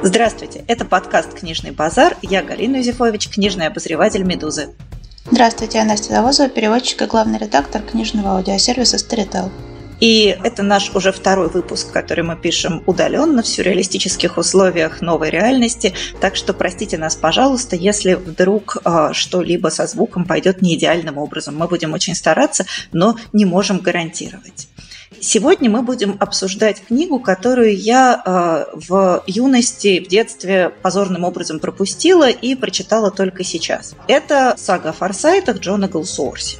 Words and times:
Здравствуйте, 0.00 0.64
это 0.68 0.84
подкаст 0.84 1.34
«Книжный 1.34 1.72
базар». 1.72 2.16
Я 2.22 2.44
Галина 2.44 2.76
Юзефович, 2.76 3.30
книжный 3.30 3.66
обозреватель 3.66 4.22
«Медузы». 4.22 4.68
Здравствуйте, 5.28 5.78
я 5.78 5.84
Настя 5.84 6.12
Завозова, 6.12 6.48
переводчик 6.48 7.02
и 7.02 7.06
главный 7.06 7.36
редактор 7.40 7.82
книжного 7.82 8.36
аудиосервиса 8.36 8.96
Storytel. 8.96 9.50
И 9.98 10.38
это 10.44 10.62
наш 10.62 10.94
уже 10.94 11.10
второй 11.10 11.48
выпуск, 11.48 11.90
который 11.90 12.22
мы 12.22 12.36
пишем 12.36 12.84
удаленно 12.86 13.42
в 13.42 13.48
сюрреалистических 13.48 14.38
условиях 14.38 15.00
новой 15.00 15.30
реальности. 15.30 15.92
Так 16.20 16.36
что 16.36 16.54
простите 16.54 16.96
нас, 16.96 17.16
пожалуйста, 17.16 17.74
если 17.74 18.14
вдруг 18.14 18.76
э, 18.84 19.10
что-либо 19.12 19.68
со 19.68 19.88
звуком 19.88 20.24
пойдет 20.24 20.62
не 20.62 20.76
идеальным 20.76 21.18
образом. 21.18 21.56
Мы 21.56 21.66
будем 21.66 21.92
очень 21.92 22.14
стараться, 22.14 22.66
но 22.92 23.16
не 23.32 23.44
можем 23.44 23.78
гарантировать. 23.78 24.68
Сегодня 25.20 25.68
мы 25.68 25.82
будем 25.82 26.16
обсуждать 26.20 26.82
книгу, 26.86 27.18
которую 27.18 27.76
я 27.76 28.22
э, 28.24 28.78
в 28.88 29.24
юности, 29.26 30.02
в 30.04 30.08
детстве 30.08 30.70
позорным 30.82 31.24
образом 31.24 31.58
пропустила 31.58 32.28
и 32.28 32.54
прочитала 32.54 33.10
только 33.10 33.42
сейчас. 33.42 33.94
Это 34.06 34.54
сага 34.56 34.90
о 34.90 34.92
форсайтах 34.92 35.58
Джона 35.58 35.88
Голсуорси. 35.88 36.58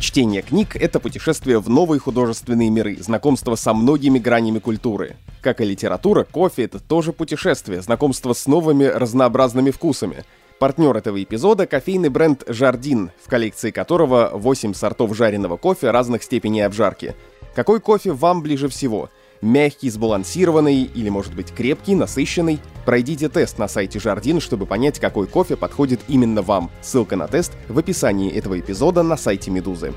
Чтение 0.00 0.42
книг— 0.42 0.76
это 0.80 0.98
путешествие 0.98 1.58
в 1.58 1.68
новые 1.68 2.00
художественные 2.00 2.70
миры, 2.70 2.98
знакомство 3.00 3.54
со 3.54 3.72
многими 3.72 4.18
гранями 4.18 4.58
культуры. 4.58 5.16
Как 5.40 5.60
и 5.60 5.64
литература, 5.64 6.24
кофе— 6.24 6.64
это 6.64 6.80
тоже 6.80 7.12
путешествие, 7.12 7.82
знакомство 7.82 8.32
с 8.32 8.46
новыми 8.46 8.84
разнообразными 8.84 9.70
вкусами— 9.70 10.24
Партнер 10.62 10.96
этого 10.96 11.20
эпизода– 11.20 11.66
кофейный 11.66 12.08
бренд 12.08 12.44
«Жардин», 12.46 13.10
в 13.20 13.28
коллекции 13.28 13.72
которого 13.72 14.30
8 14.32 14.74
сортов 14.74 15.12
жареного 15.16 15.56
кофе 15.56 15.90
разных 15.90 16.22
степеней 16.22 16.60
обжарки. 16.60 17.16
Какой 17.56 17.80
кофе 17.80 18.12
вам 18.12 18.42
ближе 18.42 18.68
всего? 18.68 19.10
Мягкий, 19.40 19.90
сбалансированный 19.90 20.84
или, 20.84 21.08
может 21.08 21.34
быть, 21.34 21.52
крепкий, 21.52 21.96
насыщенный? 21.96 22.60
Пройдите 22.86 23.28
тест 23.28 23.58
на 23.58 23.66
сайте 23.66 23.98
Жардин, 23.98 24.40
чтобы 24.40 24.66
понять, 24.66 25.00
какой 25.00 25.26
кофе 25.26 25.56
подходит 25.56 25.98
именно 26.06 26.42
вам. 26.42 26.70
Ссылка 26.80 27.16
на 27.16 27.26
тест 27.26 27.54
в 27.68 27.76
описании 27.76 28.32
этого 28.32 28.60
эпизода 28.60 29.02
на 29.02 29.16
сайте 29.16 29.50
Медузы. 29.50 29.92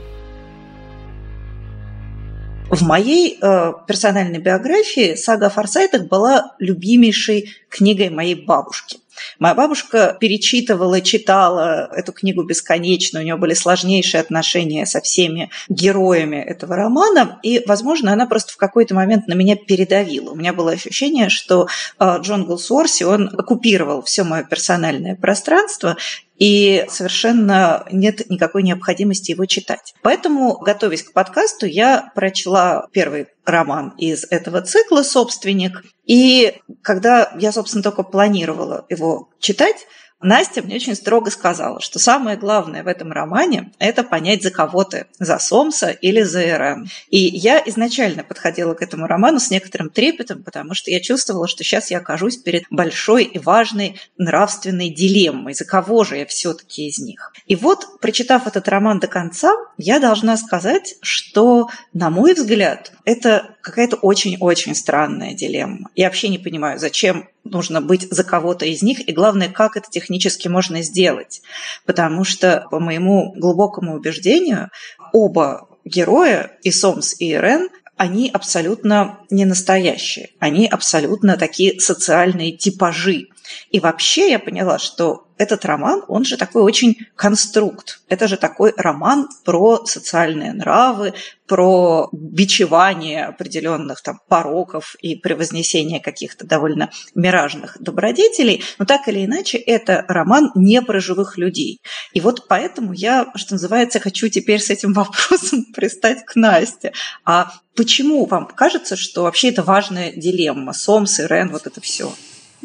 В 2.71 2.81
моей 2.81 3.37
э, 3.39 3.73
персональной 3.87 4.39
биографии 4.39 5.13
сага 5.13 5.45
о 5.45 5.49
Форсайтах 5.51 6.07
была 6.07 6.55
любимейшей 6.57 7.53
книгой 7.69 8.09
моей 8.09 8.33
бабушки. 8.33 8.97
Моя 9.39 9.55
бабушка 9.55 10.17
перечитывала, 10.19 11.01
читала 11.01 11.89
эту 11.95 12.11
книгу 12.11 12.43
бесконечно, 12.43 13.19
у 13.19 13.23
нее 13.23 13.35
были 13.35 13.53
сложнейшие 13.53 14.21
отношения 14.21 14.85
со 14.85 15.01
всеми 15.01 15.49
героями 15.69 16.37
этого 16.37 16.75
романа, 16.75 17.39
и, 17.43 17.63
возможно, 17.65 18.13
она 18.13 18.25
просто 18.25 18.53
в 18.53 18.57
какой-то 18.57 18.95
момент 18.95 19.27
на 19.27 19.33
меня 19.33 19.55
передавила. 19.55 20.31
У 20.31 20.35
меня 20.35 20.53
было 20.53 20.71
ощущение, 20.71 21.29
что 21.29 21.67
а, 21.97 22.17
Джон 22.17 22.45
Голсуорси, 22.45 23.03
он 23.03 23.29
оккупировал 23.37 24.01
все 24.03 24.23
мое 24.23 24.43
персональное 24.43 25.15
пространство, 25.15 25.97
и 26.37 26.85
совершенно 26.89 27.85
нет 27.91 28.29
никакой 28.29 28.63
необходимости 28.63 29.31
его 29.31 29.45
читать. 29.45 29.93
Поэтому, 30.01 30.57
готовясь 30.59 31.03
к 31.03 31.13
подкасту, 31.13 31.65
я 31.65 32.11
прочла 32.15 32.87
первый 32.91 33.27
роман 33.45 33.93
из 33.97 34.25
этого 34.29 34.61
цикла 34.61 35.03
«Собственник». 35.03 35.83
И 36.05 36.57
когда 36.81 37.31
я, 37.39 37.51
собственно, 37.51 37.83
только 37.83 38.03
планировала 38.03 38.85
его 38.89 39.29
читать, 39.39 39.87
Настя 40.21 40.61
мне 40.61 40.75
очень 40.75 40.95
строго 40.95 41.29
сказала, 41.29 41.81
что 41.81 41.99
самое 41.99 42.37
главное 42.37 42.83
в 42.83 42.87
этом 42.87 43.11
романе– 43.11 43.71
это 43.79 44.03
понять, 44.03 44.43
за 44.43 44.49
кого 44.49 44.83
ты– 44.83 45.07
за 45.19 45.37
Сомса 45.39 45.89
или 45.89 46.21
за 46.21 46.41
Ирен. 46.41 46.89
И 47.09 47.17
я 47.17 47.61
изначально 47.65 48.23
подходила 48.23 48.73
к 48.73 48.81
этому 48.81 49.07
роману 49.07 49.39
с 49.39 49.51
некоторым 49.51 49.89
трепетом, 49.89 50.43
потому 50.43 50.73
что 50.73 50.89
я 50.89 51.01
чувствовала, 51.01 51.47
что 51.47 51.63
сейчас 51.63 51.91
я 51.91 51.97
окажусь 51.97 52.37
перед 52.37 52.63
большой 52.69 53.25
и 53.25 53.39
важной 53.39 53.99
нравственной 54.17 54.89
дилеммой, 54.89 55.53
за 55.53 55.65
кого 55.65 56.03
же 56.05 56.17
я 56.17 56.25
все-таки 56.25 56.87
из 56.87 56.97
них. 56.97 57.33
И 57.45 57.55
вот, 57.55 57.99
прочитав 57.99 58.47
этот 58.47 58.67
роман 58.69 58.99
до 58.99 59.07
конца, 59.07 59.53
я 59.77 59.99
должна 59.99 60.37
сказать, 60.37 60.95
что, 61.01 61.69
на 61.93 62.09
мой 62.09 62.33
взгляд, 62.33 62.93
это 63.03 63.55
какая-то 63.61 63.97
очень-очень 63.97 64.75
странная 64.75 65.33
дилемма. 65.33 65.89
Я 65.95 66.05
вообще 66.05 66.29
не 66.29 66.39
понимаю, 66.39 66.79
зачем 66.79 67.27
нужно 67.45 67.79
быть 67.79 68.07
за 68.11 68.23
кого-то 68.23 68.65
из 68.65 68.81
них, 68.81 69.07
и 69.07 69.13
главное, 69.13 69.47
как 69.47 69.77
это 69.77 69.89
технически 69.89 70.47
можно 70.47 70.81
сделать. 70.81 71.41
Потому 71.85 72.23
что, 72.23 72.67
по 72.69 72.79
моему 72.79 73.33
глубокому 73.37 73.95
убеждению, 73.95 74.69
оба 75.13 75.69
героя, 75.85 76.51
и 76.63 76.71
Сомс, 76.71 77.15
и 77.19 77.31
Ирен, 77.31 77.69
они 77.97 78.29
абсолютно 78.33 79.19
не 79.29 79.45
настоящие. 79.45 80.31
Они 80.39 80.67
абсолютно 80.67 81.37
такие 81.37 81.79
социальные 81.79 82.57
типажи. 82.57 83.27
И 83.71 83.79
вообще 83.79 84.31
я 84.31 84.39
поняла, 84.39 84.79
что 84.79 85.24
этот 85.37 85.65
роман, 85.65 86.03
он 86.07 86.23
же 86.23 86.37
такой 86.37 86.63
очень 86.63 86.97
конструкт. 87.15 88.01
Это 88.07 88.27
же 88.27 88.37
такой 88.37 88.73
роман 88.77 89.27
про 89.43 89.85
социальные 89.85 90.53
нравы, 90.53 91.13
про 91.47 92.09
бичевание 92.11 93.25
определенных 93.25 94.01
там 94.01 94.19
пороков 94.27 94.95
и 95.01 95.15
превознесение 95.15 95.99
каких-то 95.99 96.45
довольно 96.45 96.89
миражных 97.13 97.77
добродетелей. 97.79 98.63
Но 98.79 98.85
так 98.85 99.07
или 99.07 99.25
иначе, 99.25 99.57
это 99.57 100.05
роман 100.07 100.51
не 100.55 100.81
про 100.81 100.99
живых 100.99 101.37
людей. 101.37 101.81
И 102.13 102.21
вот 102.21 102.47
поэтому 102.47 102.93
я, 102.93 103.31
что 103.35 103.53
называется, 103.55 103.99
хочу 103.99 104.29
теперь 104.29 104.59
с 104.59 104.69
этим 104.69 104.93
вопросом 104.93 105.65
пристать 105.73 106.25
к 106.25 106.35
Насте. 106.35 106.93
А 107.25 107.51
почему 107.75 108.25
вам 108.25 108.47
кажется, 108.47 108.95
что 108.95 109.23
вообще 109.23 109.49
это 109.49 109.63
важная 109.63 110.11
дилемма? 110.13 110.73
Сомс, 110.73 111.19
Ирен, 111.19 111.51
вот 111.51 111.67
это 111.67 111.81
все. 111.81 112.11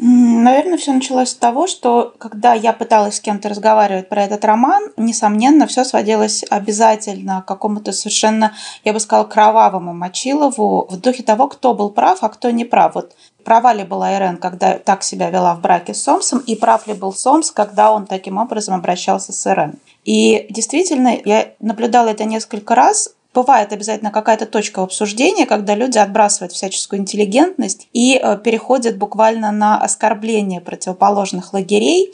Наверное, 0.03 0.79
все 0.79 0.93
началось 0.93 1.29
с 1.29 1.35
того, 1.35 1.67
что 1.67 2.15
когда 2.17 2.55
я 2.55 2.73
пыталась 2.73 3.17
с 3.17 3.19
кем-то 3.19 3.49
разговаривать 3.49 4.09
про 4.09 4.23
этот 4.23 4.43
роман, 4.43 4.91
несомненно, 4.97 5.67
все 5.67 5.83
сводилось 5.85 6.43
обязательно 6.49 7.43
к 7.43 7.47
какому-то 7.47 7.91
совершенно, 7.91 8.51
я 8.83 8.93
бы 8.93 8.99
сказала, 8.99 9.25
кровавому 9.25 9.93
Мочилову 9.93 10.87
в 10.89 10.99
духе 10.99 11.21
того, 11.21 11.47
кто 11.47 11.75
был 11.75 11.91
прав, 11.91 12.23
а 12.23 12.29
кто 12.29 12.49
не 12.49 12.65
прав. 12.65 12.95
Вот 12.95 13.15
права 13.43 13.73
ли 13.73 13.83
была 13.83 14.17
Ирен, 14.17 14.37
когда 14.37 14.79
так 14.79 15.03
себя 15.03 15.29
вела 15.29 15.53
в 15.53 15.61
браке 15.61 15.93
с 15.93 16.01
Сомсом, 16.01 16.39
и 16.39 16.55
прав 16.55 16.87
ли 16.87 16.95
был 16.95 17.13
Сомс, 17.13 17.51
когда 17.51 17.91
он 17.91 18.07
таким 18.07 18.37
образом 18.37 18.73
обращался 18.73 19.31
с 19.31 19.45
Ирен. 19.45 19.77
И 20.03 20.47
действительно, 20.49 21.15
я 21.23 21.51
наблюдала 21.59 22.09
это 22.09 22.23
несколько 22.23 22.73
раз, 22.73 23.13
бывает 23.33 23.71
обязательно 23.73 24.11
какая-то 24.11 24.45
точка 24.45 24.83
обсуждения, 24.83 25.45
когда 25.45 25.75
люди 25.75 25.97
отбрасывают 25.97 26.51
всяческую 26.51 26.99
интеллигентность 27.01 27.87
и 27.93 28.19
э, 28.21 28.37
переходят 28.37 28.97
буквально 28.97 29.51
на 29.51 29.81
оскорбление 29.81 30.61
противоположных 30.61 31.53
лагерей. 31.53 32.13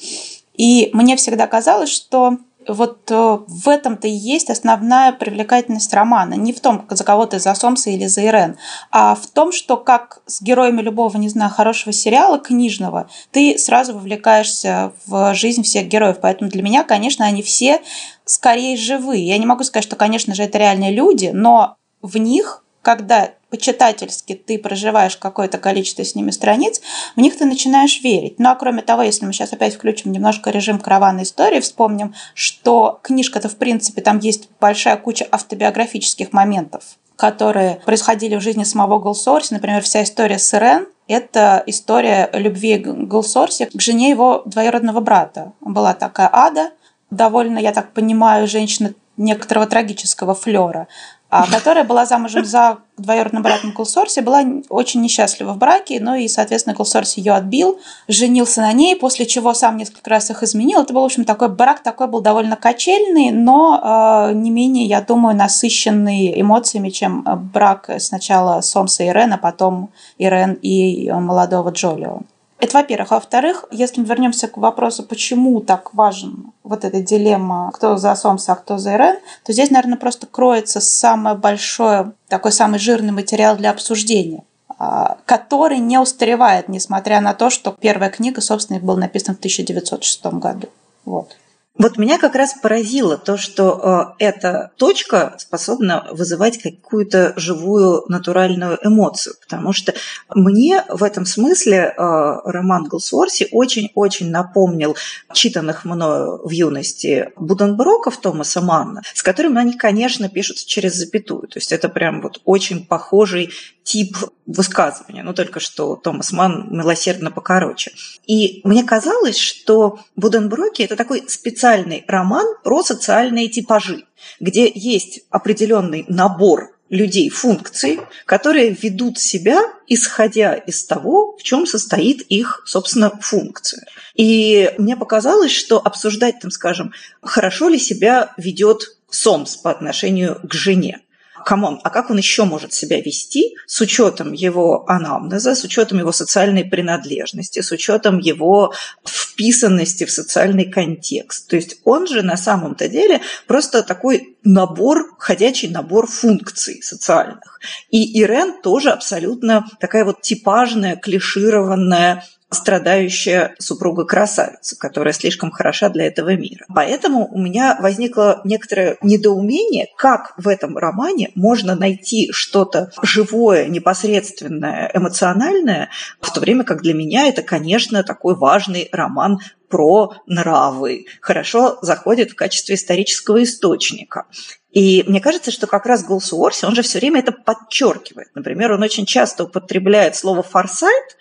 И 0.56 0.89
мне 0.94 1.16
всегда 1.16 1.47
казалось, 1.47 1.89
что 1.89 2.38
вот 2.67 3.09
э, 3.09 3.38
в 3.47 3.69
этом-то 3.69 4.07
и 4.07 4.11
есть 4.11 4.50
основная 4.50 5.11
привлекательность 5.11 5.94
романа. 5.94 6.33
Не 6.33 6.53
в 6.53 6.59
том, 6.59 6.85
за 6.89 7.03
кого 7.03 7.25
ты 7.25 7.39
за 7.39 7.53
Сомса 7.56 7.89
или 7.89 8.06
за 8.06 8.22
Ирен, 8.22 8.57
а 8.91 9.16
в 9.16 9.27
том, 9.27 9.51
что 9.51 9.77
как 9.77 10.22
с 10.25 10.41
героями 10.41 10.81
любого, 10.81 11.17
не 11.17 11.29
знаю, 11.29 11.51
хорошего 11.51 11.94
сериала 11.94 12.39
книжного, 12.39 13.09
ты 13.31 13.57
сразу 13.57 13.94
вовлекаешься 13.94 14.91
в 15.06 15.33
жизнь 15.33 15.63
всех 15.63 15.88
героев. 15.88 16.17
Поэтому 16.22 16.50
для 16.50 16.61
меня, 16.61 16.83
конечно, 16.83 17.25
они 17.25 17.41
все 17.41 17.81
скорее 18.27 18.77
живые. 18.77 19.27
Я 19.27 19.38
не 19.38 19.45
могу 19.45 19.63
сказать, 19.63 19.83
что, 19.83 19.95
конечно 19.95 20.35
же, 20.35 20.43
это 20.43 20.57
реальные 20.57 20.91
люди, 20.91 21.31
но 21.33 21.77
в 22.01 22.17
них, 22.17 22.63
когда 22.81 23.31
почитательски 23.49 24.33
ты 24.33 24.59
проживаешь 24.59 25.17
какое-то 25.17 25.57
количество 25.57 26.03
с 26.03 26.15
ними 26.15 26.31
страниц, 26.31 26.81
в 27.15 27.19
них 27.19 27.38
ты 27.38 27.45
начинаешь 27.45 28.01
верить. 28.03 28.39
Ну 28.39 28.49
а 28.49 28.55
кроме 28.55 28.81
того, 28.81 29.01
если 29.01 29.25
мы 29.25 29.33
сейчас 29.33 29.53
опять 29.53 29.75
включим 29.75 30.11
немножко 30.11 30.49
режим 30.49 30.79
караванной 30.79 31.23
истории, 31.23 31.59
вспомним, 31.59 32.13
что 32.33 32.99
книжка-то 33.03 33.49
в 33.49 33.55
принципе 33.55 34.01
там 34.01 34.19
есть 34.19 34.49
большая 34.59 34.97
куча 34.97 35.25
автобиографических 35.31 36.33
моментов, 36.33 36.83
которые 37.15 37.81
происходили 37.85 38.35
в 38.35 38.41
жизни 38.41 38.63
самого 38.63 39.00
Голсорси. 39.00 39.53
Например, 39.53 39.81
вся 39.81 40.03
история 40.03 40.39
с 40.39 40.53
Ирен, 40.53 40.88
это 41.07 41.63
история 41.65 42.29
любви 42.33 42.77
Голсорси 42.77 43.65
к 43.65 43.81
жене 43.81 44.09
его 44.09 44.44
двоюродного 44.45 45.00
брата. 45.00 45.53
Была 45.62 45.94
такая 45.94 46.29
Ада, 46.31 46.71
довольно, 47.09 47.59
я 47.59 47.71
так 47.71 47.94
понимаю, 47.94 48.48
женщина 48.48 48.94
некоторого 49.18 49.65
трагического 49.65 50.36
флера, 50.36 50.88
а, 51.30 51.45
которая 51.48 51.83
была 51.83 52.06
замужем 52.06 52.45
за 52.45 52.77
двоюродным 52.98 53.44
братом 53.44 53.74
Кулсорси, 53.74 54.21
была 54.21 54.44
очень 54.69 55.01
несчастлива 55.01 55.54
в 55.54 55.57
браке, 55.57 56.00
ну 56.00 56.15
и, 56.15 56.27
соответственно, 56.27 56.75
Кулсорси 56.75 57.19
ее 57.19 57.33
отбил, 57.33 57.80
женился 58.07 58.62
на 58.62 58.71
ней, 58.71 58.95
после 58.95 59.25
чего 59.25 59.54
сам 59.54 59.75
несколько 59.75 60.09
раз 60.09 60.30
их 60.30 60.42
изменил. 60.44 60.81
Это 60.81 60.94
был, 60.94 61.01
в 61.01 61.06
общем, 61.06 61.25
такой 61.25 61.50
брак 61.50 61.81
такой 61.81 62.07
был 62.07 62.21
довольно 62.21 62.56
качельный, 62.56 63.31
но 63.31 64.30
э, 64.30 64.33
не 64.36 64.51
менее, 64.51 64.86
я 64.86 65.01
думаю, 65.01 65.36
насыщенный 65.36 66.39
эмоциями, 66.39 66.89
чем 66.89 67.25
брак 67.53 67.89
сначала 67.98 68.62
Сомса 68.62 69.03
и 69.03 69.07
Ирен, 69.07 69.33
а 69.33 69.38
потом 69.38 69.89
Ирен 70.18 70.53
и 70.53 71.12
молодого 71.12 71.71
Джолио. 71.71 72.21
Это 72.59 72.77
во-первых. 72.77 73.12
А 73.12 73.15
во-вторых, 73.15 73.65
если 73.71 74.01
мы 74.01 74.07
вернемся 74.07 74.48
к 74.48 74.57
вопросу, 74.57 75.04
почему 75.04 75.62
так 75.62 75.94
важен 75.94 76.54
вот 76.63 76.86
эта 76.86 77.01
дилемма, 77.01 77.71
кто 77.71 77.98
за 77.98 78.15
Сомса, 78.15 78.54
а 78.54 78.56
кто 78.56 78.77
за 78.77 78.95
Ирен, 78.95 79.18
то 79.45 79.54
здесь, 79.54 79.69
наверное, 79.69 79.98
просто 79.98 80.25
кроется 80.25 80.81
самое 80.81 81.36
большое, 81.36 82.13
такой 82.27 82.51
самый 82.51 82.80
жирный 82.80 83.12
материал 83.12 83.56
для 83.56 83.71
обсуждения 83.71 84.44
а, 84.80 85.18
который 85.25 85.80
не 85.80 85.98
устаревает, 85.98 86.69
несмотря 86.69 87.19
на 87.19 87.33
то, 87.33 87.50
что 87.50 87.75
первая 87.80 88.12
книга, 88.12 88.42
собственно, 88.42 88.80
была 88.80 88.98
написана 88.98 89.36
в 89.36 89.39
1906 89.39 90.25
году. 90.25 90.69
Вот. 91.03 91.36
Вот 91.77 91.97
меня 91.97 92.18
как 92.18 92.35
раз 92.35 92.56
поразило 92.56 93.18
то, 93.18 93.38
что 93.38 94.15
э, 94.19 94.25
эта 94.25 94.71
точка 94.77 95.35
способна 95.38 96.07
вызывать 96.12 96.62
какую-то 96.62 97.33
живую 97.35 98.03
натуральную 98.07 98.79
эмоцию, 98.83 99.35
потому 99.39 99.74
что 99.74 99.94
мне 100.33 100.83
в 100.89 101.03
этом 101.03 101.25
смысле 101.25 101.77
э, 101.77 101.94
роман 101.97 102.85
Голсуорси 102.85 103.50
очень-очень 103.51 104.31
напомнил 104.31 104.95
читанных 105.33 105.85
мною 105.85 106.41
в 106.44 106.50
юности 106.50 107.31
Буденброков 107.35 108.18
Томаса 108.18 108.62
Манна, 108.62 109.03
с 109.13 109.21
которым 109.21 109.57
они, 109.57 109.74
конечно, 109.74 110.29
пишутся 110.29 110.68
через 110.68 110.95
запятую. 110.95 111.47
То 111.47 111.59
есть 111.59 111.71
это 111.71 111.89
прям 111.89 112.21
вот 112.21 112.41
очень 112.44 112.88
похожий 112.88 113.51
тип 113.88 114.18
высказывания, 114.45 115.24
ну 115.24 115.34
только 115.34 115.62
что 115.62 115.95
Томас 115.95 116.34
Ман 116.34 116.68
милосердно 116.69 117.31
покороче. 117.31 117.94
И 118.25 118.60
мне 118.66 118.84
казалось, 118.84 119.38
что 119.38 120.00
Буденброки– 120.18 120.81
это 120.84 120.98
такой 120.98 121.24
специальный 121.30 122.04
роман 122.06 122.45
про 122.66 122.84
социальные 122.84 123.48
типажи, 123.48 124.04
где 124.42 124.69
есть 124.75 125.22
определенный 125.30 126.04
набор 126.10 126.75
людей 126.89 127.30
функций, 127.30 128.01
которые 128.25 128.72
ведут 128.72 129.19
себя, 129.19 129.62
исходя 129.88 130.54
из 130.54 130.84
того, 130.86 131.38
в 131.38 131.44
чем 131.44 131.66
состоит 131.66 132.22
их, 132.24 132.63
собственно, 132.66 133.12
функция. 133.22 133.86
И 134.16 134.74
мне 134.78 134.98
показалось, 134.98 135.51
что 135.51 135.80
обсуждать, 135.80 136.42
там, 136.42 136.51
скажем, 136.51 136.92
хорошо 137.22 137.69
ли 137.69 137.80
себя 137.80 138.34
ведет 138.36 138.98
Сомс 139.10 139.56
по 139.56 139.72
отношению 139.72 140.42
к 140.44 140.54
жене 140.54 141.00
come 141.47 141.66
on, 141.66 141.79
а 141.85 141.89
как 141.89 142.09
он 142.09 142.17
еще 142.17 142.44
может 142.44 142.73
себя 142.73 142.99
вести 142.99 143.55
с 143.67 143.79
учетом 143.79 144.33
его 144.33 144.83
анамнеза, 144.89 145.55
с 145.55 145.63
учетом 145.63 145.97
его 145.97 146.11
социальной 146.11 146.65
принадлежности, 146.65 147.61
с 147.61 147.71
учетом 147.71 148.19
его 148.19 148.73
вписанности 149.05 150.03
в 150.03 150.11
социальный 150.11 150.65
контекст. 150.65 151.47
То 151.47 151.55
есть 151.55 151.77
он 151.85 152.05
же 152.05 152.21
на 152.21 152.35
самом-то 152.35 152.89
деле 152.89 153.21
просто 153.47 153.81
такой 153.81 154.35
набор, 154.44 155.15
ходячий 155.19 155.69
набор 155.69 156.07
функций 156.07 156.83
социальных. 156.83 157.61
И 157.91 158.19
Ирен 158.21 158.61
тоже 158.61 158.89
абсолютно 158.89 159.65
такая 159.79 160.03
вот 160.03 160.21
типажная, 160.21 160.97
клишированная 160.97 162.25
страдающая 162.49 163.55
супруга 163.59 164.05
красавица, 164.05 164.77
которая 164.77 165.13
слишком 165.13 165.51
хороша 165.51 165.89
для 165.89 166.07
этого 166.07 166.35
мира. 166.35 166.65
Поэтому 166.73 167.27
у 167.27 167.39
меня 167.39 167.77
возникло 167.79 168.41
некоторое 168.45 168.97
недоумение, 169.01 169.88
как 169.97 170.33
в 170.38 170.47
этом 170.47 170.77
романе 170.77 171.31
можно 171.35 171.75
найти 171.75 172.29
что-то 172.31 172.91
живое, 173.01 173.67
непосредственное, 173.67 174.89
эмоциональное, 174.94 175.89
в 176.21 176.31
то 176.31 176.39
время 176.39 176.63
как 176.63 176.81
для 176.81 176.94
меня 176.94 177.27
это, 177.27 177.41
конечно, 177.41 178.03
такой 178.03 178.35
важный 178.35 178.88
роман 178.91 179.39
про 179.69 180.13
нравы, 180.25 181.05
хорошо 181.21 181.77
заходит 181.81 182.31
в 182.31 182.35
качестве 182.35 182.75
исторического 182.75 183.43
источника. 183.43 184.25
И 184.71 185.03
мне 185.07 185.21
кажется, 185.21 185.50
что 185.50 185.65
как 185.65 185.85
раз 185.85 186.03
Голсуорси, 186.03 186.65
он 186.65 186.75
же 186.75 186.83
все 186.83 187.00
время 187.00 187.21
это 187.21 187.31
подчеркивает. 187.31 188.27
Например, 188.35 188.73
он 188.73 188.83
очень 188.83 189.05
часто 189.05 189.45
употребляет 189.45 190.15
слово 190.15 190.43
«форсайт» 190.43 191.17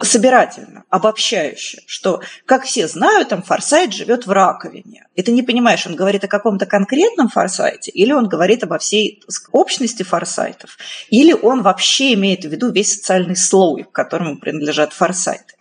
собирательно, 0.00 0.84
обобщающе, 0.90 1.82
что, 1.86 2.20
как 2.46 2.64
все 2.64 2.86
знают, 2.88 3.30
там 3.30 3.42
форсайт 3.42 3.92
живет 3.92 4.26
в 4.26 4.30
раковине. 4.30 5.06
И 5.14 5.22
ты 5.22 5.32
не 5.32 5.42
понимаешь, 5.42 5.86
он 5.86 5.96
говорит 5.96 6.24
о 6.24 6.28
каком-то 6.28 6.66
конкретном 6.66 7.28
форсайте, 7.28 7.90
или 7.90 8.12
он 8.12 8.28
говорит 8.28 8.62
обо 8.62 8.78
всей 8.78 9.22
общности 9.50 10.02
форсайтов, 10.02 10.78
или 11.10 11.32
он 11.32 11.62
вообще 11.62 12.14
имеет 12.14 12.44
в 12.44 12.48
виду 12.48 12.70
весь 12.70 12.94
социальный 12.94 13.36
слой, 13.36 13.84
к 13.84 13.92
которому 13.92 14.38
принадлежат 14.38 14.92
форсайты. 14.92 15.54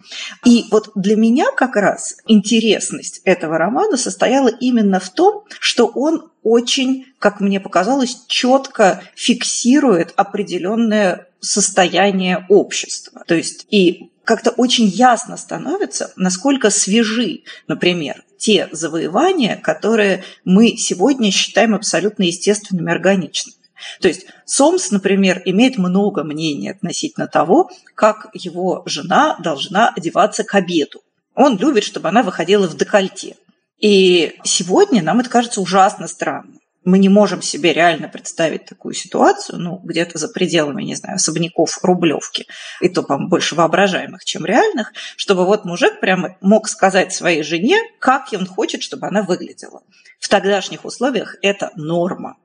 И 0.45 0.65
вот 0.71 0.91
для 0.95 1.15
меня 1.15 1.51
как 1.51 1.75
раз 1.75 2.17
интересность 2.27 3.21
этого 3.25 3.57
романа 3.57 3.97
состояла 3.97 4.49
именно 4.49 4.99
в 4.99 5.09
том, 5.09 5.45
что 5.59 5.87
он 5.87 6.29
очень, 6.43 7.07
как 7.19 7.41
мне 7.41 7.59
показалось, 7.59 8.23
четко 8.27 9.01
фиксирует 9.15 10.13
определенное 10.15 11.27
состояние 11.39 12.45
общества. 12.49 13.23
То 13.27 13.35
есть 13.35 13.67
и 13.69 14.11
как-то 14.27 14.51
очень 14.51 14.87
ясно 14.87 15.37
становится, 15.37 16.11
насколько 16.17 16.69
свежи, 16.69 17.43
например, 17.69 18.25
те 18.37 18.67
завоевания, 18.73 19.55
которые 19.55 20.25
мы 20.43 20.75
сегодня 20.75 21.31
считаем 21.31 21.73
абсолютно 21.73 22.23
естественными, 22.23 22.91
органичными. 22.91 23.55
То 24.01 24.09
есть 24.09 24.25
Сомс, 24.45 24.91
например, 24.91 25.41
имеет 25.45 25.77
много 25.77 26.25
мнений 26.25 26.69
относительно 26.69 27.27
того, 27.27 27.71
как 27.95 28.27
его 28.33 28.83
жена 28.85 29.37
должна 29.39 29.93
одеваться 29.95 30.43
к 30.43 30.53
обеду. 30.55 31.01
Он 31.33 31.57
любит, 31.57 31.85
чтобы 31.85 32.09
она 32.09 32.21
выходила 32.21 32.67
в 32.67 32.75
декольте. 32.75 33.37
И 33.79 34.35
сегодня 34.43 35.01
нам 35.01 35.21
это 35.21 35.29
кажется 35.29 35.61
ужасно 35.61 36.07
странным 36.07 36.56
мы 36.87 36.99
не 36.99 37.09
можем 37.09 37.41
себе 37.41 37.73
реально 37.73 38.07
представить 38.07 38.63
такую 38.63 38.93
ситуацию, 38.93 39.59
ну, 39.59 39.81
где-то 39.83 40.17
за 40.17 40.29
пределами, 40.29 40.83
не 40.83 40.95
знаю, 40.95 41.15
особняков 41.15 41.79
Рублевки, 41.83 42.47
и 42.79 42.87
то, 42.87 43.03
по-моему, 43.03 43.29
больше 43.29 43.55
воображаемых, 43.55 44.23
чем 44.23 44.45
реальных, 44.45 44.93
чтобы 45.17 45.45
вот 45.45 45.65
мужик 45.65 45.99
прямо 45.99 46.37
мог 46.39 46.69
сказать 46.69 47.11
своей 47.13 47.43
жене, 47.43 47.77
как 47.99 48.29
он 48.31 48.45
хочет, 48.45 48.83
чтобы 48.83 49.05
она 49.05 49.21
выглядела. 49.21 49.81
В 50.19 50.29
тогдашних 50.29 50.83
условиях 50.83 51.35
это 51.41 51.71
норма. 51.75 52.37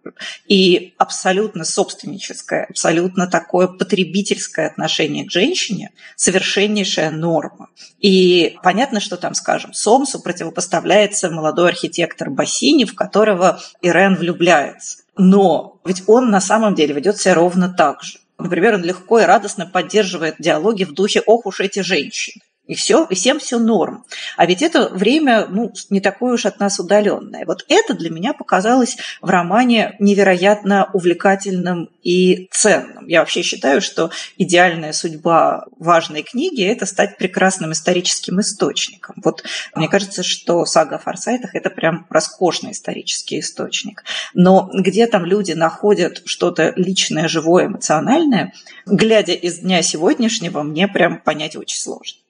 И 0.46 0.94
абсолютно 0.98 1.64
собственническое, 1.64 2.66
абсолютно 2.68 3.26
такое 3.26 3.66
потребительское 3.66 4.66
отношение 4.66 5.24
к 5.24 5.30
женщине– 5.30 5.90
совершеннейшая 6.16 7.10
норма. 7.10 7.70
И 7.98 8.56
понятно, 8.62 9.00
что 9.00 9.16
там, 9.16 9.34
скажем, 9.34 9.72
Сомсу 9.72 10.20
противопоставляется 10.20 11.30
молодой 11.30 11.70
архитектор 11.70 12.28
Бассини, 12.28 12.84
в 12.84 12.94
которого 12.94 13.60
Ирен 13.80 14.16
влюбляется. 14.32 14.98
Но 15.16 15.80
ведь 15.84 16.02
он 16.06 16.30
на 16.30 16.40
самом 16.40 16.74
деле 16.74 16.94
ведет 16.94 17.18
себя 17.18 17.34
ровно 17.34 17.68
так 17.68 18.02
же. 18.02 18.18
Например, 18.38 18.74
он 18.74 18.82
легко 18.82 19.20
и 19.20 19.24
радостно 19.24 19.66
поддерживает 19.66 20.36
диалоги 20.38 20.84
в 20.84 20.92
духе 20.94 21.22
«Ох 21.26 21.46
уж 21.46 21.60
эти 21.60 21.80
женщины». 21.80 22.42
И 22.72 22.74
все, 22.74 23.06
и 23.10 23.14
всем 23.14 23.38
все 23.38 23.58
норм. 23.58 24.06
А 24.38 24.46
ведь 24.46 24.62
это 24.62 24.88
время 24.88 25.44
ну, 25.46 25.74
не 25.90 26.00
такое 26.00 26.32
уж 26.32 26.46
от 26.46 26.58
нас 26.58 26.80
удаленное. 26.80 27.44
Вот 27.44 27.66
это 27.68 27.92
для 27.92 28.08
меня 28.08 28.32
показалось 28.32 28.96
в 29.20 29.28
романе 29.28 29.94
невероятно 29.98 30.88
увлекательным 30.94 31.90
и 32.02 32.48
ценным. 32.50 33.06
Я 33.08 33.20
вообще 33.20 33.42
считаю, 33.42 33.82
что 33.82 34.10
идеальная 34.38 34.94
судьба 34.94 35.66
важной 35.78 36.22
книги– 36.22 36.64
это 36.66 36.86
стать 36.86 37.18
прекрасным 37.18 37.72
историческим 37.72 38.40
источником. 38.40 39.16
Вот 39.22 39.44
мне 39.74 39.88
кажется, 39.90 40.22
что 40.22 40.64
сага 40.64 40.96
о 40.96 40.98
Форсайтах– 40.98 41.50
это 41.54 41.68
прям 41.68 42.06
роскошный 42.08 42.72
исторический 42.72 43.40
источник. 43.40 44.02
Но 44.32 44.70
где 44.72 45.06
там 45.06 45.26
люди 45.26 45.52
находят 45.52 46.22
что-то 46.24 46.72
личное, 46.76 47.28
живое, 47.28 47.66
эмоциональное, 47.66 48.54
глядя 48.86 49.34
из 49.34 49.58
дня 49.58 49.82
сегодняшнего, 49.82 50.62
мне 50.62 50.88
прям 50.88 51.20
понять 51.20 51.54
очень 51.54 51.78
сложно. 51.78 52.21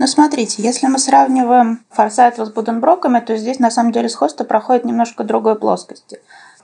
Ну, 0.00 0.06
смотрите, 0.06 0.62
если 0.62 0.86
мы 0.86 0.98
сравниваем 0.98 1.84
Форсайтов 1.90 2.48
с 2.48 2.50
Буденброками, 2.50 3.20
то 3.20 3.36
здесь 3.36 3.58
на 3.58 3.70
самом 3.70 3.92
деле 3.92 4.08
сходство 4.08 4.44
проходит 4.44 4.86
немножко 4.86 5.24
другой 5.24 5.56
плоскости. 5.56 6.20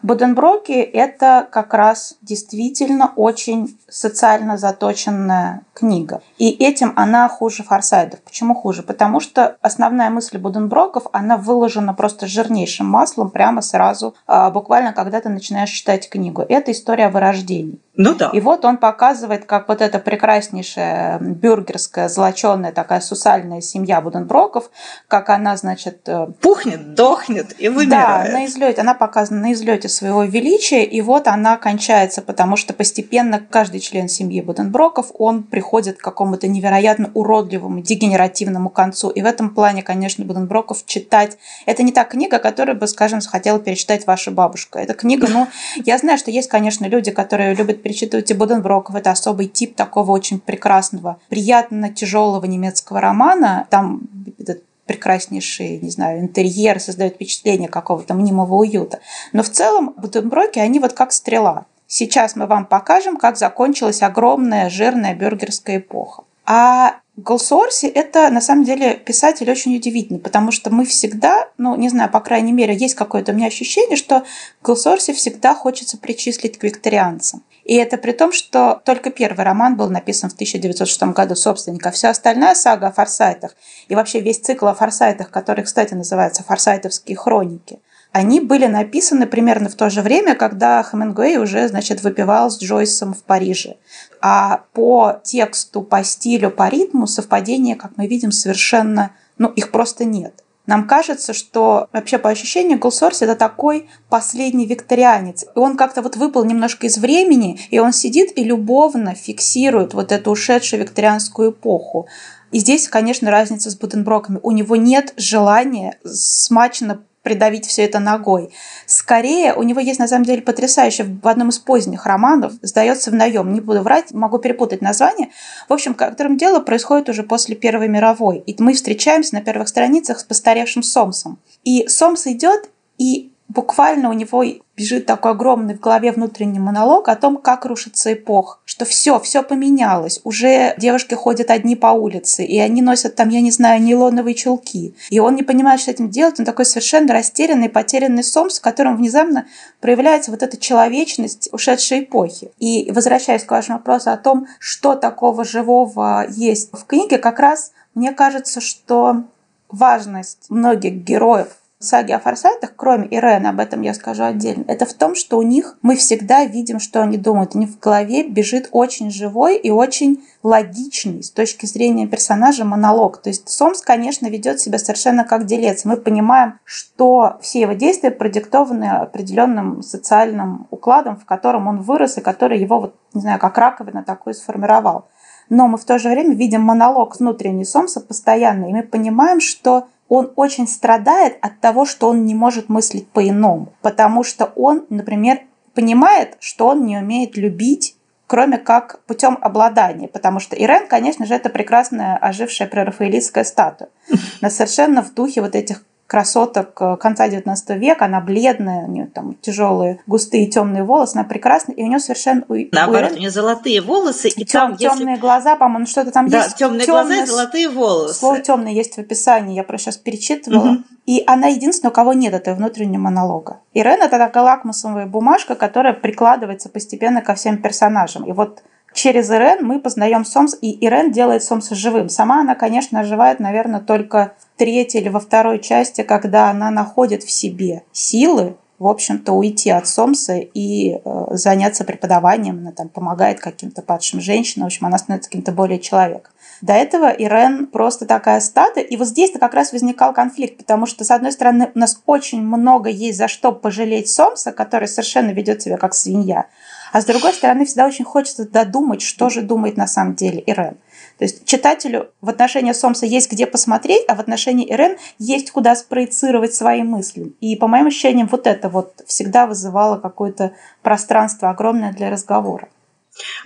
Буденброки– 0.06 0.70
это 1.02 1.48
как 1.50 1.75
раз 1.75 2.14
действительно 2.22 3.12
очень 3.16 3.76
социально 3.88 4.56
заточенная 4.56 5.62
книга. 5.75 6.22
И 6.38 6.50
этим 6.50 6.92
она 6.94 7.28
хуже 7.28 7.64
Форсайдов. 7.64 8.20
Почему 8.20 8.54
хуже? 8.54 8.84
Потому 8.84 9.18
что 9.18 9.56
основная 9.62 10.08
мысль 10.10 10.38
Буденброков, 10.38 11.06
она 11.12 11.36
выложена 11.36 11.92
просто 11.92 12.28
жирнейшим 12.28 12.86
маслом 12.86 13.30
прямо 13.30 13.62
сразу, 13.62 14.14
а, 14.28 14.50
буквально 14.50 14.92
когда 14.92 15.20
ты 15.20 15.28
начинаешь 15.28 15.70
читать 15.70 16.08
книгу. 16.08 16.42
Это 16.48 16.70
история 16.70 17.06
о 17.06 17.10
вырождении. 17.10 17.80
Ну 17.96 18.14
да. 18.14 18.30
И 18.32 18.40
вот 18.40 18.64
он 18.64 18.76
показывает, 18.76 19.46
как 19.46 19.68
вот 19.68 19.80
эта 19.80 19.98
прекраснейшая 19.98 21.18
бюргерская, 21.18 22.08
золоченая 22.08 22.72
такая 22.72 23.00
сусальная 23.00 23.62
семья 23.62 24.00
Буденброков, 24.00 24.70
как 25.08 25.30
она, 25.30 25.56
значит... 25.56 26.06
Э, 26.06 26.26
Пухнет, 26.40 26.94
дохнет 26.94 27.58
и 27.58 27.68
вымирает. 27.68 28.32
Да, 28.32 28.38
на 28.38 28.44
излете. 28.44 28.82
Она 28.82 28.94
показана 28.94 29.40
на 29.40 29.52
излете 29.52 29.88
своего 29.96 30.24
величия, 30.24 30.84
и 30.84 31.00
вот 31.00 31.26
она 31.26 31.56
кончается, 31.56 32.22
потому 32.22 32.56
что 32.56 32.72
постепенно 32.74 33.40
каждый 33.40 33.80
член 33.80 34.08
семьи 34.08 34.40
Буденброков, 34.40 35.06
он 35.18 35.42
приходит 35.42 35.98
к 35.98 36.02
какому-то 36.02 36.48
невероятно 36.48 37.10
уродливому, 37.14 37.80
дегенеративному 37.80 38.70
концу. 38.70 39.10
И 39.10 39.22
в 39.22 39.26
этом 39.26 39.50
плане, 39.50 39.82
конечно, 39.82 40.24
Буденброков 40.24 40.84
читать... 40.86 41.38
Это 41.64 41.82
не 41.82 41.92
та 41.92 42.04
книга, 42.04 42.38
которую 42.38 42.76
бы, 42.76 42.86
скажем, 42.86 43.20
хотела 43.20 43.58
перечитать 43.58 44.06
ваша 44.06 44.30
бабушка. 44.30 44.78
Это 44.78 44.94
книга, 44.94 45.26
ну, 45.28 45.48
я 45.84 45.98
знаю, 45.98 46.18
что 46.18 46.30
есть, 46.30 46.48
конечно, 46.48 46.84
люди, 46.86 47.10
которые 47.10 47.54
любят 47.54 47.82
перечитываете 47.82 48.34
Буденброков, 48.34 48.94
это 48.94 49.10
особый 49.10 49.46
тип 49.46 49.74
такого 49.74 50.12
очень 50.12 50.38
прекрасного, 50.38 51.18
приятно 51.28 51.88
тяжелого 51.90 52.44
немецкого 52.44 53.00
романа. 53.00 53.66
Там 53.70 54.02
этот 54.38 54.62
прекраснейший, 54.86 55.78
не 55.80 55.90
знаю, 55.90 56.20
интерьер 56.20 56.80
создает 56.80 57.14
впечатление 57.14 57.68
какого-то 57.68 58.14
мнимого 58.14 58.54
уюта. 58.54 59.00
Но 59.32 59.42
в 59.42 59.50
целом 59.50 59.94
Буденброки, 59.96 60.58
они 60.58 60.78
вот 60.78 60.92
как 60.92 61.12
стрела. 61.12 61.66
Сейчас 61.86 62.34
мы 62.34 62.46
вам 62.46 62.66
покажем, 62.66 63.16
как 63.16 63.36
закончилась 63.36 64.02
огромная 64.02 64.70
жирная 64.70 65.14
бюргерская 65.14 65.78
эпоха. 65.78 66.24
А 66.44 66.96
Голсуорси– 67.16 67.87
это, 67.94 68.28
на 68.28 68.42
самом 68.42 68.64
деле, 68.64 68.94
писатель 68.94 69.50
очень 69.50 69.75
удивительный, 69.75 70.20
потому 70.20 70.52
что 70.52 70.70
мы 70.70 70.85
всегда, 70.85 71.49
ну, 71.56 71.75
не 71.75 71.88
знаю, 71.88 72.11
по 72.11 72.20
крайней 72.20 72.52
мере, 72.52 72.76
есть 72.76 72.94
какое-то 72.94 73.32
у 73.32 73.35
меня 73.35 73.46
ощущение, 73.46 73.96
что 73.96 74.25
Голсуорси 74.62 75.14
всегда 75.14 75.54
хочется 75.54 75.96
причислить 75.96 76.58
к 76.58 76.62
викторианцам. 76.62 77.42
И 77.64 77.75
это 77.75 77.96
при 77.96 78.12
том, 78.12 78.32
что 78.32 78.82
только 78.85 79.11
первый 79.11 79.44
роман 79.44 79.76
был 79.76 79.88
написан 79.88 80.28
в 80.28 80.35
1906 80.35 81.02
году 81.14 81.35
собственника. 81.35 81.90
Вся 81.90 82.11
остальная 82.11 82.54
сага 82.54 82.88
о 82.88 82.92
форсайтах 82.92 83.56
и 83.88 83.94
вообще 83.94 84.20
весь 84.20 84.38
цикл 84.38 84.66
о 84.66 84.75
форсайтах, 84.75 85.30
который, 85.30 85.64
кстати, 85.64 85.94
называется 85.94 86.44
«Форсайтовские 86.44 87.16
хроники», 87.16 87.80
они 88.12 88.40
были 88.40 88.66
написаны 88.66 89.26
примерно 89.26 89.68
в 89.68 89.75
то 89.75 89.90
же 89.90 90.02
время, 90.02 90.34
когда 90.34 90.82
Хемингуэй 90.82 91.36
уже, 91.36 91.68
значит, 91.68 92.02
выпивал 92.02 92.50
с 92.50 92.58
Джойсом 92.58 93.12
в 93.12 93.22
Париже. 93.22 93.76
А 94.20 94.62
по 94.72 95.20
тексту, 95.22 95.82
по 95.82 96.02
стилю, 96.02 96.50
по 96.50 96.68
ритму 96.68 97.06
совпадения, 97.06 97.76
как 97.76 97.92
мы 97.96 98.06
видим, 98.06 98.32
совершенно, 98.32 99.12
ну, 99.38 99.48
их 99.48 99.70
просто 99.70 100.04
нет. 100.04 100.42
Нам 100.66 100.88
кажется, 100.88 101.32
что 101.32 101.88
вообще 101.92 102.18
по 102.18 102.28
ощущению 102.28 102.78
Голсорс 102.78 103.22
это 103.22 103.36
такой 103.36 103.88
последний 104.08 104.66
викторианец. 104.66 105.44
И 105.44 105.58
он 105.58 105.76
как-то 105.76 106.02
вот 106.02 106.16
выпал 106.16 106.44
немножко 106.44 106.86
из 106.86 106.98
времени, 106.98 107.60
и 107.70 107.78
он 107.78 107.92
сидит 107.92 108.36
и 108.36 108.42
любовно 108.42 109.14
фиксирует 109.14 109.94
вот 109.94 110.10
эту 110.10 110.32
ушедшую 110.32 110.82
викторианскую 110.82 111.52
эпоху. 111.52 112.08
И 112.50 112.58
здесь, 112.58 112.88
конечно, 112.88 113.30
разница 113.30 113.70
с 113.70 113.76
Буденброками. 113.76 114.40
У 114.42 114.50
него 114.50 114.76
нет 114.76 115.14
желания 115.16 115.98
смачно 116.04 117.02
придавить 117.26 117.66
все 117.66 117.83
это 117.83 117.99
ногой. 117.99 118.50
Скорее, 118.87 119.52
у 119.52 119.64
него 119.64 119.80
есть 119.80 119.99
на 119.99 120.06
самом 120.06 120.25
деле 120.25 120.42
потрясающе 120.42 121.18
в 121.21 121.26
одном 121.26 121.49
из 121.49 121.59
поздних 121.59 122.06
романов, 122.06 122.52
сдается 122.62 123.11
в 123.11 123.14
наем, 123.14 123.52
не 123.52 123.61
буду 123.61 123.83
врать, 123.83 124.12
могу 124.12 124.38
перепутать 124.38 124.80
название, 124.80 125.30
в 125.68 125.73
общем, 125.73 125.95
в 125.95 125.97
котором 125.97 126.37
дело 126.37 126.61
происходит 126.61 127.09
уже 127.09 127.25
после 127.25 127.56
Первой 127.56 127.88
мировой. 127.88 128.38
И 128.47 128.54
мы 128.62 128.75
встречаемся 128.75 129.35
на 129.35 129.40
первых 129.40 129.66
страницах 129.66 130.21
с 130.21 130.25
постаревшим 130.25 130.85
Сомсом. 130.85 131.40
И 131.64 131.88
Сомс 131.88 132.28
идет, 132.28 132.71
и 132.97 133.33
буквально 133.48 134.10
у 134.10 134.12
него 134.12 134.44
бежит 134.76 135.06
такой 135.06 135.32
огромный 135.32 135.74
в 135.74 135.80
голове 135.80 136.12
внутренний 136.12 136.58
монолог 136.58 137.08
о 137.08 137.16
том, 137.16 137.38
как 137.38 137.64
рушится 137.64 138.12
эпох, 138.12 138.60
что 138.64 138.84
все, 138.84 139.18
все 139.20 139.42
поменялось. 139.42 140.20
Уже 140.24 140.74
девушки 140.76 141.14
ходят 141.14 141.50
одни 141.50 141.76
по 141.76 141.88
улице, 141.88 142.44
и 142.44 142.58
они 142.58 142.82
носят 142.82 143.14
там, 143.14 143.30
я 143.30 143.40
не 143.40 143.50
знаю, 143.50 143.80
нейлоновые 143.82 144.34
чулки. 144.34 144.94
И 145.10 145.18
он 145.18 145.34
не 145.34 145.42
понимает, 145.42 145.80
что 145.80 145.90
этим 145.90 146.10
делать. 146.10 146.38
Он 146.38 146.44
такой 146.44 146.66
совершенно 146.66 147.12
растерянный, 147.14 147.68
потерянный 147.68 148.24
сомс, 148.24 148.58
в 148.58 148.62
котором 148.62 148.96
внезапно 148.96 149.46
проявляется 149.80 150.30
вот 150.30 150.42
эта 150.42 150.56
человечность 150.56 151.48
ушедшей 151.52 152.00
эпохи. 152.00 152.50
И 152.58 152.90
возвращаясь 152.92 153.44
к 153.44 153.50
вашему 153.50 153.78
вопросу 153.78 154.10
о 154.10 154.16
том, 154.16 154.46
что 154.58 154.94
такого 154.94 155.44
живого 155.44 156.26
есть 156.28 156.70
в 156.72 156.84
книге, 156.84 157.18
как 157.18 157.38
раз 157.38 157.72
мне 157.94 158.12
кажется, 158.12 158.60
что 158.60 159.22
важность 159.70 160.50
многих 160.50 160.94
героев 160.96 161.48
саги 161.78 162.12
о 162.12 162.18
форсайтах, 162.18 162.75
кроме 162.75 163.06
Ирена, 163.11 163.50
об 163.50 163.61
этом 163.61 163.83
я 163.83 163.92
скажу 163.95 164.25
отдельно, 164.25 164.64
это 164.66 164.87
в 164.87 164.95
том, 164.95 165.14
что 165.14 165.38
у 165.38 165.42
них 165.42 165.78
мы 165.83 165.97
всегда 165.97 166.45
видим, 166.45 166.78
что 166.80 167.02
они 167.02 167.18
думают. 167.18 167.54
У 167.54 167.59
них 167.59 167.71
в 167.71 167.78
голове 167.78 168.26
бежит 168.28 168.68
очень 168.73 169.11
живой 169.11 169.56
и 169.56 169.71
очень 169.71 170.25
логичный 170.42 171.23
с 171.23 171.30
точки 171.30 171.66
зрения 171.66 172.06
персонажа 172.06 172.64
монолог. 172.64 173.18
То 173.18 173.28
есть 173.28 173.49
Сомс, 173.49 173.83
конечно, 173.83 174.26
ведет 174.26 174.61
себя 174.61 174.78
совершенно 174.78 175.25
как 175.25 175.45
делец. 175.45 175.85
Мы 175.85 175.97
понимаем, 175.97 176.59
что 176.64 177.37
все 177.40 177.61
его 177.61 177.73
действия 177.73 178.11
продиктованы 178.11 178.85
определенным 178.85 179.83
социальным 179.83 180.66
укладом, 180.71 181.16
в 181.16 181.25
котором 181.25 181.68
он 181.68 181.83
вырос 181.83 182.16
и 182.18 182.23
который 182.23 182.59
его, 182.59 182.80
вот, 182.80 182.95
не 183.12 183.21
знаю, 183.21 183.38
как 183.38 183.59
раковина 183.59 184.02
такой 184.02 184.35
сформировал. 184.35 185.06
Но 185.49 185.68
мы 185.68 185.78
в 185.78 185.85
то 185.85 185.99
же 185.99 186.09
время 186.09 186.35
видим 186.35 186.62
монолог 186.62 187.18
внутренний 187.18 187.64
Сомса 187.64 188.00
постоянно, 188.00 188.68
и 188.68 188.73
мы 188.73 188.83
понимаем, 188.83 189.40
что 189.40 189.87
он 190.08 190.32
очень 190.36 190.68
страдает 190.68 191.38
от 191.40 191.60
того, 191.60 191.84
что 191.84 192.08
он 192.08 192.25
не 192.25 192.34
может 192.34 192.68
мыслить 192.68 193.08
по-иному, 193.08 193.72
потому 193.82 194.22
что 194.22 194.52
он, 194.56 194.86
например, 194.88 195.40
понимает, 195.75 196.36
что 196.40 196.68
он 196.68 196.86
не 196.86 196.96
умеет 196.96 197.36
любить, 197.36 197.96
кроме 198.26 198.58
как 198.58 199.00
путем 199.06 199.38
обладания, 199.40 200.08
потому 200.08 200.40
что 200.40 200.56
Ирен, 200.56 200.88
конечно 200.88 201.26
же, 201.26 201.34
это 201.34 201.48
прекрасная 201.48 202.16
ожившая 202.16 202.68
прерафаэлитская 202.68 203.44
статуя, 203.44 203.88
но 204.40 204.50
совершенно 204.50 205.02
в 205.02 205.14
духе 205.14 205.40
вот 205.42 205.54
этих 205.54 205.84
красоток 206.06 206.80
э, 206.80 206.96
конца 206.96 207.28
XIX 207.28 207.78
века, 207.78 208.04
она 208.04 208.20
бледная, 208.20 208.84
у 208.84 208.90
нее 208.90 209.06
там 209.06 209.34
тяжелые, 209.40 210.00
густые 210.06 210.46
темные 210.46 210.84
волосы, 210.84 211.16
она 211.16 211.25
прекрасная, 211.25 211.75
и 211.75 211.82
у 211.82 211.86
нее 211.86 211.98
совершенно... 211.98 212.44
Наоборот, 212.72 213.12
у, 213.12 213.14
у 213.16 213.18
нее 213.18 213.30
золотые 213.30 213.80
волосы, 213.80 214.28
и 214.28 214.44
тем, 214.44 214.60
там, 214.60 214.76
темные 214.76 215.14
если... 215.14 215.20
глаза, 215.20 215.56
по-моему, 215.56 215.86
что-то 215.86 216.12
там 216.12 216.28
да, 216.28 216.44
есть. 216.44 216.56
темные 216.56 216.86
темные 216.86 217.08
глаза 217.08 217.22
и 217.22 217.26
золотые 217.26 217.68
волосы. 217.68 218.14
Слово 218.14 218.40
темное 218.40 218.72
есть 218.72 218.94
в 218.94 218.98
описании, 218.98 219.56
я 219.56 219.64
просто 219.64 219.86
сейчас 219.86 219.96
перечитывала. 219.96 220.70
Угу. 220.70 220.82
И 221.06 221.22
она 221.26 221.48
единственная, 221.48 221.90
у 221.90 221.94
кого 221.94 222.12
нет 222.12 222.34
этого 222.34 222.56
внутреннего 222.56 223.02
монолога. 223.02 223.60
Ирен– 223.75 224.00
это 224.02 224.18
такая 224.18 224.44
лакмусовая 224.44 225.06
бумажка, 225.06 225.54
которая 225.54 225.92
прикладывается 225.92 226.68
постепенно 226.68 227.20
ко 227.20 227.34
всем 227.34 227.58
персонажам. 227.58 228.25
И 228.25 228.32
вот 228.32 228.62
через 228.92 229.30
Ирен 229.30 229.64
мы 229.64 229.80
познаем 229.80 230.25
Сомс, 230.25 230.56
и 230.60 230.84
Ирен 230.84 231.12
делает 231.12 231.44
Сомса 231.44 231.75
живым. 231.75 232.08
Сама 232.08 232.40
она, 232.40 232.54
конечно, 232.54 233.00
оживает, 233.00 233.38
наверное, 233.40 233.80
только 233.80 234.34
третьей 234.56 235.00
или 235.00 235.08
во 235.08 235.20
второй 235.20 235.60
части, 235.60 236.02
когда 236.02 236.50
она 236.50 236.70
находит 236.70 237.22
в 237.22 237.30
себе 237.30 237.82
силы, 237.92 238.56
в 238.78 238.88
общем-то, 238.88 239.32
уйти 239.32 239.70
от 239.70 239.86
Сомса 239.88 240.36
и 240.36 240.96
э, 241.02 241.26
заняться 241.30 241.84
преподаванием. 241.84 242.58
Она 242.58 242.72
там 242.72 242.90
помогает 242.90 243.40
каким-то 243.40 243.80
падшим 243.80 244.20
женщинам. 244.20 244.66
В 244.66 244.66
общем, 244.66 244.86
она 244.86 244.98
становится 244.98 245.30
каким-то 245.30 245.52
более 245.52 245.78
человеком. 245.78 246.32
До 246.60 246.75
этого 246.75 247.10
Ирен 247.10 247.66
просто 247.66 248.04
такая 248.06 248.40
статуя. 248.40 248.84
И 248.84 248.96
вот 248.96 249.08
здесь-то 249.08 249.38
как 249.38 249.54
раз 249.54 249.72
возникал 249.72 250.12
конфликт, 250.12 250.58
потому 250.58 250.86
что, 250.86 251.04
с 251.04 251.10
одной 251.10 251.32
стороны, 251.32 251.70
у 251.75 251.78
нас 251.78 252.02
очень 252.04 252.42
много 252.42 252.90
есть 252.90 253.18
за 253.18 253.28
что 253.28 253.52
пожалеть 253.52 254.08
Сомса, 254.08 254.52
который 254.52 254.88
совершенно 254.88 255.30
ведет 255.30 255.62
себя 255.62 255.78
как 255.78 255.94
свинья. 255.94 256.46
А 256.92 257.00
с 257.00 257.04
другой 257.04 257.32
стороны, 257.32 257.64
всегда 257.64 257.86
очень 257.86 258.04
хочется 258.04 258.48
додумать, 258.48 259.02
что 259.02 259.28
же 259.28 259.42
думает 259.42 259.76
на 259.76 259.86
самом 259.86 260.14
деле 260.14 260.42
Ирен. 260.46 260.76
То 261.18 261.25
есть 261.25 261.46
читателю 261.46 262.11
в 262.20 262.28
отношении 262.28 262.73
Сомса 262.73 263.06
есть 263.06 263.30
где 263.32 263.46
посмотреть, 263.46 264.04
а 264.08 264.14
в 264.14 264.20
отношении 264.20 264.70
Ирен 264.70 264.96
есть 265.18 265.50
куда 265.50 265.75
спроецировать 265.75 266.54
свои 266.54 266.82
мысли. 266.82 267.32
И 267.40 267.56
по 267.56 267.68
моим 267.68 267.87
ощущениям, 267.87 268.28
вот 268.30 268.46
это 268.46 268.68
вот 268.68 269.02
всегда 269.06 269.46
вызывало 269.46 269.99
какое-то 269.99 270.52
пространство 270.82 271.50
огромное 271.50 271.92
для 271.92 272.11
разговора. 272.11 272.68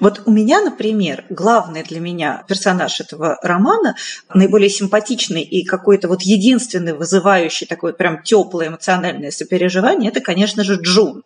Вот 0.01 0.23
у 0.27 0.31
меня, 0.31 0.61
например, 0.61 1.25
главный 1.31 1.83
для 1.83 2.01
меня 2.01 2.45
персонаж 2.49 3.01
этого 3.01 3.39
романа, 3.43 3.95
наиболее 4.33 4.69
симпатичный 4.69 5.43
и 5.43 5.65
какой-то 5.65 6.09
вот 6.09 6.23
единственный 6.23 6.93
вызывающий 6.93 7.67
такое 7.67 7.93
прям 7.93 8.23
теплое 8.23 8.69
эмоциональное 8.69 9.31
сопереживание, 9.31 10.11
это, 10.11 10.21
конечно 10.21 10.65
же, 10.65 10.81
Джун 10.81 11.23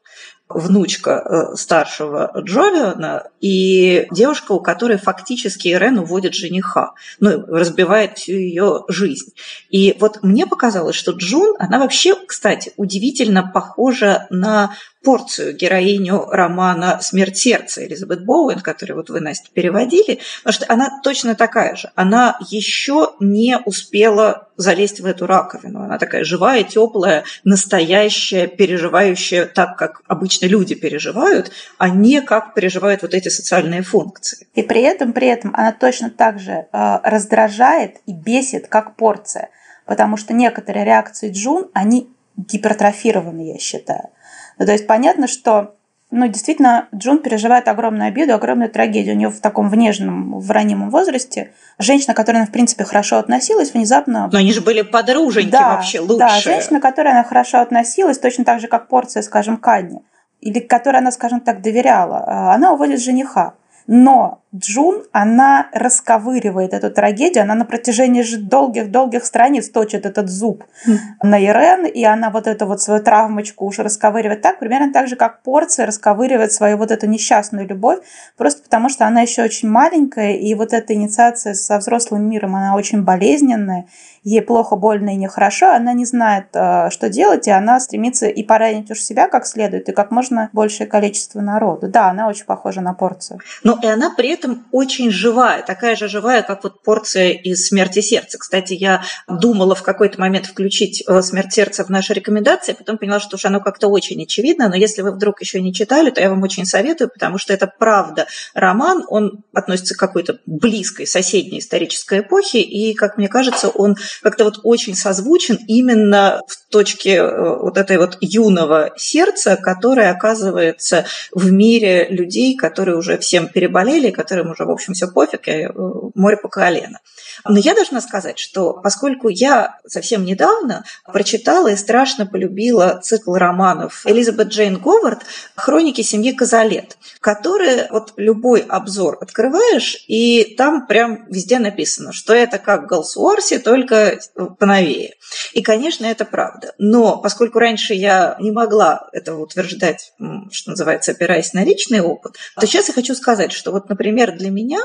внучка 0.48 1.22
э, 1.24 1.56
старшего 1.56 2.32
Джолиона 2.38 3.28
и 3.40 4.06
девушка, 4.10 4.52
у 4.52 4.60
которой 4.60 4.98
фактически 4.98 5.68
Ирен 5.68 5.98
уводит 5.98 6.34
жениха, 6.34 6.92
ну, 7.18 7.44
разбивает 7.46 8.18
всю 8.18 8.32
ее 8.32 8.84
жизнь. 8.88 9.32
И 9.70 9.96
вот 9.98 10.22
мне 10.22 10.46
показалось, 10.46 10.96
что 10.96 11.12
Джун, 11.12 11.56
она 11.58 11.78
вообще, 11.78 12.14
кстати, 12.14 12.72
удивительно 12.76 13.42
похожа 13.42 14.26
на 14.30 14.74
порцию 15.02 15.54
героиню 15.54 16.26
романа 16.30 16.98
«Смерть 17.02 17.36
сердца» 17.36 17.84
Элизабет 17.84 18.24
Боуэн, 18.24 18.60
который 18.60 18.92
вот 18.92 19.10
вы, 19.10 19.20
Настя, 19.20 19.48
переводили, 19.52 20.20
потому 20.42 20.54
что 20.54 20.72
она 20.72 21.00
точно 21.02 21.34
такая 21.34 21.76
же. 21.76 21.90
Она 21.94 22.38
еще 22.50 23.12
не 23.20 23.58
успела 23.64 24.48
залезть 24.56 25.00
в 25.00 25.06
эту 25.06 25.26
раковину. 25.26 25.82
Она 25.82 25.98
такая 25.98 26.24
живая, 26.24 26.62
теплая, 26.62 27.24
настоящая, 27.44 28.46
переживающая 28.46 29.46
так, 29.46 29.76
как 29.76 30.02
обычно 30.06 30.46
люди 30.46 30.74
переживают, 30.74 31.52
а 31.78 31.88
не 31.88 32.20
как 32.20 32.54
переживают 32.54 33.02
вот 33.02 33.14
эти 33.14 33.28
социальные 33.28 33.82
функции. 33.82 34.46
И 34.54 34.62
при 34.62 34.82
этом, 34.82 35.12
при 35.12 35.28
этом 35.28 35.54
она 35.54 35.72
точно 35.72 36.10
так 36.10 36.38
же 36.38 36.66
э, 36.72 36.98
раздражает 37.02 37.96
и 38.06 38.12
бесит, 38.12 38.68
как 38.68 38.96
порция. 38.96 39.50
Потому 39.86 40.16
что 40.16 40.32
некоторые 40.32 40.84
реакции 40.84 41.30
Джун, 41.30 41.70
они 41.74 42.08
гипертрофированы, 42.36 43.52
я 43.52 43.58
считаю. 43.58 44.10
Ну, 44.58 44.66
то 44.66 44.72
есть 44.72 44.86
понятно, 44.86 45.26
что 45.26 45.76
ну, 46.14 46.28
действительно, 46.28 46.86
Джун 46.94 47.18
переживает 47.18 47.66
огромную 47.66 48.08
обиду, 48.08 48.34
огромную 48.34 48.70
трагедию. 48.70 49.16
У 49.16 49.18
нее 49.18 49.30
в 49.30 49.40
таком 49.40 49.68
в 49.68 49.74
нежном, 49.74 50.38
в 50.38 50.50
ранимом 50.52 50.90
возрасте 50.90 51.50
женщина, 51.78 52.14
к 52.14 52.16
которой 52.16 52.36
она, 52.36 52.46
в 52.46 52.52
принципе, 52.52 52.84
хорошо 52.84 53.18
относилась, 53.18 53.74
внезапно... 53.74 54.30
Но 54.32 54.38
они 54.38 54.52
же 54.52 54.60
были 54.60 54.82
подруженьки 54.82 55.50
да, 55.50 55.74
вообще 55.74 55.98
лучшие. 55.98 56.18
Да, 56.18 56.40
женщина, 56.40 56.78
к 56.78 56.82
которой 56.82 57.10
она 57.10 57.24
хорошо 57.24 57.58
относилась, 57.60 58.18
точно 58.18 58.44
так 58.44 58.60
же, 58.60 58.68
как 58.68 58.86
порция, 58.86 59.22
скажем, 59.22 59.56
Кадни. 59.56 60.02
или 60.40 60.60
которой 60.60 60.98
она, 60.98 61.10
скажем 61.10 61.40
так, 61.40 61.62
доверяла, 61.62 62.52
она 62.52 62.72
уводит 62.72 63.02
жениха. 63.02 63.54
Но 63.86 64.43
Джун, 64.56 65.02
она 65.10 65.68
расковыривает 65.72 66.74
эту 66.74 66.90
трагедию, 66.90 67.42
она 67.42 67.56
на 67.56 67.64
протяжении 67.64 68.22
же 68.22 68.38
долгих-долгих 68.38 69.24
страниц 69.24 69.68
точит 69.68 70.06
этот 70.06 70.28
зуб 70.28 70.64
mm. 70.86 70.96
на 71.22 71.42
Ирен, 71.42 71.86
и 71.86 72.04
она 72.04 72.30
вот 72.30 72.46
эту 72.46 72.66
вот 72.66 72.80
свою 72.80 73.02
травмочку 73.02 73.66
уже 73.66 73.82
расковыривает 73.82 74.42
так, 74.42 74.60
примерно 74.60 74.92
так 74.92 75.08
же, 75.08 75.16
как 75.16 75.42
Порция 75.42 75.86
расковыривает 75.86 76.52
свою 76.52 76.76
вот 76.76 76.92
эту 76.92 77.06
несчастную 77.08 77.66
любовь, 77.66 77.98
просто 78.36 78.62
потому 78.62 78.88
что 78.88 79.06
она 79.06 79.22
еще 79.22 79.42
очень 79.42 79.68
маленькая, 79.68 80.34
и 80.34 80.54
вот 80.54 80.72
эта 80.72 80.94
инициация 80.94 81.54
со 81.54 81.78
взрослым 81.78 82.28
миром, 82.28 82.54
она 82.54 82.76
очень 82.76 83.02
болезненная, 83.02 83.86
ей 84.22 84.40
плохо, 84.40 84.76
больно 84.76 85.10
и 85.10 85.16
нехорошо, 85.16 85.72
она 85.72 85.92
не 85.92 86.06
знает, 86.06 86.46
э, 86.54 86.90
что 86.90 87.08
делать, 87.08 87.48
и 87.48 87.50
она 87.50 87.80
стремится 87.80 88.26
и 88.26 88.42
поранить 88.42 88.90
уж 88.90 89.00
себя 89.00 89.28
как 89.28 89.46
следует, 89.46 89.88
и 89.88 89.92
как 89.92 90.10
можно 90.10 90.48
большее 90.52 90.86
количество 90.86 91.40
народу. 91.40 91.88
Да, 91.88 92.08
она 92.08 92.28
очень 92.28 92.46
похожа 92.46 92.80
на 92.80 92.94
порцию. 92.94 93.40
Ну, 93.62 93.78
и 93.82 93.86
она 93.86 94.10
при 94.16 94.30
этом 94.30 94.43
очень 94.72 95.10
живая, 95.10 95.62
такая 95.62 95.96
же 95.96 96.08
живая, 96.08 96.42
как 96.42 96.64
вот 96.64 96.82
порция 96.82 97.30
из 97.30 97.66
«Смерти 97.66 98.00
сердца». 98.00 98.38
Кстати, 98.38 98.74
я 98.74 99.02
думала 99.28 99.74
в 99.74 99.82
какой-то 99.82 100.20
момент 100.20 100.46
включить 100.46 101.04
э, 101.06 101.22
«Смерть 101.22 101.52
сердца» 101.52 101.84
в 101.84 101.90
наши 101.90 102.12
рекомендации, 102.12 102.72
а 102.72 102.76
потом 102.76 102.98
поняла, 102.98 103.20
что 103.20 103.36
уж 103.36 103.44
оно 103.44 103.60
как-то 103.60 103.88
очень 103.88 104.22
очевидно, 104.22 104.68
но 104.68 104.76
если 104.76 105.02
вы 105.02 105.12
вдруг 105.12 105.40
еще 105.40 105.60
не 105.60 105.72
читали, 105.74 106.10
то 106.10 106.20
я 106.20 106.30
вам 106.30 106.42
очень 106.42 106.66
советую, 106.66 107.10
потому 107.10 107.38
что 107.38 107.52
это 107.52 107.66
правда 107.78 108.26
роман, 108.54 109.04
он 109.08 109.44
относится 109.52 109.94
к 109.94 109.98
какой-то 109.98 110.38
близкой 110.46 111.06
соседней 111.06 111.58
исторической 111.58 112.20
эпохе, 112.20 112.60
и, 112.60 112.94
как 112.94 113.18
мне 113.18 113.28
кажется, 113.28 113.68
он 113.68 113.96
как-то 114.22 114.44
вот 114.44 114.60
очень 114.62 114.94
созвучен 114.94 115.58
именно 115.66 116.40
в 116.46 116.70
точке 116.70 117.16
э, 117.16 117.56
вот 117.58 117.78
этой 117.78 117.98
вот 117.98 118.18
юного 118.20 118.90
сердца, 118.96 119.56
которое 119.56 120.10
оказывается 120.10 121.06
в 121.32 121.50
мире 121.50 122.06
людей, 122.08 122.56
которые 122.56 122.96
уже 122.96 123.18
всем 123.18 123.48
переболели, 123.48 124.10
которым 124.34 124.52
уже, 124.52 124.64
в 124.64 124.70
общем, 124.70 124.94
все 124.94 125.06
пофиг, 125.06 125.48
и 125.48 125.62
э, 125.62 125.70
море 126.14 126.36
по 126.36 126.48
колено. 126.48 126.98
Но 127.44 127.58
я 127.58 127.74
должна 127.74 128.00
сказать, 128.00 128.38
что 128.38 128.72
поскольку 128.72 129.28
я 129.28 129.78
совсем 129.86 130.24
недавно 130.24 130.84
прочитала 131.12 131.68
и 131.68 131.76
страшно 131.76 132.26
полюбила 132.26 133.00
цикл 133.02 133.34
романов 133.34 134.02
Элизабет 134.06 134.48
Джейн 134.48 134.78
Говард 134.78 135.20
«Хроники 135.54 136.02
семьи 136.02 136.32
Казалет», 136.32 136.96
которые 137.20 137.88
вот 137.90 138.14
любой 138.16 138.60
обзор 138.60 139.18
открываешь, 139.20 140.04
и 140.08 140.54
там 140.56 140.86
прям 140.86 141.26
везде 141.30 141.58
написано, 141.58 142.12
что 142.12 142.34
это 142.34 142.58
как 142.58 142.86
Голсуорси, 142.86 143.58
только 143.58 144.18
поновее. 144.58 145.14
И, 145.52 145.62
конечно, 145.62 146.06
это 146.06 146.24
правда. 146.24 146.74
Но 146.78 147.18
поскольку 147.18 147.58
раньше 147.58 147.94
я 147.94 148.36
не 148.40 148.50
могла 148.50 149.08
этого 149.12 149.42
утверждать, 149.42 150.12
что 150.50 150.70
называется, 150.70 151.12
опираясь 151.12 151.52
на 151.52 151.64
личный 151.64 152.00
опыт, 152.00 152.36
то 152.58 152.66
сейчас 152.66 152.88
я 152.88 152.94
хочу 152.94 153.14
сказать, 153.14 153.52
что 153.52 153.70
вот, 153.70 153.88
например, 153.88 154.13
для 154.36 154.50
меня 154.50 154.80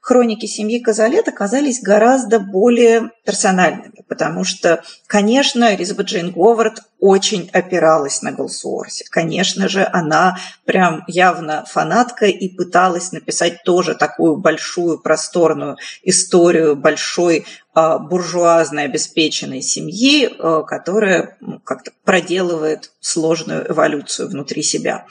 хроники 0.00 0.46
семьи 0.46 0.80
Казалет 0.80 1.28
оказались 1.28 1.80
гораздо 1.80 2.38
более 2.38 3.10
персональными, 3.24 4.04
потому 4.08 4.44
что, 4.44 4.82
конечно, 5.06 5.74
Элизабет 5.74 6.06
Джейн 6.06 6.30
Говард 6.30 6.82
очень 7.04 7.50
опиралась 7.52 8.22
на 8.22 8.32
Голсуорси. 8.32 9.04
Конечно 9.10 9.68
же, 9.68 9.86
она 9.92 10.38
прям 10.64 11.04
явно 11.06 11.66
фанатка 11.68 12.24
и 12.24 12.48
пыталась 12.48 13.12
написать 13.12 13.62
тоже 13.62 13.94
такую 13.94 14.38
большую, 14.38 14.98
просторную 14.98 15.76
историю 16.02 16.76
большой 16.76 17.44
а, 17.74 17.98
буржуазной 17.98 18.84
обеспеченной 18.84 19.60
семьи, 19.60 20.34
а, 20.38 20.62
которая 20.62 21.36
как-то 21.64 21.90
проделывает 22.04 22.90
сложную 23.00 23.70
эволюцию 23.70 24.30
внутри 24.30 24.62
себя. 24.62 25.04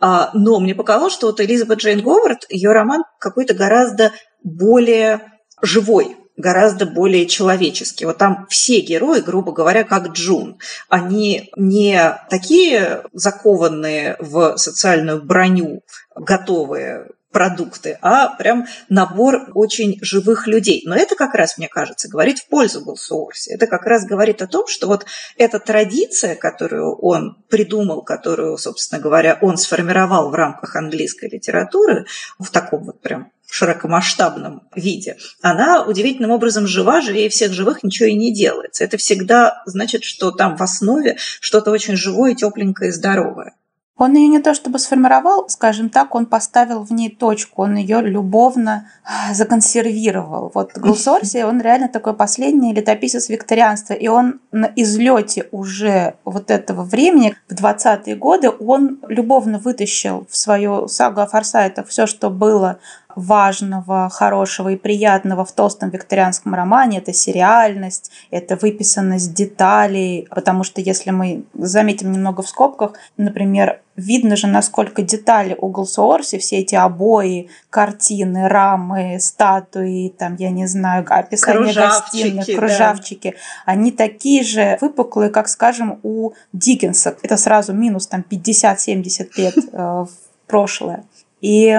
А, 0.00 0.28
но 0.34 0.60
мне 0.60 0.74
показалось, 0.74 1.14
что 1.14 1.28
вот 1.28 1.40
Элизабет 1.40 1.78
Джейн 1.78 2.02
Говард, 2.02 2.44
ее 2.50 2.72
роман 2.72 3.04
какой-то 3.18 3.54
гораздо 3.54 4.12
более 4.42 5.22
живой, 5.62 6.14
гораздо 6.38 6.86
более 6.86 7.26
человеческий. 7.26 8.06
Вот 8.06 8.16
там 8.16 8.46
все 8.48 8.80
герои, 8.80 9.20
грубо 9.20 9.52
говоря, 9.52 9.84
как 9.84 10.08
Джун. 10.12 10.58
Они 10.88 11.50
не 11.56 12.18
такие 12.30 13.02
закованные 13.12 14.16
в 14.20 14.56
социальную 14.56 15.22
броню, 15.22 15.82
готовые 16.14 17.08
продукты, 17.30 17.98
а 18.00 18.34
прям 18.36 18.66
набор 18.88 19.50
очень 19.54 19.98
живых 20.00 20.46
людей. 20.46 20.82
Но 20.86 20.96
это 20.96 21.14
как 21.14 21.34
раз, 21.34 21.58
мне 21.58 21.68
кажется, 21.68 22.08
говорит 22.08 22.38
в 22.38 22.48
пользу 22.48 22.82
Голсуорси. 22.82 23.50
Это 23.50 23.66
как 23.66 23.84
раз 23.84 24.06
говорит 24.06 24.40
о 24.40 24.46
том, 24.46 24.66
что 24.66 24.86
вот 24.86 25.04
эта 25.36 25.58
традиция, 25.58 26.36
которую 26.36 26.96
он 26.96 27.36
придумал, 27.48 28.02
которую, 28.02 28.56
собственно 28.56 29.00
говоря, 29.00 29.38
он 29.42 29.58
сформировал 29.58 30.30
в 30.30 30.34
рамках 30.34 30.74
английской 30.76 31.28
литературы, 31.28 32.06
в 32.38 32.50
таком 32.50 32.84
вот 32.84 33.00
прям 33.00 33.30
широкомасштабном 33.50 34.62
виде, 34.74 35.16
она 35.40 35.84
удивительным 35.84 36.30
образом 36.30 36.66
жива, 36.66 37.00
живее 37.00 37.28
всех 37.28 37.52
живых 37.52 37.82
ничего 37.82 38.08
и 38.08 38.14
не 38.14 38.32
делается. 38.32 38.84
Это 38.84 38.96
всегда 38.96 39.62
значит, 39.66 40.04
что 40.04 40.30
там 40.30 40.56
в 40.56 40.62
основе 40.62 41.16
что-то 41.40 41.70
очень 41.70 41.96
живое, 41.96 42.34
тепленькое 42.34 42.90
и 42.90 42.92
здоровое. 42.92 43.54
Он 43.98 44.14
ее 44.14 44.28
не 44.28 44.38
то 44.38 44.54
чтобы 44.54 44.78
сформировал, 44.78 45.48
скажем 45.48 45.90
так, 45.90 46.14
он 46.14 46.26
поставил 46.26 46.84
в 46.84 46.92
ней 46.92 47.10
точку, 47.10 47.62
он 47.62 47.74
ее 47.74 48.00
любовно 48.00 48.88
а, 49.04 49.34
законсервировал. 49.34 50.52
Вот 50.54 50.70
Гулсорси, 50.76 51.42
он 51.42 51.60
реально 51.60 51.88
такой 51.88 52.14
последний 52.14 52.72
летописец 52.72 53.28
викторианства, 53.28 53.94
и 53.94 54.06
он 54.06 54.40
на 54.52 54.70
излете 54.76 55.48
уже 55.50 56.14
вот 56.24 56.52
этого 56.52 56.84
времени, 56.84 57.36
в 57.48 57.54
20-е 57.54 58.14
годы, 58.14 58.50
он 58.50 59.00
любовно 59.08 59.58
вытащил 59.58 60.28
в 60.30 60.36
свою 60.36 60.86
сагу 60.86 61.20
о 61.20 61.26
форсайтах 61.26 61.88
все, 61.88 62.06
что 62.06 62.30
было 62.30 62.78
важного, 63.18 64.08
хорошего 64.08 64.68
и 64.68 64.76
приятного 64.76 65.44
в 65.44 65.52
толстом 65.52 65.90
викторианском 65.90 66.54
романе. 66.54 66.98
Это 66.98 67.12
сериальность, 67.12 68.12
это 68.30 68.56
выписанность 68.56 69.34
деталей, 69.34 70.28
потому 70.30 70.62
что 70.62 70.80
если 70.80 71.10
мы 71.10 71.42
заметим 71.54 72.12
немного 72.12 72.42
в 72.42 72.48
скобках, 72.48 72.92
например, 73.16 73.80
видно 73.96 74.36
же, 74.36 74.46
насколько 74.46 75.02
детали 75.02 75.56
у 75.60 75.66
Голсуорси, 75.68 76.38
все 76.38 76.58
эти 76.58 76.76
обои, 76.76 77.48
картины, 77.70 78.48
рамы, 78.48 79.18
статуи, 79.20 80.14
там, 80.16 80.36
я 80.36 80.50
не 80.50 80.66
знаю, 80.66 81.04
описание 81.08 81.74
гостиных, 81.74 82.46
кружавчики, 82.46 83.30
да. 83.30 83.72
они 83.72 83.90
такие 83.90 84.44
же 84.44 84.78
выпуклые, 84.80 85.30
как, 85.30 85.48
скажем, 85.48 85.98
у 86.04 86.34
Диккенса. 86.52 87.16
Это 87.22 87.36
сразу 87.36 87.72
минус 87.72 88.06
там 88.06 88.24
50-70 88.30 89.28
лет 89.36 89.54
э, 89.72 89.76
в 89.76 90.08
прошлое. 90.46 91.04
И 91.40 91.76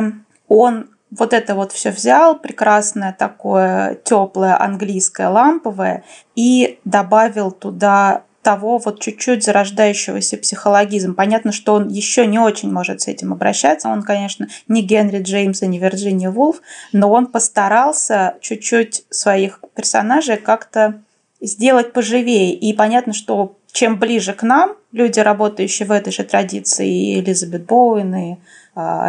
он 0.50 0.90
вот 1.12 1.34
это 1.34 1.56
вот 1.56 1.72
все 1.72 1.92
взял, 1.92 2.38
прекрасное 2.38 3.16
такое 3.18 3.96
теплое 4.04 4.62
английское 4.62 5.28
ламповое, 5.28 6.04
и 6.36 6.80
добавил 6.86 7.52
туда 7.52 8.24
того 8.42 8.78
вот 8.78 9.02
чуть-чуть 9.02 9.44
зарождающегося 9.44 10.38
психологизм. 10.38 11.14
Понятно, 11.14 11.52
что 11.52 11.74
он 11.74 11.90
еще 11.90 12.26
не 12.26 12.40
очень 12.40 12.72
может 12.72 13.02
с 13.02 13.08
этим 13.08 13.34
обращаться. 13.34 13.90
Он, 13.90 14.02
конечно, 14.02 14.48
не 14.68 14.82
Генри 14.82 15.22
Джеймс 15.22 15.62
и 15.62 15.68
не 15.68 15.78
Вирджиния 15.78 16.32
Вулф, 16.32 16.62
но 16.94 17.12
он 17.12 17.28
постарался 17.28 18.36
чуть-чуть 18.42 19.04
своих 19.10 19.60
персонажей 19.76 20.38
как-то 20.38 21.02
сделать 21.42 21.92
поживее. 21.92 22.54
И 22.54 22.74
понятно, 22.74 23.14
что 23.14 23.58
чем 23.72 24.00
ближе 24.00 24.34
к 24.34 24.44
нам 24.44 24.76
люди, 24.92 25.20
работающие 25.20 25.88
в 25.88 25.92
этой 25.92 26.12
же 26.12 26.24
традиции, 26.24 26.88
и 26.88 27.20
Элизабет 27.20 27.66
Боуэн, 27.66 28.16
и 28.16 28.36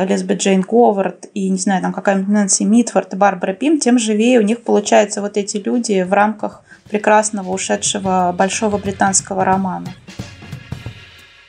Элизабет 0.02 0.40
Джейн 0.40 0.62
Говард 0.62 1.26
и, 1.35 1.48
не 1.48 1.59
знаю, 1.59 1.83
там 1.83 1.92
какая-нибудь 1.92 2.28
Нэнси 2.28 2.64
Митфорд 2.64 3.14
и 3.14 3.16
Барбара 3.16 3.52
Пим, 3.52 3.78
тем 3.78 3.98
живее 3.98 4.38
у 4.38 4.42
них 4.42 4.62
получаются 4.62 5.20
вот 5.20 5.37
эти 5.37 5.56
люди 5.59 6.02
в 6.02 6.12
рамках 6.12 6.62
прекрасного 6.88 7.50
ушедшего 7.50 8.35
большого 8.37 8.78
британского 8.78 9.44
романа. 9.44 9.88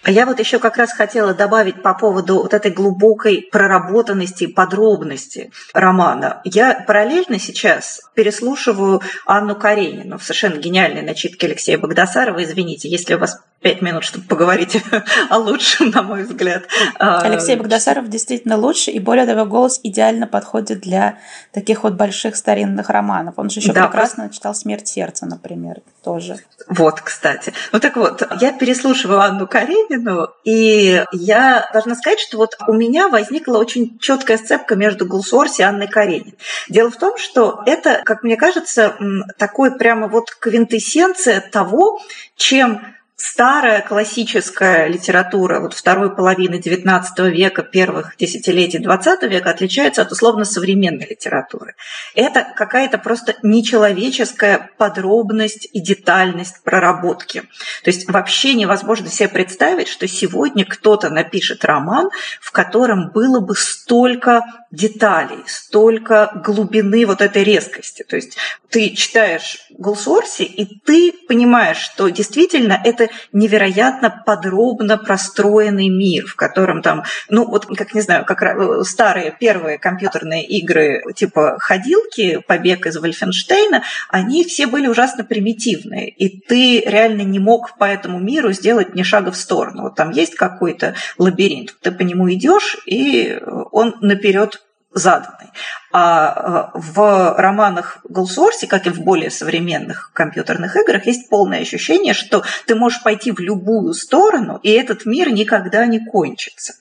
А 0.03 0.09
я 0.09 0.25
вот 0.25 0.39
еще 0.39 0.57
как 0.57 0.77
раз 0.77 0.91
хотела 0.91 1.33
добавить 1.35 1.83
по 1.83 1.93
поводу 1.93 2.37
вот 2.37 2.55
этой 2.55 2.71
глубокой 2.71 3.47
проработанности 3.51 4.47
подробности 4.47 5.51
романа. 5.73 6.41
Я 6.43 6.83
параллельно 6.87 7.37
сейчас 7.37 8.01
переслушиваю 8.15 9.01
Анну 9.27 9.55
Каренину 9.55 10.17
в 10.17 10.23
совершенно 10.23 10.57
гениальной 10.57 11.03
начитке 11.03 11.45
Алексея 11.45 11.77
Богдасарова. 11.77 12.43
Извините, 12.43 12.89
если 12.89 13.13
у 13.13 13.19
вас 13.19 13.41
пять 13.61 13.81
минут, 13.81 14.03
чтобы 14.03 14.25
поговорить 14.25 14.81
о 15.29 15.37
лучшем, 15.37 15.91
на 15.91 16.01
мой 16.01 16.23
взгляд. 16.23 16.63
А, 16.99 17.21
Алексей 17.21 17.55
Богдасаров 17.55 18.09
действительно 18.09 18.57
лучше, 18.57 18.91
и 18.91 18.99
более 18.99 19.25
того, 19.25 19.45
голос 19.45 19.79
идеально 19.83 20.27
подходит 20.27 20.79
для 20.81 21.19
таких 21.53 21.83
вот 21.83 21.93
больших 21.93 22.35
старинных 22.35 22.89
романов. 22.89 23.35
Он 23.37 23.49
же 23.49 23.59
еще 23.59 23.71
да, 23.71 23.87
прекрасно 23.87 24.23
просто... 24.23 24.35
читал 24.35 24.55
«Смерть 24.55 24.87
сердца», 24.87 25.27
например, 25.27 25.81
тоже. 26.03 26.37
Вот, 26.67 27.01
кстати. 27.01 27.53
Ну 27.71 27.79
так 27.79 27.95
вот, 27.97 28.23
я 28.39 28.51
переслушиваю 28.51 29.21
Анну 29.21 29.47
Каренину, 29.47 30.29
и 30.43 31.03
я 31.11 31.69
должна 31.71 31.95
сказать, 31.95 32.19
что 32.19 32.37
вот 32.37 32.57
у 32.67 32.73
меня 32.73 33.09
возникла 33.09 33.57
очень 33.57 33.99
четкая 33.99 34.37
сцепка 34.37 34.75
между 34.75 35.05
Гулсуорси 35.05 35.61
и 35.61 35.65
Анной 35.65 35.87
Каренин. 35.87 36.33
Дело 36.67 36.89
в 36.89 36.97
том, 36.97 37.17
что 37.17 37.61
это, 37.67 38.01
как 38.05 38.23
мне 38.23 38.37
кажется, 38.37 38.95
такой 39.37 39.77
прямо 39.77 40.07
вот 40.07 40.31
квинтэссенция 40.31 41.41
того, 41.41 42.01
чем 42.35 42.81
старая 43.21 43.81
классическая 43.81 44.87
литература 44.87 45.59
вот 45.59 45.73
второй 45.73 46.15
половины 46.15 46.55
XIX 46.55 47.03
века, 47.29 47.61
первых 47.61 48.15
десятилетий 48.17 48.79
XX 48.79 49.27
века 49.27 49.51
отличается 49.51 50.01
от 50.01 50.11
условно 50.11 50.43
современной 50.43 51.05
литературы. 51.07 51.75
Это 52.15 52.47
какая-то 52.55 52.97
просто 52.97 53.35
нечеловеческая 53.43 54.71
подробность 54.77 55.67
и 55.71 55.79
детальность 55.79 56.63
проработки. 56.63 57.43
То 57.83 57.91
есть 57.91 58.09
вообще 58.09 58.55
невозможно 58.55 59.07
себе 59.07 59.29
представить, 59.29 59.87
что 59.87 60.07
сегодня 60.07 60.65
кто-то 60.65 61.09
напишет 61.09 61.63
роман, 61.63 62.09
в 62.41 62.51
котором 62.51 63.11
было 63.11 63.39
бы 63.39 63.55
столько 63.55 64.41
деталей, 64.71 65.43
столько 65.45 66.31
глубины 66.43 67.05
вот 67.05 67.21
этой 67.21 67.43
резкости. 67.43 68.03
То 68.03 68.15
есть 68.15 68.37
ты 68.69 68.89
читаешь 68.91 69.57
Голсуорси, 69.77 70.43
и 70.43 70.79
ты 70.79 71.13
понимаешь, 71.27 71.77
что 71.77 72.09
действительно 72.09 72.81
это 72.83 73.09
невероятно 73.31 74.23
подробно 74.25 74.97
простроенный 74.97 75.89
мир, 75.89 76.25
в 76.25 76.35
котором 76.35 76.81
там, 76.81 77.03
ну 77.29 77.45
вот, 77.45 77.65
как 77.65 77.93
не 77.93 78.01
знаю, 78.01 78.25
как 78.25 78.41
старые 78.85 79.35
первые 79.39 79.77
компьютерные 79.77 80.45
игры 80.45 81.03
типа 81.15 81.57
«Ходилки», 81.59 82.39
«Побег 82.47 82.85
из 82.85 82.97
Вольфенштейна», 82.97 83.83
они 84.09 84.43
все 84.43 84.67
были 84.67 84.87
ужасно 84.87 85.23
примитивные, 85.23 86.09
и 86.09 86.39
ты 86.39 86.81
реально 86.81 87.21
не 87.21 87.39
мог 87.39 87.77
по 87.77 87.85
этому 87.85 88.19
миру 88.19 88.51
сделать 88.51 88.95
ни 88.95 89.03
шага 89.03 89.31
в 89.31 89.37
сторону. 89.37 89.83
Вот 89.83 89.95
там 89.95 90.11
есть 90.11 90.35
какой-то 90.35 90.95
лабиринт, 91.17 91.75
ты 91.81 91.91
по 91.91 92.01
нему 92.01 92.31
идешь, 92.31 92.77
и 92.85 93.39
он 93.71 93.95
наперед 94.01 94.61
заданный. 94.93 95.51
А 95.91 96.71
э, 96.73 96.79
в 96.79 97.35
романах 97.37 97.99
Голсорси, 98.07 98.67
как 98.67 98.87
и 98.87 98.89
в 98.89 99.01
более 99.01 99.29
современных 99.29 100.11
компьютерных 100.13 100.75
играх, 100.75 101.05
есть 101.05 101.29
полное 101.29 101.61
ощущение, 101.61 102.13
что 102.13 102.43
ты 102.65 102.75
можешь 102.75 103.03
пойти 103.03 103.31
в 103.31 103.39
любую 103.39 103.93
сторону, 103.93 104.59
и 104.63 104.69
этот 104.71 105.05
мир 105.05 105.31
никогда 105.31 105.85
не 105.85 105.99
кончится. 105.99 106.73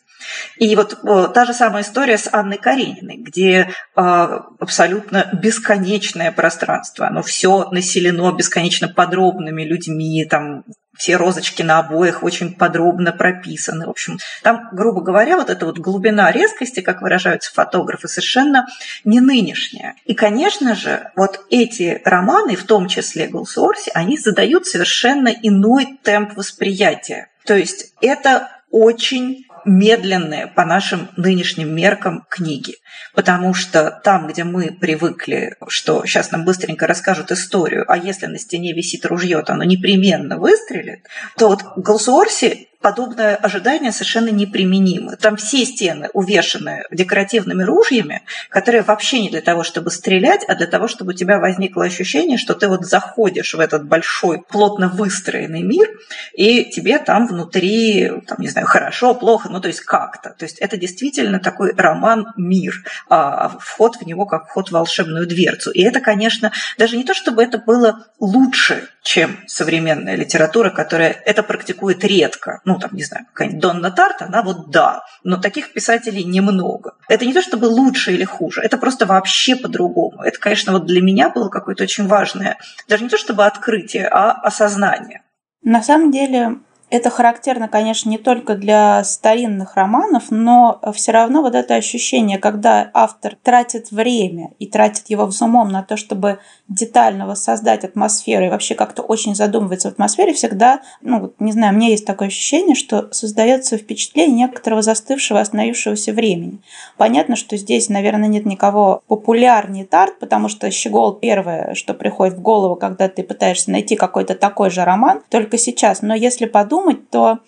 И 0.58 0.76
вот 0.76 0.98
э, 1.02 1.28
та 1.32 1.44
же 1.44 1.54
самая 1.54 1.82
история 1.82 2.18
с 2.18 2.28
Анной 2.32 2.58
Карениной, 2.58 3.16
где 3.16 3.56
э, 3.60 3.68
абсолютно 3.96 5.28
бесконечное 5.32 6.30
пространство, 6.32 7.06
оно 7.06 7.22
все 7.22 7.68
населено 7.70 8.30
бесконечно 8.32 8.88
подробными 8.88 9.62
людьми, 9.62 10.26
там 10.28 10.64
все 10.96 11.16
розочки 11.16 11.62
на 11.62 11.78
обоях 11.78 12.22
очень 12.22 12.54
подробно 12.54 13.12
прописаны. 13.12 13.86
В 13.86 13.90
общем, 13.90 14.18
там, 14.42 14.68
грубо 14.72 15.00
говоря, 15.00 15.36
вот 15.36 15.50
эта 15.50 15.66
вот 15.66 15.78
глубина 15.78 16.30
резкости, 16.30 16.80
как 16.80 17.00
выражаются 17.02 17.52
фотографы, 17.52 18.08
совершенно 18.08 18.66
не 19.04 19.20
нынешняя. 19.20 19.94
И, 20.04 20.14
конечно 20.14 20.74
же, 20.74 21.10
вот 21.16 21.40
эти 21.50 22.02
романы, 22.04 22.56
в 22.56 22.64
том 22.64 22.88
числе 22.88 23.28
Голсуорси, 23.28 23.90
они 23.94 24.18
задают 24.18 24.66
совершенно 24.66 25.28
иной 25.28 25.98
темп 26.02 26.36
восприятия. 26.36 27.28
То 27.44 27.54
есть 27.54 27.94
это 28.00 28.50
очень 28.70 29.46
медленные 29.64 30.46
по 30.46 30.64
нашим 30.64 31.08
нынешним 31.16 31.74
меркам 31.74 32.24
книги. 32.28 32.76
Потому 33.14 33.54
что 33.54 34.00
там, 34.04 34.26
где 34.28 34.44
мы 34.44 34.72
привыкли, 34.72 35.56
что 35.68 36.04
сейчас 36.06 36.30
нам 36.30 36.44
быстренько 36.44 36.86
расскажут 36.86 37.30
историю, 37.32 37.84
а 37.88 37.96
если 37.96 38.26
на 38.26 38.38
стене 38.38 38.72
висит 38.72 39.04
ружье, 39.04 39.42
то 39.42 39.52
оно 39.52 39.64
непременно 39.64 40.38
выстрелит, 40.38 41.06
то 41.36 41.48
вот 41.48 41.62
Голсуорси 41.76 42.69
подобное 42.80 43.36
ожидание 43.36 43.92
совершенно 43.92 44.30
неприменимо. 44.30 45.16
Там 45.16 45.36
все 45.36 45.64
стены 45.64 46.08
увешаны 46.12 46.84
декоративными 46.90 47.62
ружьями, 47.62 48.22
которые 48.48 48.82
вообще 48.82 49.20
не 49.20 49.30
для 49.30 49.40
того, 49.40 49.62
чтобы 49.62 49.90
стрелять, 49.90 50.44
а 50.48 50.54
для 50.54 50.66
того, 50.66 50.88
чтобы 50.88 51.12
у 51.12 51.14
тебя 51.14 51.38
возникло 51.38 51.84
ощущение, 51.84 52.38
что 52.38 52.54
ты 52.54 52.68
вот 52.68 52.84
заходишь 52.84 53.54
в 53.54 53.60
этот 53.60 53.86
большой, 53.86 54.42
плотно 54.42 54.88
выстроенный 54.88 55.62
мир, 55.62 55.88
и 56.32 56.64
тебе 56.64 56.98
там 56.98 57.26
внутри, 57.26 58.10
там, 58.26 58.38
не 58.40 58.48
знаю, 58.48 58.66
хорошо, 58.66 59.14
плохо, 59.14 59.48
ну 59.50 59.60
то 59.60 59.68
есть 59.68 59.80
как-то. 59.80 60.30
То 60.30 60.44
есть 60.44 60.58
это 60.58 60.76
действительно 60.76 61.38
такой 61.38 61.74
роман-мир, 61.76 62.82
а 63.08 63.48
вход 63.60 63.96
в 63.96 64.06
него 64.06 64.26
как 64.26 64.48
вход 64.48 64.68
в 64.68 64.72
волшебную 64.72 65.26
дверцу. 65.26 65.70
И 65.70 65.82
это, 65.82 66.00
конечно, 66.00 66.52
даже 66.78 66.96
не 66.96 67.04
то, 67.04 67.14
чтобы 67.14 67.42
это 67.42 67.58
было 67.58 68.06
лучше, 68.18 68.88
чем 69.02 69.38
современная 69.46 70.16
литература, 70.16 70.70
которая 70.70 71.10
это 71.10 71.42
практикует 71.42 72.04
редко 72.04 72.60
ну, 72.64 72.78
там, 72.78 72.90
не 72.92 73.04
знаю, 73.04 73.26
какая-нибудь 73.32 73.60
Донна 73.60 73.90
Тарт, 73.90 74.22
она 74.22 74.42
вот 74.42 74.70
да, 74.70 75.02
но 75.24 75.36
таких 75.36 75.72
писателей 75.72 76.24
немного. 76.24 76.94
Это 77.08 77.26
не 77.26 77.32
то 77.32 77.42
чтобы 77.42 77.66
лучше 77.66 78.12
или 78.12 78.24
хуже, 78.24 78.60
это 78.60 78.78
просто 78.78 79.06
вообще 79.06 79.56
по-другому. 79.56 80.22
Это, 80.22 80.38
конечно, 80.38 80.72
вот 80.72 80.86
для 80.86 81.00
меня 81.00 81.30
было 81.30 81.48
какое-то 81.48 81.84
очень 81.84 82.06
важное, 82.06 82.58
даже 82.88 83.04
не 83.04 83.10
то 83.10 83.18
чтобы 83.18 83.44
открытие, 83.44 84.06
а 84.08 84.32
осознание. 84.32 85.22
На 85.62 85.82
самом 85.82 86.10
деле, 86.10 86.56
это 86.90 87.08
характерно, 87.08 87.68
конечно, 87.68 88.10
не 88.10 88.18
только 88.18 88.56
для 88.56 89.04
старинных 89.04 89.76
романов, 89.76 90.24
но 90.30 90.80
все 90.92 91.12
равно 91.12 91.40
вот 91.40 91.54
это 91.54 91.76
ощущение, 91.76 92.38
когда 92.38 92.90
автор 92.92 93.36
тратит 93.42 93.92
время 93.92 94.50
и 94.58 94.66
тратит 94.66 95.04
его 95.08 95.30
в 95.30 95.42
умом 95.42 95.68
на 95.68 95.82
то, 95.82 95.96
чтобы 95.96 96.40
детально 96.68 97.26
воссоздать 97.26 97.84
атмосферу 97.84 98.46
и 98.46 98.48
вообще 98.48 98.74
как-то 98.74 99.02
очень 99.02 99.34
задумывается 99.34 99.88
в 99.88 99.92
атмосфере, 99.92 100.32
всегда, 100.32 100.80
ну, 101.00 101.32
не 101.38 101.52
знаю, 101.52 101.76
меня 101.76 101.88
есть 101.88 102.06
такое 102.06 102.28
ощущение, 102.28 102.74
что 102.74 103.08
создается 103.12 103.76
впечатление 103.76 104.48
некоторого 104.48 104.82
застывшего, 104.82 105.40
остановившегося 105.40 106.12
времени. 106.12 106.60
Понятно, 106.96 107.36
что 107.36 107.56
здесь, 107.56 107.88
наверное, 107.88 108.28
нет 108.28 108.46
никого 108.46 109.02
популярнее 109.06 109.84
Тарт, 109.84 110.18
потому 110.18 110.48
что 110.48 110.70
Щегол 110.70 111.14
первое, 111.14 111.74
что 111.74 111.94
приходит 111.94 112.34
в 112.34 112.42
голову, 112.42 112.74
когда 112.74 113.08
ты 113.08 113.22
пытаешься 113.22 113.70
найти 113.70 113.94
какой-то 113.94 114.34
такой 114.34 114.70
же 114.70 114.84
роман, 114.84 115.22
только 115.28 115.56
сейчас. 115.56 116.02
Но 116.02 116.14
если 116.14 116.46
подумать, 116.46 116.79
подумать, 116.80 117.10
то, 117.10 117.38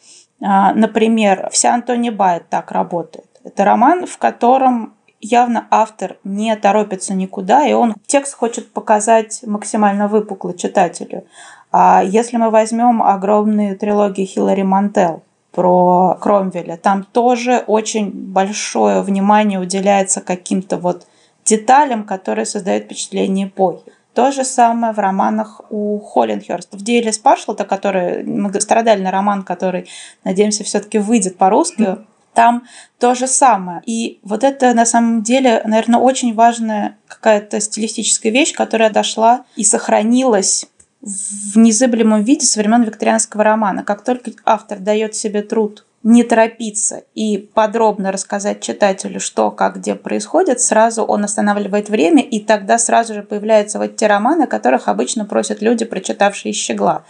а, 0.42 0.72
например, 0.74 1.48
вся 1.50 1.74
Антони 1.74 2.10
Байт 2.10 2.48
так 2.48 2.70
работает. 2.72 3.26
Это 3.44 3.64
роман, 3.64 4.06
в 4.06 4.18
котором 4.18 4.94
явно 5.20 5.66
автор 5.70 6.16
не 6.24 6.54
торопится 6.56 7.14
никуда, 7.14 7.66
и 7.66 7.72
он 7.72 7.94
текст 8.06 8.34
хочет 8.34 8.72
показать 8.72 9.40
максимально 9.46 10.08
выпукло 10.08 10.54
читателю. 10.54 11.24
А 11.70 12.02
если 12.04 12.36
мы 12.36 12.50
возьмем 12.50 13.02
огромные 13.02 13.74
трилогии 13.74 14.24
Хиллари 14.24 14.62
Мантел 14.62 15.22
про 15.52 16.16
Кромвеля, 16.20 16.76
там 16.76 17.04
тоже 17.04 17.64
очень 17.66 18.10
большое 18.10 19.02
внимание 19.02 19.58
уделяется 19.58 20.20
каким-то 20.20 20.76
вот 20.76 21.06
деталям, 21.44 22.04
которые 22.04 22.46
создают 22.46 22.84
впечатление 22.84 23.46
эпохи. 23.48 23.92
То 24.14 24.30
же 24.30 24.44
самое 24.44 24.92
в 24.92 24.98
романах 24.98 25.62
у 25.70 25.98
Холлинхерста. 25.98 26.76
В 26.76 26.82
деле 26.82 27.12
Спаршлта, 27.12 27.64
который 27.64 28.22
многострадальный 28.24 29.10
роман, 29.10 29.42
который, 29.42 29.88
надеемся, 30.22 30.64
все-таки 30.64 30.98
выйдет 30.98 31.38
по-русски, 31.38 31.96
там 32.34 32.64
то 32.98 33.14
же 33.14 33.26
самое. 33.26 33.82
И 33.86 34.20
вот 34.22 34.44
это 34.44 34.74
на 34.74 34.84
самом 34.84 35.22
деле, 35.22 35.62
наверное, 35.64 36.00
очень 36.00 36.34
важная 36.34 36.98
какая-то 37.06 37.60
стилистическая 37.60 38.32
вещь, 38.32 38.54
которая 38.54 38.90
дошла 38.90 39.44
и 39.56 39.64
сохранилась 39.64 40.66
в 41.00 41.58
незыблемом 41.58 42.22
виде 42.22 42.46
со 42.46 42.60
времен 42.60 42.82
викторианского 42.82 43.44
романа. 43.44 43.82
Как 43.82 44.04
только 44.04 44.30
автор 44.44 44.78
дает 44.78 45.14
себе 45.14 45.42
труд 45.42 45.84
не 46.02 46.24
торопиться 46.24 47.04
и 47.14 47.38
подробно 47.38 48.10
рассказать 48.10 48.60
читателю, 48.60 49.20
что, 49.20 49.50
как, 49.50 49.76
где 49.76 49.94
происходит, 49.94 50.60
сразу 50.60 51.04
он 51.04 51.24
останавливает 51.24 51.88
время, 51.88 52.22
и 52.22 52.40
тогда 52.40 52.78
сразу 52.78 53.14
же 53.14 53.22
появляются 53.22 53.78
вот 53.78 53.96
те 53.96 54.06
романы, 54.06 54.46
которых 54.46 54.88
обычно 54.88 55.24
просят 55.24 55.62
люди, 55.62 55.84
прочитавшие 55.84 56.52
«Щегла». 56.52 57.04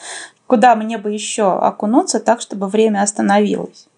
Куда 0.46 0.76
мне 0.76 0.98
бы 0.98 1.10
еще 1.10 1.58
окунуться 1.58 2.20
так, 2.20 2.42
чтобы 2.42 2.68
время 2.68 3.02
остановилось? 3.02 3.88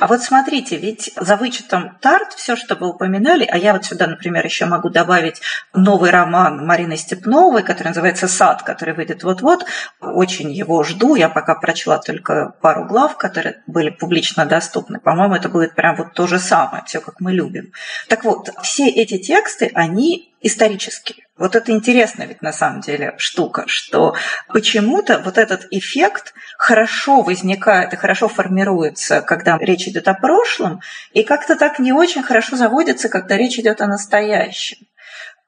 А 0.00 0.06
вот 0.06 0.22
смотрите, 0.22 0.76
ведь 0.76 1.12
за 1.16 1.36
вычетом 1.36 1.98
Тарт, 2.00 2.32
все, 2.34 2.56
что 2.56 2.74
вы 2.74 2.88
упоминали, 2.88 3.44
а 3.44 3.56
я 3.56 3.72
вот 3.72 3.84
сюда, 3.84 4.06
например, 4.06 4.44
еще 4.44 4.66
могу 4.66 4.88
добавить 4.88 5.40
новый 5.74 6.10
роман 6.10 6.66
Марины 6.66 6.96
Степновой, 6.96 7.62
который 7.62 7.88
называется 7.88 8.28
«Сад», 8.28 8.62
который 8.62 8.94
выйдет 8.94 9.22
вот-вот. 9.22 9.66
Очень 10.00 10.50
его 10.52 10.82
жду. 10.84 11.14
Я 11.14 11.28
пока 11.28 11.54
прочла 11.54 11.98
только 11.98 12.54
пару 12.60 12.86
глав, 12.86 13.16
которые 13.16 13.62
были 13.66 13.90
публично 13.90 14.46
доступны. 14.46 15.00
По-моему, 15.00 15.34
это 15.34 15.48
будет 15.48 15.74
прям 15.74 15.96
вот 15.96 16.14
то 16.14 16.26
же 16.26 16.38
самое, 16.38 16.82
все 16.86 17.00
как 17.00 17.20
мы 17.20 17.32
любим. 17.32 17.72
Так 18.08 18.24
вот, 18.24 18.50
все 18.62 18.88
эти 18.88 19.18
тексты, 19.18 19.70
они 19.74 20.32
исторические. 20.40 21.26
Вот 21.36 21.54
это 21.54 21.70
интересная 21.72 22.26
ведь 22.26 22.42
на 22.42 22.52
самом 22.52 22.80
деле 22.80 23.14
штука, 23.18 23.64
что 23.66 24.16
почему-то 24.48 25.18
вот 25.24 25.38
этот 25.38 25.66
эффект 25.70 26.34
хорошо 26.56 27.22
возникает 27.22 27.92
и 27.92 27.96
хорошо 27.96 28.28
формируется, 28.28 29.22
когда 29.22 29.56
речь 29.58 29.86
идет 29.86 30.08
о 30.08 30.14
прошлом, 30.14 30.80
и 31.12 31.22
как-то 31.22 31.56
так 31.56 31.78
не 31.78 31.92
очень 31.92 32.22
хорошо 32.22 32.56
заводится, 32.56 33.08
когда 33.08 33.36
речь 33.36 33.58
идет 33.58 33.80
о 33.80 33.86
настоящем 33.86 34.87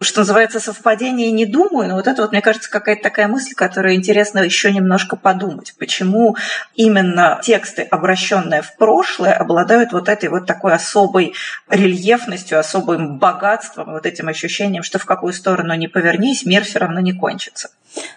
что 0.02 0.20
называется, 0.20 0.60
совпадение 0.60 1.30
не 1.30 1.44
думаю, 1.44 1.88
но 1.88 1.96
вот 1.96 2.06
это 2.06 2.22
вот, 2.22 2.32
мне 2.32 2.40
кажется, 2.40 2.70
какая-то 2.70 3.02
такая 3.02 3.28
мысль, 3.28 3.54
которая 3.54 3.94
интересно 3.94 4.38
еще 4.38 4.72
немножко 4.72 5.14
подумать. 5.14 5.74
Почему 5.78 6.36
именно 6.74 7.38
тексты, 7.42 7.82
обращенные 7.82 8.62
в 8.62 8.76
прошлое, 8.76 9.34
обладают 9.34 9.92
вот 9.92 10.08
этой 10.08 10.30
вот 10.30 10.46
такой 10.46 10.72
особой 10.72 11.34
рельефностью, 11.68 12.58
особым 12.58 13.18
богатством, 13.18 13.92
вот 13.92 14.06
этим 14.06 14.28
ощущением, 14.28 14.82
что 14.82 14.98
в 14.98 15.04
какую 15.04 15.34
сторону 15.34 15.74
не 15.74 15.88
повернись, 15.88 16.46
мир 16.46 16.64
все 16.64 16.78
равно 16.78 17.00
не 17.00 17.12
кончится. 17.12 17.68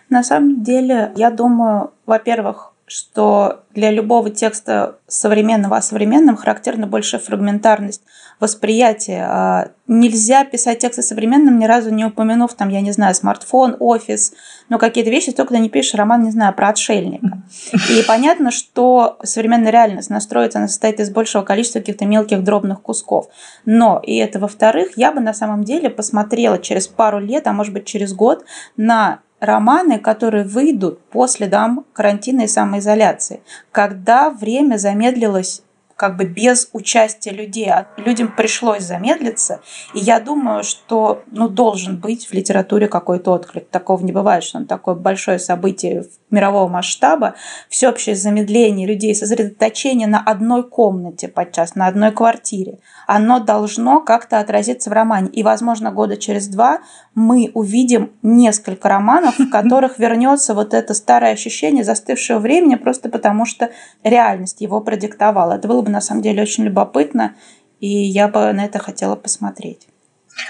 На 0.09 0.23
самом 0.23 0.63
деле, 0.63 1.11
я 1.15 1.31
думаю, 1.31 1.91
во-первых, 2.05 2.73
что 2.85 3.63
для 3.73 3.91
любого 3.91 4.29
текста 4.29 4.97
современного 5.07 5.77
о 5.77 5.81
современном 5.81 6.35
характерна 6.35 6.87
большая 6.87 7.19
фрагментарность 7.19 8.03
восприятия. 8.43 9.25
А 9.25 9.69
нельзя 9.87 10.43
писать 10.43 10.79
тексты 10.79 11.01
современным, 11.01 11.59
ни 11.59 11.65
разу 11.65 11.91
не 11.91 12.03
упомянув, 12.03 12.53
там, 12.53 12.67
я 12.67 12.81
не 12.81 12.91
знаю, 12.91 13.15
смартфон, 13.15 13.77
офис, 13.79 14.33
но 14.67 14.77
какие-то 14.77 15.09
вещи, 15.09 15.31
только 15.31 15.57
не 15.57 15.69
пишешь 15.69 15.95
роман, 15.95 16.23
не 16.23 16.31
знаю, 16.31 16.53
про 16.53 16.67
отшельника. 16.69 17.41
И 17.89 18.03
понятно, 18.05 18.51
что 18.51 19.17
современная 19.23 19.71
реальность 19.71 20.09
настроится, 20.09 20.59
она 20.59 20.67
состоит 20.67 20.99
из 20.99 21.09
большего 21.09 21.43
количества 21.43 21.79
каких-то 21.79 22.05
мелких 22.05 22.43
дробных 22.43 22.81
кусков. 22.81 23.29
Но, 23.65 24.01
и 24.03 24.17
это 24.17 24.39
во-вторых, 24.39 24.97
я 24.97 25.13
бы 25.13 25.21
на 25.21 25.33
самом 25.33 25.63
деле 25.63 25.89
посмотрела 25.89 26.59
через 26.59 26.87
пару 26.87 27.19
лет, 27.19 27.47
а 27.47 27.53
может 27.53 27.73
быть 27.73 27.85
через 27.85 28.13
год, 28.13 28.43
на 28.75 29.19
романы, 29.39 29.99
которые 29.99 30.43
выйдут 30.43 30.99
после 31.05 31.47
дам 31.47 31.85
карантина 31.93 32.41
и 32.41 32.47
самоизоляции, 32.47 33.41
когда 33.71 34.29
время 34.29 34.75
замедлилось 34.75 35.61
как 35.95 36.17
бы 36.17 36.25
без 36.25 36.69
участия 36.73 37.31
людей. 37.31 37.69
А 37.69 37.87
людям 37.97 38.33
пришлось 38.35 38.83
замедлиться. 38.83 39.61
И 39.93 39.99
я 39.99 40.19
думаю, 40.19 40.63
что 40.63 41.23
ну, 41.31 41.47
должен 41.49 41.97
быть 41.97 42.27
в 42.27 42.33
литературе 42.33 42.87
какой-то 42.87 43.31
отклик. 43.31 43.69
Такого 43.69 44.03
не 44.03 44.11
бывает, 44.11 44.43
что 44.43 44.57
он 44.59 44.65
такое 44.65 44.95
большое 44.95 45.39
событие 45.39 46.05
мирового 46.33 46.67
масштаба, 46.67 47.35
всеобщее 47.69 48.15
замедление 48.15 48.87
людей, 48.87 49.15
сосредоточение 49.15 50.07
на 50.07 50.19
одной 50.19 50.67
комнате 50.67 51.27
подчас, 51.27 51.75
на 51.75 51.87
одной 51.87 52.11
квартире, 52.11 52.79
оно 53.07 53.39
должно 53.39 54.01
как-то 54.01 54.39
отразиться 54.39 54.89
в 54.89 54.93
романе. 54.93 55.29
И, 55.29 55.43
возможно, 55.43 55.91
года 55.91 56.17
через 56.17 56.47
два 56.47 56.79
мы 57.13 57.51
увидим 57.53 58.11
несколько 58.23 58.89
романов, 58.89 59.37
в 59.37 59.49
которых 59.51 59.99
вернется 59.99 60.55
вот 60.55 60.73
это 60.73 60.93
старое 60.93 61.33
ощущение 61.33 61.83
застывшего 61.83 62.39
времени, 62.39 62.75
просто 62.75 63.09
потому 63.09 63.45
что 63.45 63.69
реальность 64.03 64.61
его 64.61 64.81
продиктовала. 64.81 65.53
Это 65.53 65.67
было 65.67 65.82
бы 65.83 65.91
на 65.91 66.01
самом 66.01 66.21
деле 66.21 66.41
очень 66.41 66.63
любопытно, 66.65 67.35
и 67.79 67.87
я 67.87 68.27
бы 68.27 68.51
на 68.53 68.65
это 68.65 68.79
хотела 68.79 69.15
посмотреть. 69.15 69.87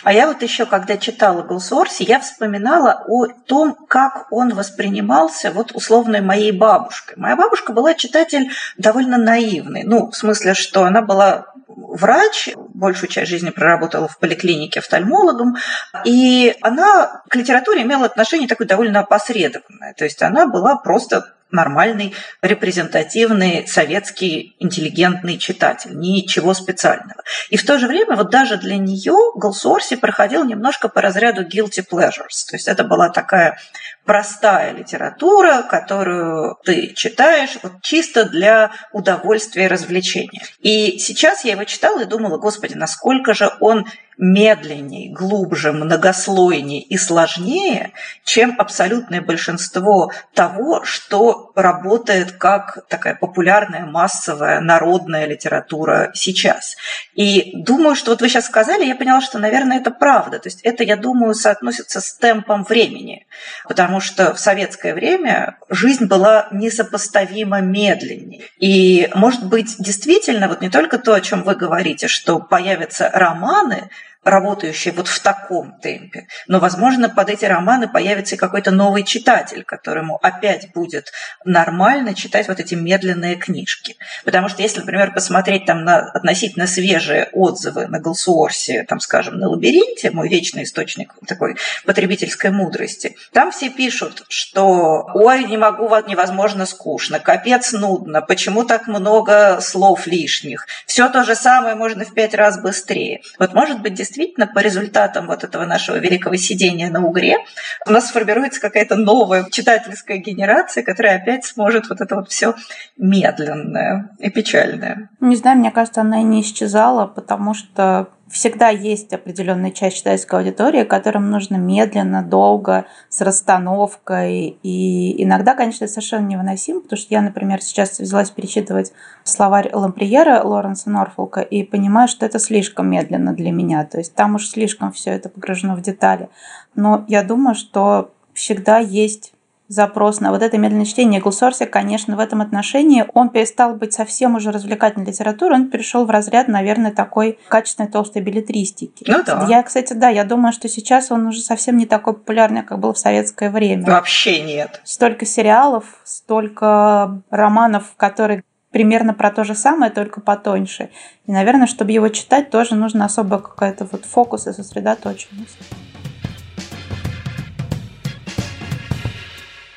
А 0.04 0.14
я 0.14 0.28
вот 0.28 0.42
еще, 0.42 0.66
когда 0.66 0.98
читала 0.98 1.44
Голсуорси, 1.44 2.04
я 2.04 2.20
вспоминала 2.20 3.04
о 3.08 3.28
том, 3.28 3.76
как 3.88 4.28
он 4.32 4.54
воспринимался 4.54 5.52
вот 5.52 5.72
условной 5.74 6.22
моей 6.22 6.52
бабушкой. 6.52 7.16
Моя 7.18 7.36
бабушка 7.36 7.74
была 7.74 7.94
читатель 7.94 8.50
довольно 8.78 9.18
наивный. 9.18 9.84
Ну, 9.84 10.12
в 10.12 10.16
смысле, 10.16 10.54
что 10.54 10.86
она 10.86 11.02
была 11.02 11.48
врач, 11.68 12.50
большую 12.56 13.10
часть 13.10 13.30
жизни 13.30 13.50
проработала 13.50 14.08
в 14.08 14.20
поликлинике 14.20 14.80
офтальмологом, 14.80 15.58
и 16.06 16.56
она 16.62 17.22
к 17.30 17.36
литературе 17.36 17.84
имела 17.84 18.06
отношение 18.06 18.48
такое 18.48 18.68
довольно 18.68 19.02
опосредованное. 19.02 19.94
То 19.98 20.04
есть 20.06 20.22
она 20.22 20.48
была 20.48 20.76
просто 20.76 21.34
нормальный, 21.54 22.14
репрезентативный, 22.42 23.66
советский, 23.68 24.56
интеллигентный 24.60 25.38
читатель, 25.38 25.98
ничего 25.98 26.54
специального. 26.54 27.24
И 27.50 27.58
в 27.58 27.66
то 27.66 27.78
же 27.78 27.88
время 27.88 28.16
вот 28.16 28.30
даже 28.30 28.58
для 28.58 28.78
нее 28.78 29.16
Голсуорси 29.36 29.96
проходил 29.96 30.44
немножко 30.44 30.90
по 30.90 31.02
разряду 31.02 31.44
guilty 31.44 31.86
pleasures. 31.90 32.44
То 32.50 32.56
есть 32.56 32.68
это 32.68 32.84
была 32.84 33.10
такая 33.10 33.60
простая 34.06 34.74
литература, 34.74 35.62
которую 35.64 36.58
ты 36.64 36.94
читаешь 36.94 37.58
вот 37.64 37.82
чисто 37.82 38.26
для 38.26 38.72
удовольствия 38.92 39.66
и 39.66 39.68
развлечения. 39.68 40.42
И 40.60 41.00
сейчас 41.00 41.44
я 41.46 41.54
его 41.54 41.64
читала 41.64 42.02
и 42.02 42.06
думала, 42.06 42.38
господи, 42.38 42.74
насколько 42.76 43.34
же 43.34 43.52
он 43.60 43.86
медленнее, 44.18 45.12
глубже, 45.12 45.72
многослойнее 45.72 46.82
и 46.82 46.98
сложнее, 46.98 47.94
чем 48.24 48.56
абсолютное 48.60 49.22
большинство 49.22 50.12
того, 50.34 50.84
что 50.84 51.52
работает 51.56 52.34
как 52.34 52.88
такая 52.90 53.16
популярная, 53.16 53.86
массовая, 53.86 54.60
народная 54.60 55.26
литература 55.26 56.12
сейчас. 56.14 56.76
И 57.16 57.52
думаю, 57.56 57.96
что 57.96 58.12
вот 58.12 58.22
вы 58.22 58.30
сейчас 58.30 58.46
сказали, 58.46 58.86
я 58.86 58.96
поняла, 58.96 59.22
что, 59.22 59.40
наверное, 59.40 59.80
это 59.80 59.92
правда. 59.92 60.40
То 60.40 60.48
есть 60.48 60.62
это, 60.62 60.84
я 60.84 60.96
думаю, 60.96 61.34
соотносится 61.34 62.00
с 62.00 62.16
темпом 62.16 62.64
времени, 62.64 63.26
потому 63.68 63.93
что 64.00 64.34
в 64.34 64.40
советское 64.40 64.94
время 64.94 65.58
жизнь 65.70 66.06
была 66.06 66.48
несопоставимо 66.52 67.62
медленнее. 67.62 68.44
И, 68.60 69.10
может 69.16 69.46
быть, 69.46 69.76
действительно, 69.80 70.48
вот 70.48 70.62
не 70.62 70.70
только 70.70 70.98
то, 70.98 71.14
о 71.14 71.22
чем 71.22 71.44
вы 71.44 71.56
говорите, 71.56 72.08
что 72.08 72.40
появятся 72.40 73.10
романы, 73.14 73.90
работающие 74.24 74.94
вот 74.94 75.08
в 75.08 75.20
таком 75.22 75.80
темпе. 75.80 76.28
Но, 76.48 76.60
возможно, 76.60 77.10
под 77.10 77.30
эти 77.30 77.46
романы 77.46 77.88
появится 77.88 78.36
и 78.36 78.38
какой-то 78.38 78.72
новый 78.72 79.04
читатель, 79.04 79.64
которому 79.64 80.18
опять 80.22 80.72
будет 80.74 81.12
нормально 81.46 82.14
читать 82.14 82.48
вот 82.48 82.60
эти 82.60 82.74
медленные 82.76 83.36
книжки. 83.36 83.98
Потому 84.24 84.50
что 84.50 84.62
если, 84.62 84.80
например, 84.80 85.14
посмотреть 85.14 85.66
там 85.66 85.84
на 85.84 85.98
относительно 85.98 86.68
свежие 86.68 87.30
отзывы 87.34 87.88
на 87.88 88.00
Голсуорсе, 88.00 88.86
там, 88.88 89.00
скажем, 89.00 89.38
на 89.38 89.50
«Лабиринте», 89.50 90.12
мой 90.12 90.30
вечный 90.30 90.64
источник 90.64 91.14
такой 91.28 91.58
потребительской 91.86 92.52
мудрости, 92.52 93.16
там 93.32 93.52
все 93.52 93.70
пишут, 93.70 94.24
что 94.30 95.10
«Ой, 95.14 95.44
не 95.46 95.58
могу, 95.58 95.90
невозможно 96.08 96.66
скучно, 96.66 97.20
капец 97.20 97.74
нудно, 97.74 98.22
почему 98.22 98.64
так 98.64 98.88
много 98.88 99.60
слов 99.62 100.08
лишних, 100.08 100.68
все 100.86 101.10
то 101.10 101.24
же 101.24 101.36
самое 101.36 101.76
можно 101.76 102.06
в 102.06 102.14
пять 102.14 102.34
раз 102.34 102.60
быстрее». 102.62 103.22
Вот, 103.38 103.54
может 103.54 103.82
быть, 103.82 103.94
действительно 103.94 104.13
по 104.54 104.60
результатам 104.60 105.28
вот 105.28 105.44
этого 105.44 105.66
нашего 105.66 105.98
великого 105.98 106.36
сидения 106.36 106.90
на 106.90 107.06
Угре 107.06 107.38
у 107.86 107.92
нас 107.92 108.10
сформируется 108.10 108.62
какая-то 108.62 108.96
новая 108.96 109.46
читательская 109.50 110.18
генерация, 110.18 110.84
которая 110.84 111.18
опять 111.18 111.46
сможет 111.46 111.90
вот 111.90 112.02
это 112.02 112.16
вот 112.16 112.30
все 112.30 112.56
медленное 112.98 114.10
и 114.20 114.30
печальное. 114.30 115.10
Не 115.20 115.36
знаю, 115.36 115.58
мне 115.58 115.72
кажется, 115.72 116.02
она 116.02 116.22
и 116.22 116.24
не 116.24 116.42
исчезала, 116.42 117.08
потому 117.08 117.54
что 117.54 118.10
всегда 118.30 118.70
есть 118.70 119.14
определенная 119.14 119.72
часть 119.72 119.98
читательской 119.98 120.40
аудитории, 120.40 120.84
которым 120.84 121.30
нужно 121.30 121.58
медленно, 121.58 122.24
долго, 122.24 122.86
с 123.10 123.22
расстановкой. 123.22 124.58
И 124.64 125.24
иногда, 125.24 125.54
конечно, 125.54 125.86
это 125.86 125.94
совершенно 125.94 126.28
невыносимо, 126.28 126.82
потому 126.82 126.98
что 126.98 127.14
я, 127.14 127.22
например, 127.22 127.62
сейчас 127.62 128.00
взялась 128.00 128.32
перечитывать 128.32 128.94
словарь 129.24 129.70
Ламприера 129.74 130.42
Лоренса 130.44 130.90
Норфолка 130.90 131.42
и 131.42 131.64
понимаю, 131.64 132.08
что 132.08 132.26
это 132.26 132.40
слишком 132.40 132.90
медленно 132.90 133.34
для 133.34 133.52
меня. 133.52 133.86
То 133.86 133.98
есть 134.00 134.16
там 134.16 134.36
уж 134.36 134.48
слишком 134.48 134.92
все 134.92 135.12
это 135.12 135.30
погружено 135.30 135.76
в 135.76 135.82
детали. 135.82 136.30
Но 136.76 137.06
я 137.08 137.24
думаю, 137.24 137.56
что 137.56 138.12
всегда 138.34 138.80
есть 138.80 139.33
запрос 139.74 140.20
на 140.20 140.32
вот 140.32 140.42
это 140.42 140.58
медленное 140.58 140.86
чтение. 140.86 141.20
Глсорси, 141.20 141.66
конечно, 141.66 142.16
в 142.16 142.20
этом 142.20 142.42
отношении 142.42 143.06
он 143.14 143.30
перестал 143.30 143.76
быть 143.76 143.94
совсем 143.94 144.36
уже 144.36 144.52
развлекательной 144.52 145.08
литературой, 145.08 145.60
он 145.60 145.70
перешел 145.70 146.06
в 146.06 146.10
разряд, 146.10 146.48
наверное, 146.48 146.92
такой 146.92 147.40
качественной 147.48 147.90
толстой 147.90 148.22
билетристики. 148.22 149.04
Ну 149.08 149.24
да. 149.26 149.46
Я, 149.50 149.64
кстати, 149.64 149.94
да, 149.94 150.10
я 150.10 150.24
думаю, 150.24 150.54
что 150.54 150.70
сейчас 150.70 151.12
он 151.12 151.28
уже 151.28 151.42
совсем 151.42 151.78
не 151.78 151.86
такой 151.86 152.14
популярный, 152.14 152.64
как 152.64 152.80
был 152.80 152.94
в 152.94 152.98
советское 152.98 153.50
время. 153.50 153.86
Вообще 153.86 154.42
нет. 154.42 154.82
Столько 154.84 155.26
сериалов, 155.26 155.86
столько 156.04 157.22
романов, 157.30 157.94
которые 157.98 158.44
примерно 158.72 159.14
про 159.14 159.32
то 159.32 159.44
же 159.44 159.56
самое, 159.56 159.92
только 159.92 160.20
потоньше. 160.20 160.90
И, 161.26 161.32
наверное, 161.32 161.68
чтобы 161.68 161.92
его 161.92 162.10
читать, 162.10 162.50
тоже 162.50 162.76
нужна 162.76 163.06
особая 163.06 163.40
какая-то 163.40 163.88
вот 163.92 164.06
фокус 164.06 164.48
и 164.48 164.52
сосредоточенность. 164.52 165.58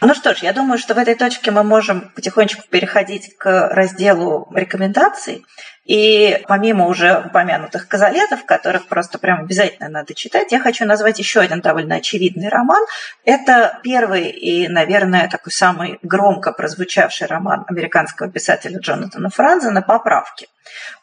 Ну 0.01 0.15
что 0.15 0.35
ж, 0.35 0.39
я 0.41 0.53
думаю, 0.53 0.79
что 0.79 0.95
в 0.95 0.99
этой 0.99 1.15
точке 1.15 1.51
мы 1.51 1.63
можем 1.63 2.13
потихонечку 2.15 2.63
переходить 2.69 3.37
к 3.39 3.69
разделу 3.69 4.47
рекомендаций. 4.55 5.45
И 5.87 6.43
помимо 6.49 6.87
уже 6.87 7.23
упомянутых 7.27 7.89
казалетов, 7.89 8.45
которых 8.45 8.87
просто 8.89 9.19
прям 9.19 9.41
обязательно 9.41 9.89
надо 9.89 10.15
читать, 10.15 10.53
я 10.53 10.59
хочу 10.59 10.85
назвать 10.85 11.19
еще 11.19 11.41
один 11.41 11.61
довольно 11.61 11.97
очевидный 11.97 12.49
роман. 12.49 12.85
Это 13.25 13.79
первый 13.83 14.29
и, 14.31 14.69
наверное, 14.69 15.29
такой 15.29 15.53
самый 15.53 15.99
громко 16.03 16.53
прозвучавший 16.53 17.29
роман 17.29 17.65
американского 17.69 18.31
писателя 18.31 18.79
Джонатана 18.79 19.31
Франзена 19.31 19.83
«Поправки». 19.83 20.49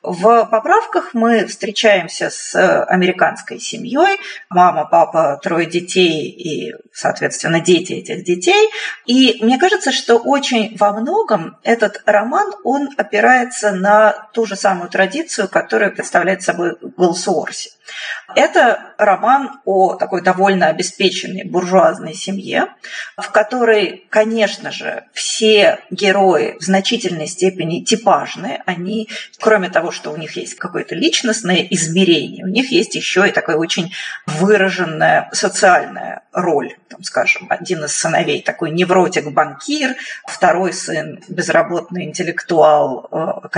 В 0.02 0.46
поправках 0.52 1.14
мы 1.14 1.46
встречаемся 1.46 2.30
с 2.30 2.84
американской 2.86 3.60
семьей, 3.60 4.20
мама, 4.50 4.86
папа, 4.86 5.40
трое 5.42 5.66
детей 5.66 6.28
и, 6.28 6.76
соответственно, 6.92 7.62
дети 7.62 7.94
этих 7.94 8.26
детей. 8.26 8.70
И 9.06 9.38
мне 9.42 9.58
кажется, 9.58 9.94
что 9.94 10.18
очень 10.18 10.76
во 10.78 10.92
многом 10.92 11.58
этот 11.64 12.02
роман, 12.06 12.54
он 12.66 12.90
опирается 12.98 13.72
на 13.72 14.12
ту 14.34 14.46
же 14.46 14.58
самую 14.58 14.73
традицию, 14.90 15.48
которую 15.48 15.94
представляет 15.94 16.44
собой 16.44 16.78
Голсуорси. 16.82 17.72
Это 18.36 18.94
роман 18.98 19.60
о 19.66 19.96
такой 19.96 20.22
довольно 20.22 20.68
обеспеченной 20.68 21.44
буржуазной 21.44 22.14
семье, 22.14 22.68
в 23.18 23.30
которой, 23.32 24.08
конечно 24.10 24.72
же, 24.72 25.04
все 25.14 25.80
герои 25.92 26.58
в 26.60 26.64
значительной 26.64 27.28
степени 27.28 27.84
типажные. 27.84 28.64
Они, 28.66 29.10
кроме 29.40 29.70
того, 29.70 29.92
что 29.92 30.12
у 30.12 30.18
них 30.18 30.36
есть 30.36 30.56
какое-то 30.56 30.96
личностное 30.96 31.68
измерение, 31.70 32.46
у 32.46 32.50
них 32.50 32.72
есть 32.72 32.96
еще 32.96 33.28
и 33.28 33.32
такая 33.32 33.58
очень 33.58 33.94
выраженная 34.26 35.30
социальная 35.34 36.23
роль. 36.34 36.76
Там, 36.90 37.04
скажем, 37.04 37.48
один 37.50 37.86
из 37.86 37.96
сыновей 37.96 38.42
такой 38.42 38.72
невротик-банкир, 38.72 39.96
второй 40.28 40.74
сын 40.74 41.20
безработный 41.28 42.06
интеллектуал, 42.06 43.08
э, 43.12 43.50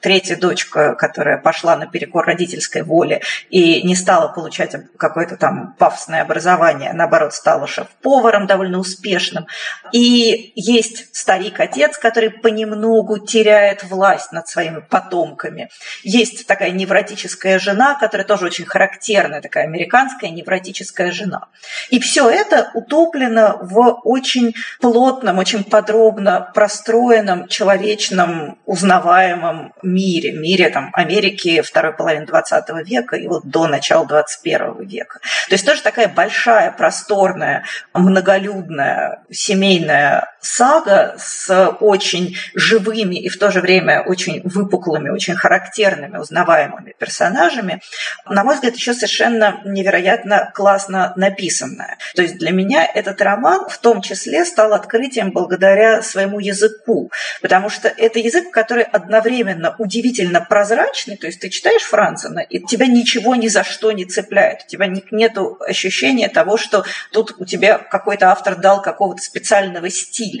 третья 0.00 0.36
дочка, 0.36 0.94
которая 0.94 1.38
пошла 1.38 1.76
наперекор 1.76 2.26
родительской 2.26 2.82
воле 2.82 3.22
и 3.50 3.82
не 3.82 3.94
стала 3.94 4.28
получать 4.28 4.74
какое-то 4.96 5.36
там 5.36 5.74
пафосное 5.78 6.22
образование, 6.22 6.90
а 6.90 6.94
наоборот, 6.94 7.34
стала 7.34 7.66
шеф-поваром 7.66 8.46
довольно 8.46 8.78
успешным. 8.78 9.46
И 9.92 10.52
есть 10.56 11.14
старик-отец, 11.14 11.98
который 11.98 12.30
понемногу 12.30 13.18
теряет 13.18 13.84
власть 13.84 14.32
над 14.32 14.48
своими 14.48 14.80
потомками. 14.80 15.70
Есть 16.02 16.46
такая 16.46 16.70
невротическая 16.70 17.58
жена, 17.58 17.94
которая 17.94 18.26
тоже 18.26 18.46
очень 18.46 18.64
характерная, 18.64 19.40
такая 19.40 19.64
американская 19.64 20.30
невротическая 20.30 21.12
жена. 21.12 21.48
И 21.90 22.00
все 22.00 22.28
это 22.28 22.70
утоплено 22.74 23.58
в 23.62 24.00
очень 24.04 24.54
плотном, 24.80 25.38
очень 25.38 25.64
подробно 25.64 26.50
простроенном, 26.54 27.48
человечном, 27.48 28.58
узнаваемом 28.66 29.72
мире, 29.82 30.32
мире 30.32 30.70
там, 30.70 30.90
Америки 30.92 31.60
второй 31.62 31.92
половины 31.92 32.26
20 32.26 32.68
века 32.86 33.16
и 33.16 33.26
вот 33.26 33.44
до 33.44 33.66
начала 33.66 34.06
21 34.06 34.86
века. 34.86 35.20
То 35.48 35.54
есть 35.54 35.66
тоже 35.66 35.82
такая 35.82 36.08
большая, 36.08 36.70
просторная, 36.72 37.64
многолюдная 37.92 39.22
семейная 39.30 40.33
сага 40.44 41.16
с 41.18 41.70
очень 41.80 42.36
живыми 42.54 43.16
и 43.16 43.28
в 43.28 43.38
то 43.38 43.50
же 43.50 43.60
время 43.60 44.02
очень 44.02 44.42
выпуклыми, 44.44 45.08
очень 45.08 45.34
характерными, 45.34 46.18
узнаваемыми 46.18 46.94
персонажами, 46.98 47.80
на 48.28 48.44
мой 48.44 48.54
взгляд, 48.54 48.76
еще 48.76 48.94
совершенно 48.94 49.60
невероятно 49.64 50.50
классно 50.54 51.12
написанная. 51.16 51.98
То 52.14 52.22
есть 52.22 52.38
для 52.38 52.50
меня 52.50 52.84
этот 52.84 53.20
роман 53.22 53.68
в 53.68 53.78
том 53.78 54.02
числе 54.02 54.44
стал 54.44 54.72
открытием 54.74 55.32
благодаря 55.32 56.02
своему 56.02 56.38
языку, 56.38 57.10
потому 57.40 57.70
что 57.70 57.88
это 57.88 58.18
язык, 58.18 58.50
который 58.50 58.84
одновременно 58.84 59.74
удивительно 59.78 60.40
прозрачный, 60.40 61.16
то 61.16 61.26
есть 61.26 61.40
ты 61.40 61.48
читаешь 61.48 61.82
Францена, 61.82 62.40
и 62.40 62.60
тебя 62.60 62.86
ничего 62.86 63.34
ни 63.34 63.48
за 63.48 63.64
что 63.64 63.92
не 63.92 64.04
цепляет, 64.04 64.64
у 64.66 64.68
тебя 64.68 64.86
нет 65.10 65.38
ощущения 65.66 66.28
того, 66.28 66.56
что 66.56 66.84
тут 67.12 67.34
у 67.38 67.44
тебя 67.44 67.78
какой-то 67.78 68.30
автор 68.30 68.56
дал 68.56 68.82
какого-то 68.82 69.22
специального 69.22 69.88
стиля. 69.88 70.33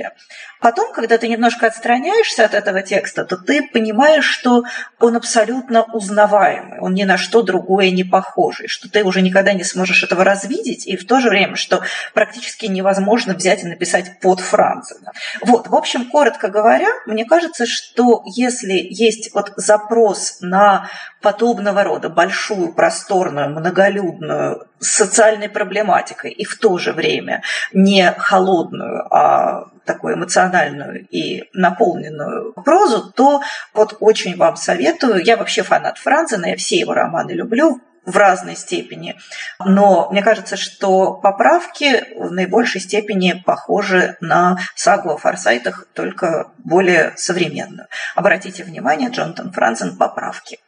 Потом, 0.60 0.92
когда 0.92 1.18
ты 1.18 1.28
немножко 1.28 1.66
отстраняешься 1.66 2.44
от 2.44 2.54
этого 2.54 2.80
текста, 2.80 3.24
то 3.24 3.36
ты 3.36 3.68
понимаешь, 3.68 4.24
что 4.24 4.64
он 4.98 5.16
абсолютно 5.16 5.82
узнаваемый, 5.82 6.80
он 6.80 6.94
ни 6.94 7.04
на 7.04 7.18
что 7.18 7.42
другое 7.42 7.90
не 7.90 8.02
похожий, 8.02 8.68
что 8.68 8.90
ты 8.90 9.04
уже 9.04 9.20
никогда 9.20 9.52
не 9.52 9.64
сможешь 9.64 10.02
этого 10.02 10.24
развидеть, 10.24 10.86
и 10.86 10.96
в 10.96 11.06
то 11.06 11.20
же 11.20 11.28
время, 11.28 11.56
что 11.56 11.82
практически 12.14 12.66
невозможно 12.66 13.34
взять 13.34 13.62
и 13.62 13.66
написать 13.66 14.20
под 14.20 14.40
Францена. 14.40 15.12
Вот, 15.42 15.68
в 15.68 15.74
общем, 15.74 16.08
коротко 16.10 16.48
говоря, 16.48 16.88
мне 17.06 17.26
кажется, 17.26 17.66
что 17.66 18.22
если 18.24 18.72
есть 18.72 19.34
вот 19.34 19.52
запрос 19.56 20.38
на 20.40 20.88
подобного 21.20 21.82
рода 21.84 22.08
большую, 22.08 22.72
просторную, 22.72 23.50
многолюдную, 23.50 24.66
социальной 24.78 25.48
проблематикой 25.48 26.30
и 26.30 26.44
в 26.44 26.58
то 26.58 26.78
же 26.78 26.92
время 26.92 27.42
не 27.72 28.12
холодную, 28.18 29.06
а 29.10 29.70
такую 29.84 30.14
эмоциональную 30.14 31.06
и 31.08 31.48
наполненную 31.52 32.52
прозу, 32.52 33.12
то 33.12 33.42
вот 33.72 33.96
очень 34.00 34.36
вам 34.36 34.56
советую. 34.56 35.22
Я 35.24 35.36
вообще 35.36 35.62
фанат 35.62 35.98
Франзена, 35.98 36.46
я 36.46 36.56
все 36.56 36.78
его 36.78 36.94
романы 36.94 37.32
люблю 37.32 37.80
в 38.04 38.16
разной 38.16 38.56
степени. 38.56 39.16
Но 39.64 40.08
мне 40.10 40.22
кажется, 40.22 40.56
что 40.56 41.14
поправки 41.14 42.04
в 42.16 42.30
наибольшей 42.32 42.80
степени 42.80 43.42
похожи 43.44 44.16
на 44.20 44.58
сагу 44.74 45.10
о 45.10 45.16
форсайтах, 45.16 45.86
только 45.94 46.50
более 46.58 47.12
современную. 47.16 47.88
Обратите 48.14 48.64
внимание, 48.64 49.10
Джонатан 49.10 49.52
Франзен 49.52 49.96
«Поправки». 49.96 50.58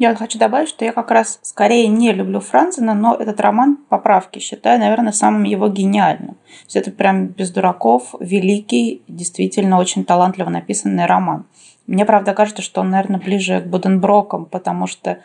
Я 0.00 0.14
хочу 0.14 0.38
добавить, 0.38 0.70
что 0.70 0.82
я 0.82 0.92
как 0.92 1.10
раз 1.10 1.40
скорее 1.42 1.86
не 1.86 2.10
люблю 2.12 2.40
Франзена, 2.40 2.94
но 2.94 3.14
этот 3.14 3.38
роман 3.38 3.76
«Поправки» 3.90 4.38
считаю, 4.38 4.80
наверное, 4.80 5.12
самым 5.12 5.42
его 5.42 5.68
гениальным. 5.68 6.36
То 6.36 6.64
есть 6.64 6.76
это 6.76 6.90
прям 6.90 7.26
без 7.26 7.50
дураков, 7.50 8.14
великий, 8.18 9.02
действительно 9.08 9.78
очень 9.78 10.06
талантливо 10.06 10.48
написанный 10.48 11.04
роман. 11.04 11.44
Мне, 11.86 12.06
правда, 12.06 12.32
кажется, 12.32 12.62
что 12.62 12.80
он, 12.80 12.88
наверное, 12.88 13.20
ближе 13.20 13.60
к 13.60 13.66
Буденброкам, 13.66 14.46
потому 14.46 14.86
что 14.86 15.18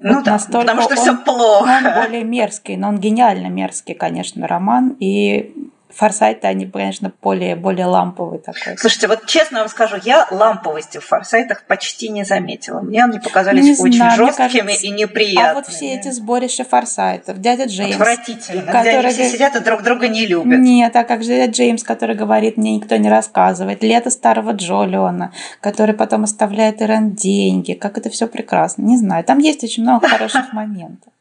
ну 0.00 0.14
вот 0.14 0.24
да, 0.24 0.32
настолько 0.32 0.60
потому 0.60 0.80
что 0.80 0.94
он, 0.94 0.96
все 0.96 1.16
плохо. 1.18 1.70
Он 1.84 2.02
более 2.02 2.24
мерзкий, 2.24 2.78
но 2.78 2.88
он 2.88 2.98
гениально 2.98 3.48
мерзкий, 3.48 3.94
конечно, 3.94 4.48
роман. 4.48 4.96
И 4.98 5.71
Форсайты, 5.94 6.46
они, 6.46 6.66
конечно, 6.66 7.12
более, 7.22 7.56
более 7.56 7.86
ламповые 7.86 8.40
такой. 8.40 8.78
Слушайте, 8.78 9.08
вот 9.08 9.26
честно 9.26 9.60
вам 9.60 9.68
скажу, 9.68 9.96
я 10.02 10.26
ламповости 10.30 10.98
в 10.98 11.04
форсайтах 11.04 11.64
почти 11.66 12.08
не 12.08 12.24
заметила. 12.24 12.80
Мне 12.80 13.04
они 13.04 13.18
показались 13.18 13.64
не 13.64 13.72
очень 13.72 13.96
знаю, 13.96 14.16
жесткими 14.16 14.60
кажется, 14.60 14.86
и 14.86 14.90
неприятными. 14.90 15.50
А 15.50 15.54
вот 15.54 15.66
все 15.66 15.94
эти 15.94 16.10
сборища 16.10 16.64
форсайтов, 16.64 17.40
дядя 17.40 17.64
Джеймс. 17.64 17.94
Отвратительно, 17.94 18.62
который... 18.62 18.82
где 18.82 18.98
они 18.98 19.10
все 19.10 19.30
сидят 19.30 19.56
и 19.56 19.60
друг 19.60 19.82
друга 19.82 20.08
не 20.08 20.26
любят. 20.26 20.58
Нет, 20.58 20.96
а 20.96 21.04
как 21.04 21.22
же 21.22 21.28
дядя 21.28 21.52
Джеймс, 21.52 21.82
который 21.82 22.16
говорит, 22.16 22.56
мне 22.56 22.76
никто 22.76 22.96
не 22.96 23.10
рассказывает. 23.10 23.82
Лето 23.82 24.10
старого 24.10 24.52
Джолиона, 24.52 25.32
который 25.60 25.94
потом 25.94 26.24
оставляет 26.24 26.80
Ирен 26.80 27.12
деньги. 27.12 27.72
Как 27.74 27.98
это 27.98 28.10
все 28.10 28.26
прекрасно. 28.26 28.82
Не 28.82 28.96
знаю, 28.96 29.24
там 29.24 29.38
есть 29.38 29.62
очень 29.64 29.82
много 29.82 30.08
хороших 30.08 30.52
моментов. 30.52 31.12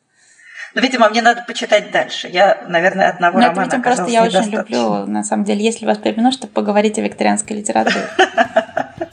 Но, 0.73 0.81
видимо, 0.81 1.09
мне 1.09 1.21
надо 1.21 1.43
почитать 1.45 1.91
дальше. 1.91 2.29
Я, 2.29 2.63
наверное, 2.67 3.09
одного 3.09 3.39
ну, 3.39 3.45
романа 3.45 3.67
это, 3.67 3.75
видимо, 3.77 3.83
просто 3.83 4.05
я 4.11 4.23
очень 4.23 4.49
люблю, 4.49 5.05
на 5.05 5.23
самом 5.23 5.43
деле, 5.43 5.63
если 5.63 5.85
вас 5.85 5.97
приобретено, 5.97 6.31
чтобы 6.31 6.53
поговорить 6.53 6.97
о 6.97 7.01
викторианской 7.01 7.57
литературе. 7.57 8.07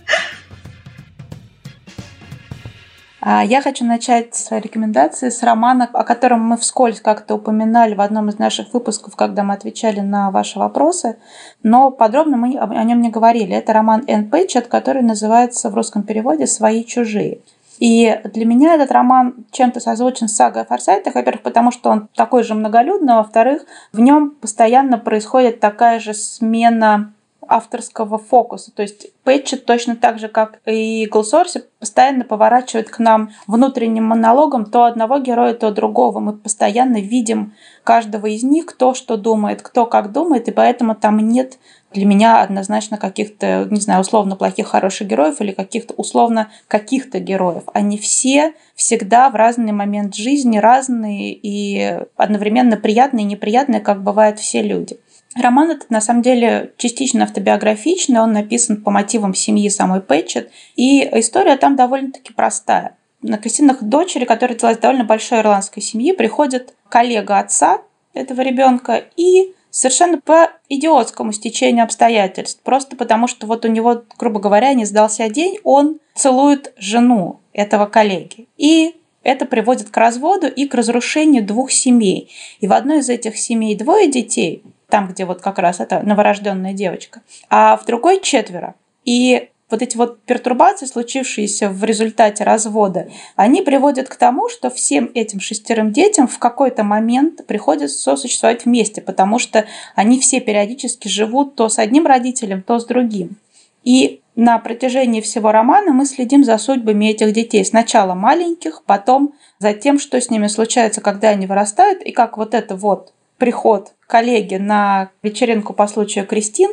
А 3.30 3.44
я 3.44 3.60
хочу 3.60 3.84
начать 3.84 4.34
свои 4.34 4.58
рекомендации 4.58 5.28
с 5.28 5.42
романа, 5.42 5.90
о 5.92 6.04
котором 6.04 6.40
мы 6.40 6.56
вскользь 6.56 7.02
как-то 7.02 7.34
упоминали 7.34 7.94
в 7.94 8.00
одном 8.00 8.30
из 8.30 8.38
наших 8.38 8.72
выпусков, 8.72 9.16
когда 9.16 9.42
мы 9.42 9.52
отвечали 9.52 10.00
на 10.00 10.30
ваши 10.30 10.58
вопросы, 10.58 11.18
но 11.62 11.90
подробно 11.90 12.38
мы 12.38 12.56
о 12.56 12.84
нем 12.84 13.02
не 13.02 13.10
говорили. 13.10 13.54
Это 13.54 13.74
роман 13.74 14.04
Энн 14.06 14.30
Пэтчет, 14.30 14.68
который 14.68 15.02
называется 15.02 15.68
в 15.68 15.74
русском 15.74 16.04
переводе 16.04 16.46
«Свои 16.46 16.84
чужие». 16.84 17.40
И 17.78 18.20
для 18.24 18.44
меня 18.44 18.74
этот 18.74 18.90
роман 18.90 19.46
чем-то 19.50 19.80
созвучен 19.80 20.28
с 20.28 20.36
сагой 20.36 20.62
о 20.62 20.64
Форсайтах, 20.66 21.14
во-первых, 21.14 21.42
потому 21.42 21.70
что 21.70 21.90
он 21.90 22.08
такой 22.14 22.42
же 22.42 22.54
многолюдный, 22.54 23.14
а 23.14 23.18
во-вторых, 23.18 23.64
в 23.92 24.00
нем 24.00 24.30
постоянно 24.30 24.98
происходит 24.98 25.60
такая 25.60 26.00
же 26.00 26.14
смена 26.14 27.12
авторского 27.48 28.18
фокуса. 28.18 28.72
То 28.72 28.82
есть 28.82 29.08
Пэтчет 29.24 29.64
точно 29.64 29.96
так 29.96 30.18
же, 30.18 30.28
как 30.28 30.60
и 30.66 31.06
Голсорси, 31.06 31.64
постоянно 31.80 32.24
поворачивает 32.24 32.90
к 32.90 32.98
нам 32.98 33.30
внутренним 33.46 34.04
монологом 34.04 34.66
то 34.66 34.84
одного 34.84 35.18
героя, 35.18 35.54
то 35.54 35.70
другого. 35.70 36.20
Мы 36.20 36.34
постоянно 36.34 37.00
видим 37.00 37.54
каждого 37.84 38.26
из 38.26 38.42
них, 38.42 38.66
кто 38.66 38.94
что 38.94 39.16
думает, 39.16 39.62
кто 39.62 39.86
как 39.86 40.12
думает, 40.12 40.48
и 40.48 40.52
поэтому 40.52 40.94
там 40.94 41.18
нет 41.18 41.58
для 41.92 42.04
меня 42.04 42.42
однозначно 42.42 42.98
каких-то, 42.98 43.66
не 43.70 43.80
знаю, 43.80 44.02
условно 44.02 44.36
плохих, 44.36 44.68
хороших 44.68 45.08
героев 45.08 45.40
или 45.40 45.52
каких-то 45.52 45.94
условно 45.94 46.50
каких-то 46.68 47.18
героев. 47.18 47.62
Они 47.72 47.96
все 47.96 48.52
всегда 48.74 49.30
в 49.30 49.34
разный 49.34 49.72
момент 49.72 50.14
жизни 50.14 50.58
разные 50.58 51.32
и 51.32 52.00
одновременно 52.16 52.76
приятные 52.76 53.24
и 53.24 53.28
неприятные, 53.28 53.80
как 53.80 54.02
бывают 54.02 54.38
все 54.38 54.62
люди. 54.62 54.98
Роман 55.40 55.70
этот 55.70 55.90
на 55.90 56.00
самом 56.00 56.22
деле 56.22 56.72
частично 56.76 57.24
автобиографичный, 57.24 58.20
он 58.20 58.32
написан 58.32 58.82
по 58.82 58.90
мотивам 58.90 59.34
семьи 59.34 59.68
самой 59.68 60.00
Пэтчет, 60.00 60.50
и 60.76 61.08
история 61.18 61.56
там 61.56 61.76
довольно-таки 61.76 62.32
простая. 62.32 62.96
На 63.22 63.38
крестинах 63.38 63.82
дочери, 63.82 64.24
которая 64.24 64.54
родилась 64.54 64.78
довольно 64.78 65.04
большой 65.04 65.40
ирландской 65.40 65.80
семье, 65.80 66.14
приходит 66.14 66.74
коллега 66.88 67.38
отца 67.38 67.82
этого 68.14 68.40
ребенка 68.42 69.04
и 69.16 69.54
совершенно 69.70 70.20
по 70.20 70.50
идиотскому 70.68 71.32
стечению 71.32 71.84
обстоятельств. 71.84 72.60
Просто 72.62 72.96
потому, 72.96 73.26
что 73.26 73.46
вот 73.46 73.64
у 73.64 73.68
него, 73.68 74.02
грубо 74.18 74.40
говоря, 74.40 74.72
не 74.74 74.84
сдался 74.84 75.28
день, 75.28 75.58
он 75.64 75.98
целует 76.14 76.72
жену 76.76 77.40
этого 77.52 77.86
коллеги. 77.86 78.48
И 78.56 78.94
это 79.22 79.44
приводит 79.44 79.90
к 79.90 79.96
разводу 79.96 80.46
и 80.46 80.66
к 80.66 80.74
разрушению 80.74 81.44
двух 81.44 81.70
семей. 81.70 82.30
И 82.60 82.66
в 82.66 82.72
одной 82.72 83.00
из 83.00 83.08
этих 83.08 83.36
семей 83.36 83.76
двое 83.76 84.08
детей, 84.10 84.62
там, 84.88 85.08
где 85.08 85.24
вот 85.24 85.40
как 85.40 85.58
раз 85.58 85.80
эта 85.80 86.00
новорожденная 86.00 86.72
девочка, 86.72 87.20
а 87.50 87.76
в 87.76 87.84
другой 87.84 88.20
четверо. 88.20 88.74
И 89.04 89.50
вот 89.70 89.82
эти 89.82 89.96
вот 89.96 90.22
пертурбации, 90.22 90.86
случившиеся 90.86 91.68
в 91.68 91.84
результате 91.84 92.44
развода, 92.44 93.08
они 93.36 93.62
приводят 93.62 94.08
к 94.08 94.16
тому, 94.16 94.48
что 94.48 94.70
всем 94.70 95.10
этим 95.14 95.40
шестерым 95.40 95.92
детям 95.92 96.26
в 96.26 96.38
какой-то 96.38 96.84
момент 96.84 97.46
приходится 97.46 97.98
сосуществовать 97.98 98.64
вместе, 98.64 99.00
потому 99.00 99.38
что 99.38 99.66
они 99.94 100.18
все 100.18 100.40
периодически 100.40 101.08
живут 101.08 101.54
то 101.54 101.68
с 101.68 101.78
одним 101.78 102.06
родителем, 102.06 102.62
то 102.62 102.78
с 102.78 102.86
другим. 102.86 103.36
И 103.84 104.20
на 104.36 104.58
протяжении 104.58 105.20
всего 105.20 105.50
романа 105.50 105.92
мы 105.92 106.06
следим 106.06 106.44
за 106.44 106.58
судьбами 106.58 107.10
этих 107.10 107.32
детей. 107.32 107.64
Сначала 107.64 108.14
маленьких, 108.14 108.82
потом 108.84 109.34
за 109.58 109.74
тем, 109.74 109.98
что 109.98 110.20
с 110.20 110.30
ними 110.30 110.46
случается, 110.46 111.00
когда 111.00 111.30
они 111.30 111.46
вырастают, 111.46 112.02
и 112.02 112.12
как 112.12 112.36
вот 112.36 112.54
это 112.54 112.76
вот 112.76 113.12
приход 113.38 113.92
коллеги 114.06 114.56
на 114.56 115.10
вечеринку 115.22 115.72
по 115.72 115.86
случаю 115.86 116.26
Кристин 116.26 116.70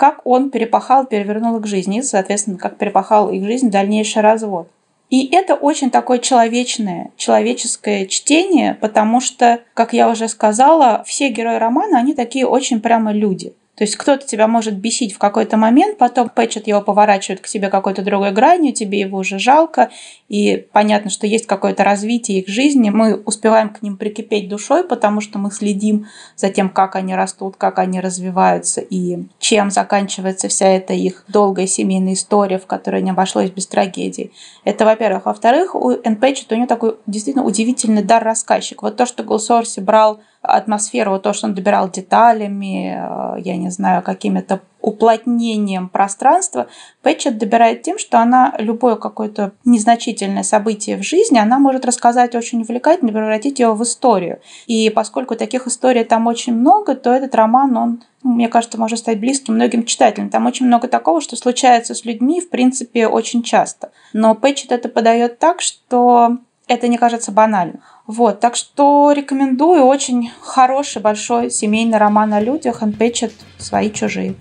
как 0.00 0.22
он 0.24 0.48
перепахал, 0.48 1.04
перевернул 1.04 1.58
их 1.58 1.66
жизнь, 1.66 1.94
и, 1.94 2.00
соответственно, 2.00 2.56
как 2.56 2.78
перепахал 2.78 3.30
их 3.30 3.44
жизнь 3.44 3.70
дальнейший 3.70 4.22
развод. 4.22 4.66
И 5.10 5.28
это 5.30 5.56
очень 5.56 5.90
такое 5.90 6.18
человечное, 6.20 7.10
человеческое 7.18 8.06
чтение, 8.06 8.78
потому 8.80 9.20
что, 9.20 9.60
как 9.74 9.92
я 9.92 10.08
уже 10.08 10.28
сказала, 10.28 11.04
все 11.06 11.28
герои 11.28 11.56
романа, 11.56 11.98
они 11.98 12.14
такие 12.14 12.46
очень 12.46 12.80
прямо 12.80 13.12
люди. 13.12 13.52
То 13.80 13.84
есть 13.84 13.96
кто-то 13.96 14.26
тебя 14.26 14.46
может 14.46 14.76
бесить 14.76 15.14
в 15.14 15.18
какой-то 15.18 15.56
момент, 15.56 15.96
потом 15.96 16.28
Пэтчет 16.28 16.66
его 16.66 16.82
поворачивает 16.82 17.40
к 17.40 17.46
себе 17.46 17.70
какой-то 17.70 18.02
другой 18.02 18.30
гранью, 18.30 18.74
тебе 18.74 19.00
его 19.00 19.16
уже 19.16 19.38
жалко, 19.38 19.88
и 20.28 20.66
понятно, 20.70 21.08
что 21.08 21.26
есть 21.26 21.46
какое-то 21.46 21.82
развитие 21.82 22.40
их 22.40 22.48
жизни, 22.48 22.90
мы 22.90 23.14
успеваем 23.14 23.70
к 23.70 23.80
ним 23.80 23.96
прикипеть 23.96 24.50
душой, 24.50 24.84
потому 24.84 25.22
что 25.22 25.38
мы 25.38 25.50
следим 25.50 26.08
за 26.36 26.50
тем, 26.50 26.68
как 26.68 26.94
они 26.94 27.14
растут, 27.14 27.56
как 27.56 27.78
они 27.78 28.00
развиваются 28.00 28.82
и 28.82 29.20
чем 29.38 29.70
заканчивается 29.70 30.48
вся 30.48 30.68
эта 30.68 30.92
их 30.92 31.24
долгая 31.28 31.66
семейная 31.66 32.12
история, 32.12 32.58
в 32.58 32.66
которой 32.66 33.00
не 33.00 33.12
обошлось 33.12 33.48
без 33.48 33.66
трагедии. 33.66 34.30
Это, 34.62 34.84
во-первых. 34.84 35.24
Во-вторых, 35.24 35.74
у 35.74 35.92
Энн 35.92 36.18
у 36.20 36.54
него 36.54 36.66
такой 36.66 36.96
действительно 37.06 37.46
удивительный 37.46 38.02
дар 38.02 38.22
рассказчик. 38.22 38.82
Вот 38.82 38.98
то, 38.98 39.06
что 39.06 39.22
Голсорси 39.22 39.80
брал 39.80 40.20
атмосферу, 40.42 41.18
то, 41.18 41.32
что 41.32 41.46
он 41.46 41.54
добирал 41.54 41.90
деталями, 41.90 42.94
э, 42.96 43.40
я 43.40 43.56
не 43.56 43.70
знаю, 43.70 44.02
какими-то 44.02 44.60
уплотнением 44.80 45.90
пространства, 45.90 46.68
Пэтчет 47.02 47.36
добирает 47.36 47.82
тем, 47.82 47.98
что 47.98 48.18
она 48.18 48.54
любое 48.58 48.96
какое-то 48.96 49.52
незначительное 49.66 50.42
событие 50.42 50.96
в 50.96 51.02
жизни, 51.02 51.38
она 51.38 51.58
может 51.58 51.84
рассказать 51.84 52.34
очень 52.34 52.62
увлекательно, 52.62 53.12
превратить 53.12 53.58
его 53.58 53.74
в 53.74 53.82
историю. 53.82 54.40
И 54.66 54.88
поскольку 54.88 55.36
таких 55.36 55.66
историй 55.66 56.04
там 56.04 56.26
очень 56.26 56.54
много, 56.54 56.94
то 56.94 57.12
этот 57.12 57.34
роман, 57.34 57.76
он 57.76 58.02
ну, 58.22 58.32
мне 58.32 58.48
кажется, 58.48 58.78
может 58.78 58.98
стать 58.98 59.18
близким 59.18 59.54
многим 59.54 59.84
читателям. 59.84 60.28
Там 60.28 60.46
очень 60.46 60.66
много 60.66 60.88
такого, 60.88 61.22
что 61.22 61.36
случается 61.36 61.94
с 61.94 62.04
людьми, 62.04 62.40
в 62.40 62.50
принципе, 62.50 63.06
очень 63.06 63.42
часто. 63.42 63.92
Но 64.12 64.34
Пэтчет 64.34 64.72
это 64.72 64.90
подает 64.90 65.38
так, 65.38 65.62
что 65.62 66.36
это 66.70 66.86
не 66.86 66.98
кажется 66.98 67.32
банальным. 67.32 67.80
Вот, 68.06 68.38
так 68.38 68.54
что 68.54 69.10
рекомендую. 69.10 69.82
Очень 69.82 70.30
хороший, 70.40 71.02
большой 71.02 71.50
семейный 71.50 71.98
роман 71.98 72.32
о 72.32 72.40
людях. 72.40 72.82
Он 72.82 72.92
печет 72.92 73.32
свои 73.58 73.90
чужие. 73.90 74.36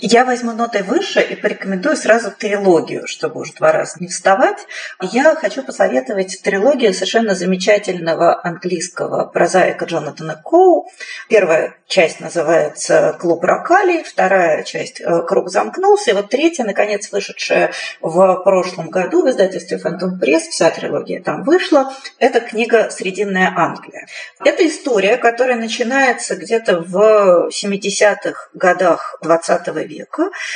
Я 0.00 0.24
возьму 0.24 0.52
ноты 0.52 0.84
выше 0.84 1.20
и 1.20 1.34
порекомендую 1.34 1.96
сразу 1.96 2.30
трилогию, 2.30 3.08
чтобы 3.08 3.40
уж 3.40 3.50
два 3.52 3.72
раза 3.72 3.96
не 3.98 4.06
вставать. 4.06 4.58
Я 5.02 5.34
хочу 5.34 5.64
посоветовать 5.64 6.40
трилогию 6.40 6.94
совершенно 6.94 7.34
замечательного 7.34 8.40
английского 8.44 9.24
прозаика 9.24 9.86
Джонатана 9.86 10.40
Коу. 10.44 10.88
Первая 11.28 11.74
часть 11.88 12.20
называется 12.20 13.16
«Клуб 13.18 13.42
Рокали», 13.42 14.04
вторая 14.04 14.62
часть 14.62 15.00
э, 15.00 15.22
«Круг 15.26 15.48
замкнулся», 15.48 16.10
и 16.10 16.14
вот 16.14 16.28
третья, 16.28 16.64
наконец, 16.64 17.10
вышедшая 17.10 17.72
в 18.00 18.36
прошлом 18.44 18.90
году 18.90 19.22
в 19.22 19.30
издательстве 19.30 19.78
«Фантом 19.78 20.20
Пресс», 20.20 20.44
вся 20.44 20.70
трилогия 20.70 21.20
там 21.22 21.42
вышла, 21.42 21.92
это 22.18 22.40
книга 22.40 22.90
«Срединная 22.90 23.52
Англия». 23.56 24.06
Это 24.44 24.64
история, 24.66 25.16
которая 25.16 25.56
начинается 25.56 26.36
где-то 26.36 26.82
в 26.82 27.48
70-х 27.48 28.50
годах 28.54 29.18
20 29.22 29.66
века. 29.68 29.87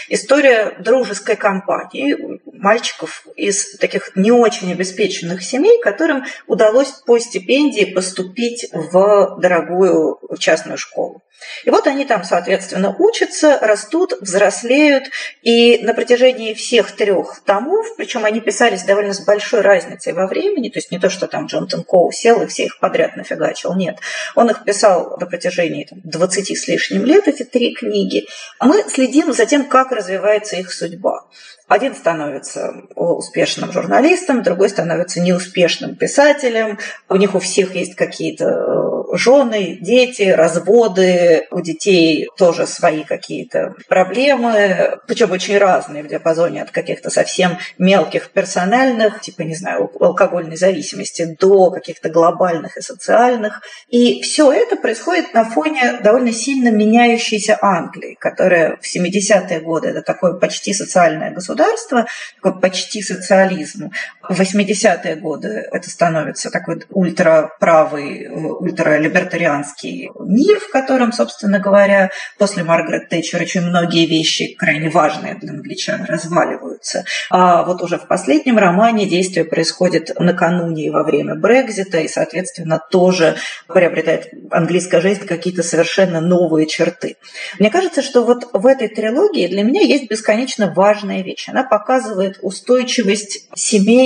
История 0.09 0.77
дружеской 0.79 1.37
компании, 1.37 2.41
мальчиков 2.47 3.27
из 3.37 3.77
таких 3.77 4.15
не 4.17 4.31
очень 4.31 4.73
обеспеченных 4.73 5.43
семей, 5.43 5.81
которым 5.81 6.25
удалось 6.47 6.91
по 7.07 7.19
стипендии 7.19 7.85
поступить 7.85 8.67
в 8.73 9.39
дорогую 9.41 10.19
частную 10.39 10.79
школу. 10.79 11.23
И 11.65 11.71
вот 11.71 11.87
они 11.87 12.05
там, 12.05 12.25
соответственно, 12.25 12.95
учатся, 12.99 13.59
растут, 13.61 14.15
взрослеют, 14.21 15.05
и 15.43 15.79
на 15.83 15.95
протяжении 15.95 16.55
всех 16.55 16.93
трех 16.93 17.41
томов, 17.45 17.87
причем 17.97 18.25
они 18.25 18.41
писались 18.41 18.85
довольно 18.85 19.13
с 19.13 19.21
большой 19.21 19.61
разницей 19.61 20.13
во 20.13 20.27
времени, 20.27 20.69
то 20.69 20.79
есть 20.79 20.91
не 20.91 20.99
то, 20.99 21.11
что 21.11 21.27
там 21.27 21.47
Джонатан 21.47 21.85
Коу 21.85 22.11
сел 22.13 22.43
и 22.43 22.47
все 22.47 22.65
их 22.65 22.79
подряд 22.79 23.17
нафигачил, 23.17 23.75
нет. 23.75 23.99
Он 24.35 24.51
их 24.51 24.65
писал 24.65 25.17
на 25.19 25.27
протяжении 25.27 25.85
там, 25.85 26.01
20 26.05 26.59
с 26.59 26.69
лишним 26.69 27.05
лет, 27.05 27.29
эти 27.29 27.45
три 27.45 27.75
книги. 27.75 28.27
Мы 28.61 28.85
следим 28.89 29.22
за 29.31 29.47
тем, 29.47 29.69
как 29.69 29.93
развивается 29.93 30.57
их 30.57 30.73
судьба. 30.73 31.27
Один 31.73 31.95
становится 31.95 32.75
успешным 32.95 33.73
журналистом, 33.73 34.43
другой 34.43 34.69
становится 34.69 35.23
неуспешным 35.23 35.97
писателем. 35.97 36.79
У 37.09 37.17
них 37.17 37.35
у 37.35 37.39
всех 37.39 37.75
есть 37.75 37.95
какие-то 37.95 38.45
э, 38.45 39.17
жены, 39.17 39.79
дети, 39.81 40.25
разводы. 40.25 41.47
У 41.51 41.63
детей 41.63 42.29
тоже 42.37 42.67
свои 42.67 43.05
какие-то 43.05 43.75
проблемы, 43.89 44.99
причем 45.07 45.31
очень 45.31 45.57
разные 45.57 46.03
в 46.03 46.09
диапазоне 46.09 46.61
от 46.61 46.71
каких-то 46.73 47.09
совсем 47.09 47.57
мелких 47.79 48.33
персональных, 48.33 49.23
типа, 49.23 49.41
не 49.41 49.55
знаю, 49.55 49.91
алкогольной 49.99 50.57
зависимости, 50.57 51.37
до 51.41 51.71
каких-то 51.71 52.11
глобальных 52.11 52.77
и 52.77 52.83
социальных. 52.83 53.63
И 53.89 54.21
все 54.21 54.53
это 54.53 54.77
происходит 54.77 55.33
на 55.33 55.45
фоне 55.45 56.01
довольно 56.03 56.33
сильно 56.33 56.69
меняющейся 56.69 57.57
Англии, 57.63 58.19
которая 58.21 58.77
в 58.77 58.95
70-е 58.95 59.61
годы 59.61 59.89
это 59.89 60.03
такое 60.03 60.35
почти 60.35 60.75
социальное 60.75 61.31
государство, 61.31 61.62
государства, 61.63 62.07
такой 62.41 62.61
почти 62.61 63.03
социализм. 63.03 63.91
В 64.29 64.41
80-е 64.41 65.17
годы 65.17 65.67
это 65.73 65.91
становится 65.91 66.51
такой 66.51 66.83
ультраправый, 66.91 68.29
ультралибертарианский 68.31 70.11
мир, 70.21 70.61
в 70.61 70.71
котором, 70.71 71.13
собственно 71.13 71.59
говоря, 71.59 72.11
после 72.39 72.63
Маргарет 72.63 73.09
Тэтчер 73.09 73.43
очень 73.43 73.63
многие 73.63 74.07
вещи, 74.07 74.55
крайне 74.55 74.91
важные 74.91 75.35
для 75.35 75.51
англичан, 75.51 76.05
разваливаются. 76.05 77.05
А 77.31 77.65
вот 77.65 77.83
уже 77.83 77.99
в 77.99 78.07
последнем 78.07 78.59
романе 78.59 79.07
действие 79.07 79.45
происходит 79.45 80.13
накануне 80.19 80.87
и 80.87 80.91
во 80.91 81.03
время 81.03 81.35
Брекзита, 81.35 81.99
и, 81.99 82.09
соответственно, 82.09 82.81
тоже 82.91 83.37
приобретает 83.67 84.29
английская 84.51 85.01
жизнь 85.01 85.27
какие-то 85.27 85.65
совершенно 85.65 86.21
новые 86.21 86.67
черты. 86.67 87.17
Мне 87.59 87.71
кажется, 87.71 88.03
что 88.03 88.25
вот 88.25 88.49
в 88.53 88.67
этой 88.67 88.89
трилогии 88.89 89.49
для 89.49 89.65
меня 89.65 89.81
есть 89.81 90.09
бесконечно 90.09 90.73
важная 90.73 91.23
вещь. 91.23 91.49
Она 91.49 91.65
показывает 91.65 92.39
устойчивость 92.41 93.49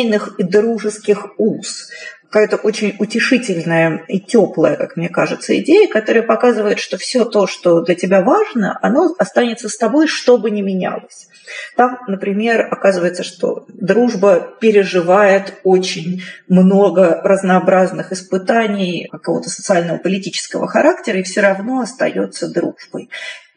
семейных 0.07 0.39
и 0.39 0.43
дружеских 0.43 1.39
уз 1.39 1.89
какая-то 2.29 2.57
очень 2.57 2.97
утешительная 2.99 4.05
и 4.09 4.19
теплая, 4.19 4.77
как 4.77 4.97
мне 4.97 5.09
кажется, 5.09 5.59
идея, 5.61 5.89
которая 5.89 6.25
показывает, 6.25 6.81
что 6.81 6.99
все 6.99 7.25
то, 7.25 7.47
что 7.47 7.81
для 7.83 7.95
тебя 7.95 8.21
важно, 8.21 8.77
оно 8.83 9.15
останется 9.17 9.69
с 9.69 9.77
тобой, 9.79 10.09
что 10.09 10.37
бы 10.37 10.51
ни 10.51 10.61
менялось. 10.61 11.29
Там, 11.77 12.01
например, 12.09 12.67
оказывается, 12.69 13.23
что 13.23 13.65
дружба 13.69 14.55
переживает 14.61 15.55
очень 15.63 16.25
много 16.49 17.21
разнообразных 17.23 18.13
испытаний 18.13 19.09
какого-то 19.11 19.49
социального 19.49 19.99
политического 19.99 20.67
характера 20.67 21.21
и 21.21 21.23
все 21.23 21.41
равно 21.41 21.81
остается 21.81 22.53
дружбой 22.53 23.09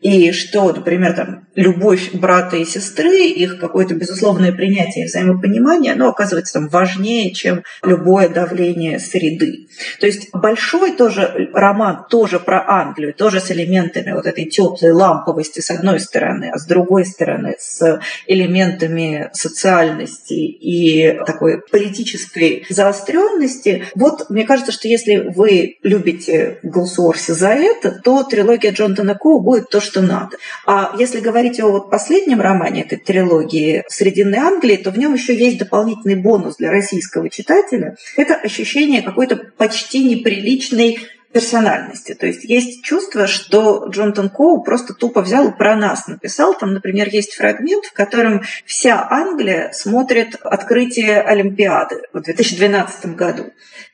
и 0.02 0.32
что, 0.32 0.72
например, 0.72 1.14
там, 1.14 1.48
любовь 1.56 2.14
брата 2.14 2.56
и 2.56 2.66
сестры, 2.66 3.26
их 3.26 3.60
какое-то 3.60 3.94
безусловное 3.94 4.54
принятие 4.54 5.04
и 5.04 5.08
взаимопонимание, 5.08 5.94
оно 5.94 6.10
оказывается 6.10 6.54
там 6.54 6.70
важнее, 6.70 7.32
чем 7.32 7.64
любое 7.84 8.30
давление 8.30 9.00
среды. 9.00 9.68
То 10.00 10.06
есть 10.06 10.30
большой 10.34 10.92
тоже 10.92 11.50
роман, 11.54 12.06
тоже 12.10 12.40
про 12.40 12.64
Англию, 12.66 13.14
тоже 13.14 13.42
с 13.42 13.52
элементами 13.52 14.12
вот 14.12 14.26
этой 14.26 14.46
теплой 14.46 14.92
ламповости 14.92 15.60
с 15.60 15.70
одной 15.70 16.00
стороны, 16.00 16.52
а 16.54 16.58
с 16.58 16.66
другой 16.66 17.06
стороны 17.06 17.56
с 17.60 18.00
элементами 18.26 19.30
социальности 19.34 20.34
и 20.34 21.20
такой 21.26 21.62
политической 21.70 22.66
заостренности. 22.70 23.86
Вот 23.96 24.30
мне 24.30 24.46
кажется, 24.46 24.72
что 24.72 24.88
если 24.88 25.18
вы 25.36 25.78
любите 25.84 26.60
Голсуорси 26.64 27.32
за 27.32 27.50
это, 27.50 27.92
то 27.92 28.24
трилогия 28.24 28.72
Джонатана 28.72 29.16
Коу 29.16 29.42
будет 29.42 29.70
то, 29.70 29.82
что 29.82 29.89
надо. 29.96 30.38
А 30.66 30.96
если 30.98 31.20
говорить 31.20 31.60
о 31.60 31.70
вот 31.70 31.90
последнем 31.90 32.42
романе 32.42 32.84
этой 32.84 32.98
трилогии 32.98 33.84
«Срединной 33.88 34.40
Англии», 34.40 34.78
то 34.78 34.92
в 34.92 34.98
нем 34.98 35.14
еще 35.14 35.36
есть 35.36 35.58
дополнительный 35.58 36.16
бонус 36.16 36.58
для 36.58 36.72
российского 36.72 37.30
читателя. 37.30 37.96
Это 38.16 38.36
ощущение 38.36 39.02
какой-то 39.02 39.36
почти 39.36 40.04
неприличной 40.04 41.00
персональности. 41.32 42.14
То 42.16 42.26
есть 42.26 42.44
есть 42.44 42.84
чувство, 42.84 43.28
что 43.28 43.88
Джонатан 43.90 44.30
Коу 44.30 44.64
просто 44.64 44.94
тупо 44.94 45.22
взял 45.22 45.50
и 45.50 45.58
про 45.58 45.76
нас 45.76 46.08
написал. 46.08 46.58
Там, 46.58 46.74
например, 46.74 47.10
есть 47.10 47.36
фрагмент, 47.36 47.86
в 47.86 47.94
котором 47.94 48.42
вся 48.66 49.08
Англия 49.10 49.72
смотрит 49.72 50.36
открытие 50.42 51.22
Олимпиады 51.22 52.02
в 52.14 52.22
2012 52.22 53.16
году. 53.16 53.52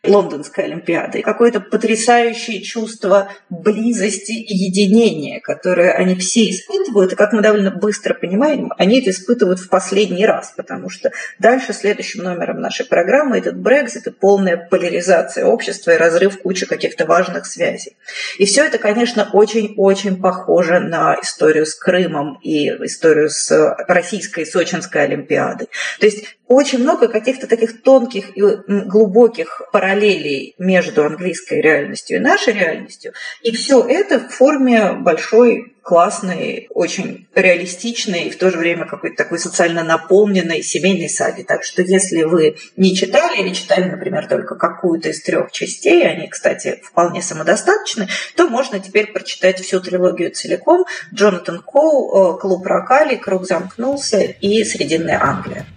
Лондонской 0.07 0.65
Олимпиады. 0.65 1.21
Какое-то 1.21 1.59
потрясающее 1.59 2.61
чувство 2.61 3.29
близости 3.49 4.33
и 4.33 4.53
единения, 4.55 5.39
которое 5.39 5.91
они 5.93 6.15
все 6.15 6.49
испытывают, 6.49 7.13
и 7.13 7.15
как 7.15 7.33
мы 7.33 7.41
довольно 7.41 7.71
быстро 7.71 8.13
понимаем, 8.13 8.71
они 8.77 8.99
это 8.99 9.09
испытывают 9.09 9.59
в 9.59 9.69
последний 9.69 10.25
раз, 10.25 10.53
потому 10.55 10.89
что 10.89 11.11
дальше 11.39 11.73
следующим 11.73 12.23
номером 12.23 12.61
нашей 12.61 12.85
программы 12.85 13.39
этот 13.39 13.57
Брекзит 13.57 14.07
и 14.07 14.11
полная 14.11 14.57
поляризация 14.57 15.45
общества 15.45 15.91
и 15.91 15.97
разрыв 15.97 16.39
кучи 16.41 16.65
каких-то 16.65 17.05
важных 17.05 17.24
связей. 17.45 17.97
И 18.37 18.45
все 18.45 18.65
это, 18.65 18.77
конечно, 18.77 19.29
очень-очень 19.31 20.21
похоже 20.21 20.79
на 20.79 21.15
историю 21.21 21.65
с 21.65 21.75
Крымом 21.75 22.39
и 22.41 22.69
историю 22.85 23.29
с 23.29 23.75
российской 23.87 24.45
Сочинской 24.45 25.03
Олимпиадой. 25.03 25.67
То 25.99 26.05
есть 26.05 26.25
очень 26.47 26.79
много 26.79 27.07
каких-то 27.07 27.47
таких 27.47 27.81
тонких 27.81 28.37
и 28.37 28.41
глубоких 28.67 29.61
параллелей 29.71 30.53
между 30.57 31.03
английской 31.03 31.61
реальностью 31.61 32.17
и 32.17 32.21
нашей 32.21 32.53
реальностью. 32.53 33.13
И 33.41 33.51
все 33.51 33.83
это 33.83 34.19
в 34.19 34.29
форме 34.29 34.93
большой, 34.93 35.74
классной, 35.85 36.67
очень 36.71 37.27
реалистичной 37.35 38.23
и 38.23 38.29
в 38.31 38.39
то 38.39 38.49
же 38.49 38.57
время 38.57 38.87
какой-то 38.87 39.17
такой 39.17 39.37
социально 39.37 39.83
наполненной 39.83 40.63
семейной 40.63 41.07
саги. 41.07 41.43
Так 41.43 41.63
что 41.63 41.83
если 41.83 42.23
вы 42.23 42.57
не 42.75 42.95
читали 42.95 43.39
или 43.39 43.53
читали, 43.53 43.83
например, 43.83 44.27
только 44.27 44.55
какую-то 44.55 45.09
из 45.09 45.21
трех 45.21 45.51
частей, 45.51 46.03
они, 46.09 46.27
кстати, 46.27 46.81
вполне 46.83 47.21
самодостаточны, 47.21 48.07
то 48.35 48.49
можно 48.49 48.79
теперь 48.79 49.11
прочитать 49.11 49.59
всю 49.59 49.79
трилогию 49.79 50.31
целиком. 50.31 50.85
Джонатан 51.13 51.61
Коу, 51.61 52.35
«Клуб 52.39 52.65
Рокали», 52.65 53.15
«Круг 53.15 53.45
замкнулся» 53.45 54.21
и 54.21 54.63
«Срединная 54.63 55.21
Англия». 55.21 55.67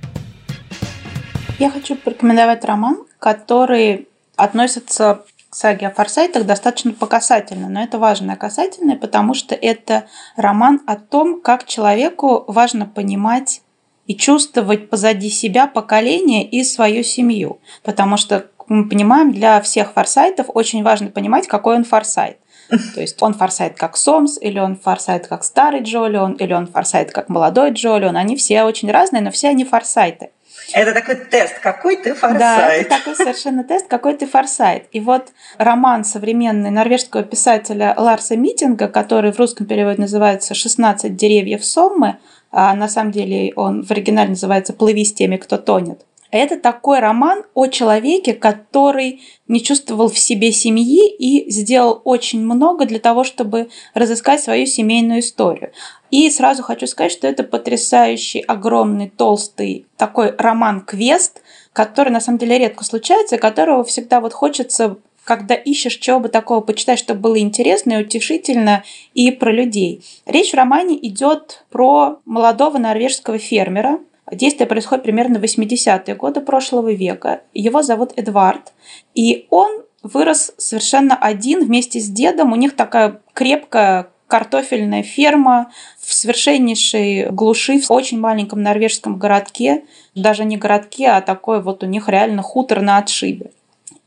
Я 1.58 1.70
хочу 1.70 1.96
порекомендовать 1.96 2.64
роман, 2.64 3.04
который 3.18 4.08
относится 4.36 5.24
к 5.50 5.54
саге 5.54 5.88
о 5.88 5.90
форсайтах 5.90 6.44
достаточно 6.44 6.92
по 6.92 7.06
касательно, 7.06 7.68
но 7.68 7.82
это 7.82 7.98
важное 7.98 8.36
касательное, 8.36 8.96
потому 8.96 9.34
что 9.34 9.54
это 9.54 10.06
роман 10.36 10.80
о 10.86 10.96
том, 10.96 11.40
как 11.40 11.64
человеку 11.64 12.44
важно 12.48 12.86
понимать 12.86 13.62
и 14.06 14.14
чувствовать 14.14 14.90
позади 14.90 15.30
себя 15.30 15.66
поколение 15.66 16.44
и 16.44 16.64
свою 16.64 17.02
семью. 17.02 17.60
Потому 17.82 18.16
что, 18.16 18.46
мы 18.66 18.88
понимаем, 18.88 19.32
для 19.32 19.60
всех 19.60 19.92
форсайтов 19.92 20.46
очень 20.52 20.82
важно 20.82 21.10
понимать, 21.10 21.46
какой 21.46 21.76
он 21.76 21.84
форсайт. 21.84 22.38
То 22.94 23.00
есть 23.00 23.22
он 23.22 23.32
форсайт 23.34 23.76
как 23.76 23.96
Сомс, 23.96 24.38
или 24.40 24.58
он 24.58 24.76
форсайт 24.76 25.26
как 25.26 25.44
старый 25.44 25.82
Джолион, 25.82 26.32
или 26.34 26.52
он 26.52 26.66
форсайт 26.66 27.12
как 27.12 27.28
молодой 27.28 27.70
Джолион. 27.70 28.16
Они 28.16 28.36
все 28.36 28.64
очень 28.64 28.90
разные, 28.90 29.22
но 29.22 29.30
все 29.30 29.48
они 29.48 29.64
форсайты. 29.64 30.30
Это 30.72 30.92
такой 30.92 31.16
тест, 31.16 31.58
какой 31.60 31.96
ты 31.96 32.14
форсайт. 32.14 32.38
Да, 32.38 32.72
это 32.72 32.90
такой 32.90 33.16
совершенно 33.16 33.64
тест, 33.64 33.88
какой 33.88 34.14
ты 34.14 34.26
форсайт. 34.26 34.86
И 34.92 35.00
вот 35.00 35.28
роман 35.56 36.04
современный 36.04 36.70
норвежского 36.70 37.22
писателя 37.22 37.94
Ларса 37.96 38.36
Митинга, 38.36 38.88
который 38.88 39.32
в 39.32 39.38
русском 39.38 39.66
переводе 39.66 40.00
называется 40.00 40.54
«16 40.54 41.08
деревьев 41.10 41.64
Соммы», 41.64 42.18
а 42.50 42.74
на 42.74 42.88
самом 42.88 43.12
деле 43.12 43.52
он 43.56 43.84
в 43.84 43.90
оригинале 43.90 44.30
называется 44.30 44.72
«Плыви 44.72 45.04
с 45.04 45.12
теми, 45.12 45.36
кто 45.36 45.58
тонет». 45.58 46.04
Это 46.30 46.58
такой 46.58 47.00
роман 47.00 47.44
о 47.54 47.66
человеке, 47.68 48.34
который 48.34 49.22
не 49.46 49.62
чувствовал 49.62 50.08
в 50.08 50.18
себе 50.18 50.52
семьи 50.52 51.10
и 51.10 51.50
сделал 51.50 52.02
очень 52.04 52.44
много 52.44 52.84
для 52.84 52.98
того, 52.98 53.24
чтобы 53.24 53.70
разыскать 53.94 54.42
свою 54.42 54.66
семейную 54.66 55.20
историю. 55.20 55.72
И 56.10 56.28
сразу 56.30 56.62
хочу 56.62 56.86
сказать, 56.86 57.12
что 57.12 57.26
это 57.26 57.44
потрясающий, 57.44 58.40
огромный, 58.40 59.08
толстый 59.08 59.86
такой 59.96 60.34
роман-квест, 60.36 61.42
который 61.72 62.10
на 62.10 62.20
самом 62.20 62.38
деле 62.38 62.58
редко 62.58 62.84
случается, 62.84 63.38
которого 63.38 63.84
всегда 63.84 64.20
вот 64.20 64.32
хочется 64.32 64.98
когда 65.28 65.54
ищешь 65.54 65.96
чего 65.96 66.20
бы 66.20 66.30
такого 66.30 66.62
почитать, 66.62 66.98
чтобы 66.98 67.20
было 67.20 67.38
интересно 67.38 67.92
и 67.92 68.02
утешительно, 68.02 68.82
и 69.12 69.30
про 69.30 69.52
людей. 69.52 70.02
Речь 70.24 70.52
в 70.52 70.56
романе 70.56 70.96
идет 71.06 71.66
про 71.68 72.20
молодого 72.24 72.78
норвежского 72.78 73.36
фермера. 73.36 73.98
Действие 74.30 74.66
происходит 74.66 75.04
примерно 75.04 75.38
в 75.38 75.44
80-е 75.44 76.14
годы 76.14 76.40
прошлого 76.40 76.92
века. 76.92 77.42
Его 77.54 77.82
зовут 77.82 78.12
Эдвард, 78.16 78.72
и 79.14 79.46
он 79.50 79.82
вырос 80.02 80.52
совершенно 80.58 81.16
один 81.16 81.64
вместе 81.64 82.00
с 82.00 82.08
дедом. 82.08 82.52
У 82.52 82.56
них 82.56 82.76
такая 82.76 83.20
крепкая 83.32 84.08
картофельная 84.26 85.02
ферма 85.02 85.70
в 86.00 86.12
совершеннейшей 86.12 87.30
глуши, 87.30 87.80
в 87.80 87.90
очень 87.90 88.20
маленьком 88.20 88.62
норвежском 88.62 89.18
городке, 89.18 89.84
даже 90.14 90.44
не 90.44 90.56
городке, 90.56 91.08
а 91.08 91.22
такой 91.22 91.62
вот 91.62 91.82
у 91.82 91.86
них 91.86 92.08
реально 92.08 92.42
хутор 92.42 92.82
на 92.82 92.98
отшибе. 92.98 93.50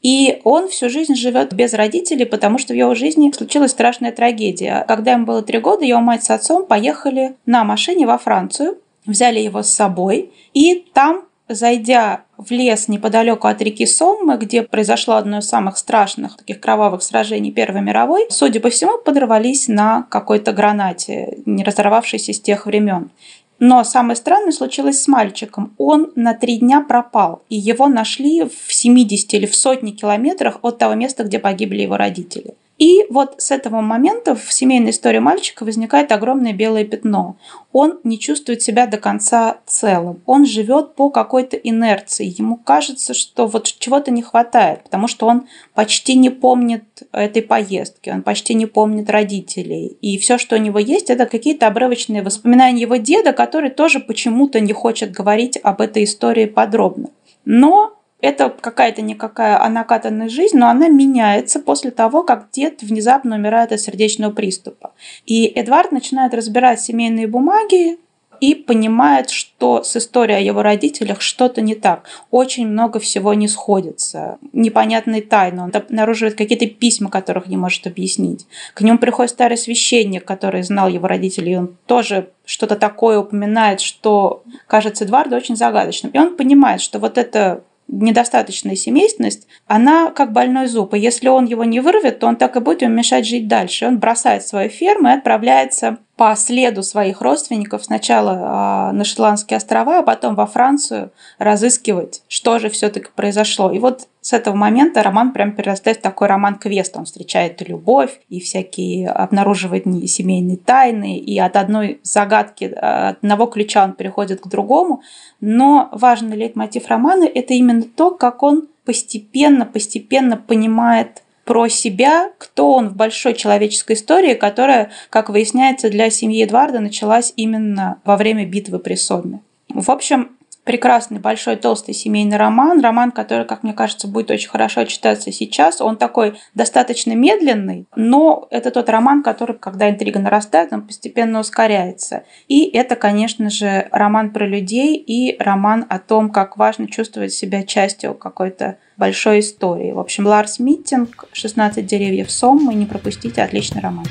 И 0.02 0.42
он 0.44 0.68
всю 0.68 0.90
жизнь 0.90 1.16
живет 1.16 1.54
без 1.54 1.74
родителей, 1.74 2.26
потому 2.26 2.58
что 2.58 2.74
в 2.74 2.78
его 2.78 2.96
жизни 2.96 3.32
случилась 3.32 3.72
страшная 3.72 4.12
трагедия. 4.12 4.84
Когда 4.88 5.12
ему 5.12 5.26
было 5.26 5.44
три 5.44 5.60
года, 5.60 5.86
его 5.86 6.00
мать 6.00 6.24
с 6.24 6.30
отцом 6.32 6.66
поехали 6.66 7.36
на 7.46 7.64
машине 7.64 8.08
во 8.08 8.18
Францию, 8.18 8.78
взяли 9.12 9.40
его 9.40 9.64
с 9.64 9.70
собой, 9.70 10.32
и 10.54 10.86
там 10.94 11.26
зайдя 11.54 12.24
в 12.38 12.52
лес 12.52 12.88
неподалеку 12.88 13.48
от 13.48 13.62
реки 13.62 13.86
Соммы, 13.86 14.38
где 14.38 14.64
произошло 14.64 15.16
одно 15.16 15.40
из 15.40 15.48
самых 15.48 15.78
страшных 15.78 16.38
таких 16.38 16.60
кровавых 16.60 17.04
сражений 17.04 17.52
Первой 17.52 17.82
мировой, 17.82 18.28
судя 18.30 18.60
по 18.60 18.70
всему, 18.70 18.98
подорвались 18.98 19.68
на 19.68 20.04
какой-то 20.10 20.54
гранате, 20.54 21.38
не 21.46 21.64
разорвавшейся 21.64 22.34
с 22.34 22.40
тех 22.40 22.66
времен. 22.66 23.12
Но 23.60 23.84
самое 23.84 24.16
странное 24.16 24.52
случилось 24.52 25.04
с 25.04 25.08
мальчиком. 25.08 25.76
Он 25.78 26.12
на 26.16 26.34
три 26.34 26.58
дня 26.58 26.82
пропал, 26.82 27.44
и 27.48 27.56
его 27.56 27.88
нашли 27.88 28.44
в 28.44 28.74
70 28.74 29.34
или 29.36 29.46
в 29.46 29.56
сотне 29.56 29.92
километрах 29.92 30.58
от 30.64 30.80
того 30.80 30.96
места, 30.96 31.24
где 31.24 31.38
погибли 31.38 31.84
его 31.84 31.96
родители. 31.96 32.56
И 32.82 33.06
вот 33.12 33.36
с 33.38 33.52
этого 33.52 33.82
момента 33.82 34.34
в 34.34 34.52
семейной 34.52 34.90
истории 34.90 35.20
мальчика 35.20 35.66
возникает 35.66 36.12
огромное 36.12 36.52
белое 36.52 36.84
пятно. 36.84 37.38
Он 37.72 38.00
не 38.04 38.18
чувствует 38.18 38.64
себя 38.64 38.88
до 38.88 38.98
конца 38.98 39.58
целым. 39.68 40.24
Он 40.26 40.48
живет 40.48 40.96
по 40.96 41.12
какой-то 41.12 41.58
инерции. 41.58 42.34
Ему 42.36 42.58
кажется, 42.58 43.14
что 43.14 43.46
вот 43.46 43.66
чего-то 43.68 44.10
не 44.10 44.24
хватает, 44.24 44.82
потому 44.82 45.08
что 45.08 45.28
он 45.28 45.44
почти 45.76 46.16
не 46.16 46.32
помнит 46.32 46.84
этой 47.12 47.44
поездки, 47.44 48.10
он 48.10 48.24
почти 48.24 48.56
не 48.56 48.66
помнит 48.66 49.12
родителей. 49.12 49.96
И 50.02 50.18
все, 50.18 50.40
что 50.40 50.56
у 50.56 50.60
него 50.60 50.80
есть, 50.80 51.12
это 51.12 51.28
какие-то 51.28 51.68
обрывочные 51.68 52.24
воспоминания 52.24 52.82
его 52.82 52.96
деда, 52.96 53.32
который 53.32 53.70
тоже 53.70 54.00
почему-то 54.00 54.60
не 54.60 54.74
хочет 54.74 55.12
говорить 55.12 55.60
об 55.62 55.82
этой 55.82 56.06
истории 56.06 56.46
подробно. 56.46 57.12
Но 57.46 58.01
это 58.22 58.50
какая-то 58.50 59.02
никакая 59.02 59.62
а 59.62 59.70
накатанная 59.70 60.30
жизнь, 60.30 60.58
но 60.58 60.70
она 60.70 60.88
меняется 60.88 61.60
после 61.60 61.92
того, 61.92 62.24
как 62.24 62.50
дед 62.52 62.82
внезапно 62.82 63.36
умирает 63.36 63.72
от 63.72 63.82
сердечного 63.82 64.32
приступа. 64.32 64.94
И 65.26 65.46
Эдвард 65.46 65.92
начинает 65.92 66.34
разбирать 66.34 66.82
семейные 66.82 67.28
бумаги 67.28 67.98
и 68.42 68.56
понимает, 68.56 69.30
что 69.30 69.84
с 69.84 69.96
историей 69.96 70.38
о 70.38 70.42
его 70.42 70.64
родителях 70.64 71.22
что-то 71.22 71.62
не 71.62 71.76
так. 71.76 72.06
Очень 72.32 72.68
много 72.68 73.00
всего 73.00 73.36
не 73.36 73.48
сходится. 73.48 74.40
Непонятные 74.52 75.22
тайны. 75.22 75.62
Он 75.62 75.72
обнаруживает 75.72 76.36
какие-то 76.36 76.66
письма, 76.66 77.12
которых 77.12 77.46
не 77.48 77.56
может 77.56 77.86
объяснить. 77.86 78.48
К 78.74 78.82
нему 78.82 78.98
приходит 78.98 79.32
старый 79.32 79.58
священник, 79.58 80.26
который 80.26 80.64
знал 80.64 80.90
его 80.90 81.08
родителей, 81.08 81.54
и 81.54 81.58
он 81.58 81.78
тоже 81.86 82.30
что-то 82.44 82.76
такое 82.76 83.20
упоминает, 83.20 83.80
что 83.80 84.44
кажется 84.66 85.04
Эдварду 85.04 85.36
очень 85.36 85.56
загадочным. 85.56 86.12
И 86.12 86.18
он 86.18 86.36
понимает, 86.36 86.82
что 86.82 86.98
вот 86.98 87.20
это 87.20 87.64
недостаточная 87.92 88.76
семейственность, 88.76 89.48
она 89.68 90.12
как 90.12 90.32
больной 90.32 90.68
зуб. 90.68 90.94
И 90.94 91.00
если 91.00 91.28
он 91.28 91.46
его 91.46 91.64
не 91.64 91.80
вырвет, 91.82 92.20
то 92.20 92.28
он 92.28 92.38
так 92.38 92.56
и 92.56 92.60
будет 92.60 92.82
ему 92.82 92.96
мешать 92.96 93.28
жить 93.28 93.48
дальше. 93.48 93.86
Он 93.86 94.00
бросает 94.00 94.48
свою 94.48 94.70
ферму 94.70 95.10
и 95.10 95.14
отправляется 95.14 95.98
по 96.22 96.36
следу 96.36 96.84
своих 96.84 97.20
родственников 97.22 97.84
сначала 97.84 98.92
э, 98.92 98.96
на 98.96 99.04
Шотландские 99.04 99.58
острова, 99.58 99.98
а 99.98 100.04
потом 100.04 100.36
во 100.36 100.46
Францию 100.46 101.10
разыскивать, 101.40 102.22
что 102.28 102.60
же 102.60 102.70
все-таки 102.70 103.08
произошло. 103.16 103.72
И 103.72 103.80
вот 103.80 104.08
с 104.22 104.32
этого 104.32 104.54
момента 104.56 105.02
роман 105.02 105.34
прям 105.34 105.54
перерастает 105.54 105.98
в 105.98 106.02
такой 106.02 106.28
роман-квест. 106.28 106.96
Он 106.96 107.06
встречает 107.06 107.68
любовь, 107.68 108.22
и 108.30 108.40
всякие 108.40 109.10
обнаруживает 109.10 109.86
семейные 110.08 110.58
тайны, 110.58 111.18
и 111.18 111.40
от 111.40 111.56
одной 111.56 112.00
загадки, 112.04 112.66
от 112.66 113.18
одного 113.18 113.48
ключа 113.48 113.84
он 113.84 113.94
переходит 113.94 114.42
к 114.42 114.48
другому. 114.48 115.02
Но 115.40 115.90
важный 115.92 116.38
лейтмотив 116.38 116.88
романа– 116.88 117.24
это 117.34 117.56
именно 117.56 117.82
то, 117.82 118.12
как 118.12 118.44
он 118.44 118.68
постепенно-постепенно 118.86 120.38
понимает 120.38 121.24
про 121.52 121.68
себя, 121.68 122.32
кто 122.38 122.76
он 122.76 122.88
в 122.88 122.96
большой 122.96 123.34
человеческой 123.34 123.98
истории, 123.98 124.36
которая, 124.36 124.92
как 125.10 125.30
выясняется, 125.30 125.90
для 125.90 126.10
семьи 126.10 126.42
Эдварда 126.46 126.80
началась 126.80 127.34
именно 127.36 128.00
во 128.06 128.16
время 128.16 128.46
битвы 128.46 128.80
при 128.80 128.96
Сомме. 128.96 129.42
В 129.68 129.92
общем, 129.92 130.38
прекрасный, 130.72 131.20
большой, 131.20 131.58
толстый 131.58 131.94
семейный 131.94 132.38
роман. 132.38 132.80
Роман, 132.80 133.12
который, 133.12 133.46
как 133.46 133.64
мне 133.64 133.74
кажется, 133.74 134.08
будет 134.08 134.32
очень 134.32 134.48
хорошо 134.48 134.86
читаться 134.86 135.30
сейчас. 135.30 135.82
Он 135.82 135.98
такой 135.98 136.40
достаточно 136.54 137.12
медленный, 137.12 137.88
но 137.98 138.48
это 138.52 138.72
тот 138.72 138.88
роман, 138.88 139.22
который, 139.22 139.58
когда 139.58 139.90
интрига 139.90 140.20
нарастает, 140.20 140.72
он 140.72 140.88
постепенно 140.88 141.42
ускоряется. 141.42 142.24
И 142.48 142.64
это, 142.70 142.96
конечно 142.96 143.50
же, 143.50 143.90
роман 143.92 144.32
про 144.32 144.48
людей 144.48 144.96
и 144.96 145.36
роман 145.44 145.86
о 145.90 146.00
том, 146.00 146.30
как 146.30 146.56
важно 146.56 146.88
чувствовать 146.88 147.34
себя 147.34 147.64
частью 147.64 148.14
какой-то 148.14 148.78
большой 148.96 149.42
истории. 149.42 149.92
В 149.92 150.00
общем, 150.00 150.26
Ларс 150.26 150.60
Миттинг, 150.60 151.26
«16 151.34 151.82
деревьев 151.82 152.32
Соммы», 152.32 152.74
не 152.76 152.86
пропустите, 152.86 153.44
отличный 153.44 153.82
роман. 153.82 154.06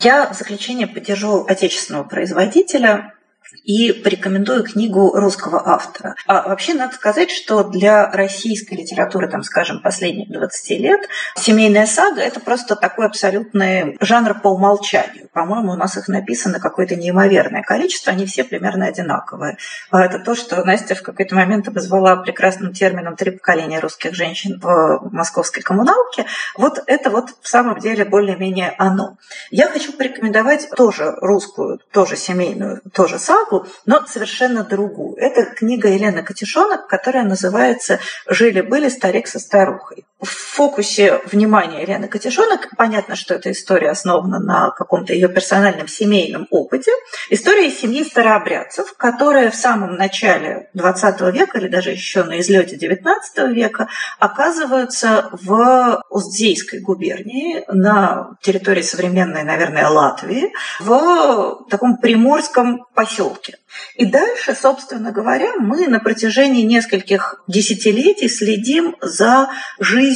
Я 0.00 0.28
в 0.28 0.36
заключение 0.36 0.86
поддержу 0.86 1.44
отечественного 1.46 2.02
производителя 2.04 3.14
и 3.64 3.92
порекомендую 3.92 4.64
книгу 4.64 5.12
русского 5.14 5.68
автора. 5.68 6.14
А 6.26 6.48
вообще 6.48 6.74
надо 6.74 6.94
сказать, 6.94 7.30
что 7.30 7.64
для 7.64 8.10
российской 8.10 8.74
литературы, 8.74 9.28
там, 9.28 9.42
скажем, 9.42 9.82
последних 9.82 10.30
20 10.30 10.70
лет, 10.80 11.00
семейная 11.36 11.86
сага– 11.86 12.20
это 12.22 12.40
просто 12.40 12.76
такой 12.76 13.06
абсолютный 13.06 13.96
жанр 14.00 14.40
по 14.40 14.48
умолчанию. 14.48 15.28
По-моему, 15.32 15.72
у 15.72 15.76
нас 15.76 15.96
их 15.96 16.08
написано 16.08 16.60
какое-то 16.60 16.96
неимоверное 16.96 17.62
количество, 17.62 18.12
они 18.12 18.26
все 18.26 18.44
примерно 18.44 18.86
одинаковые. 18.86 19.58
А 19.90 20.04
это 20.04 20.18
то, 20.18 20.34
что 20.34 20.64
Настя 20.64 20.94
в 20.94 21.02
какой-то 21.02 21.34
момент 21.34 21.68
обозвала 21.68 22.16
прекрасным 22.16 22.72
термином 22.72 23.16
«три 23.16 23.32
поколения 23.32 23.80
русских 23.80 24.14
женщин 24.14 24.60
в 24.60 25.08
московской 25.12 25.62
коммуналке». 25.62 26.26
Вот 26.56 26.82
это 26.86 27.10
вот 27.10 27.30
в 27.40 27.48
самом 27.48 27.78
деле 27.78 28.04
более-менее 28.04 28.74
оно. 28.78 29.16
Я 29.50 29.68
хочу 29.68 29.92
порекомендовать 29.92 30.68
тоже 30.76 31.14
русскую, 31.20 31.80
тоже 31.92 32.16
семейную, 32.16 32.80
тоже 32.92 33.18
сагу, 33.18 33.35
сагу, 33.36 33.66
но 33.84 34.06
совершенно 34.06 34.64
другую. 34.64 35.16
Это 35.16 35.44
книга 35.44 35.88
Елены 35.88 36.22
Катишонок, 36.22 36.86
которая 36.86 37.24
называется 37.24 38.00
«Жили-были 38.26 38.88
старик 38.88 39.26
со 39.26 39.38
старухой». 39.38 40.04
В 40.20 40.28
фокусе 40.28 41.20
внимания 41.26 41.82
Елены 41.82 42.08
Катишонок 42.08 42.70
понятно, 42.78 43.16
что 43.16 43.34
эта 43.34 43.52
история 43.52 43.90
основана 43.90 44.38
на 44.38 44.70
каком-то 44.70 45.12
ее 45.12 45.28
персональном 45.28 45.88
семейном 45.88 46.46
опыте. 46.50 46.90
История 47.28 47.70
семьи 47.70 48.02
старообрядцев, 48.02 48.94
которая 48.96 49.50
в 49.50 49.54
самом 49.54 49.96
начале 49.96 50.70
XX 50.74 51.30
века 51.32 51.58
или 51.58 51.68
даже 51.68 51.90
еще 51.90 52.24
на 52.24 52.40
излете 52.40 52.76
XIX 52.76 53.52
века 53.52 53.88
оказываются 54.18 55.28
в 55.32 56.02
Уздзейской 56.08 56.80
губернии 56.80 57.62
на 57.68 58.38
территории 58.40 58.82
современной, 58.82 59.42
наверное, 59.42 59.88
Латвии, 59.88 60.50
в 60.80 61.66
таком 61.68 61.98
приморском 61.98 62.86
поселке. 62.94 63.58
И 63.96 64.06
дальше, 64.06 64.54
собственно 64.54 65.12
говоря, 65.12 65.52
мы 65.58 65.86
на 65.88 66.00
протяжении 66.00 66.62
нескольких 66.62 67.42
десятилетий 67.46 68.28
следим 68.28 68.96
за 69.02 69.50
жизнью 69.78 70.06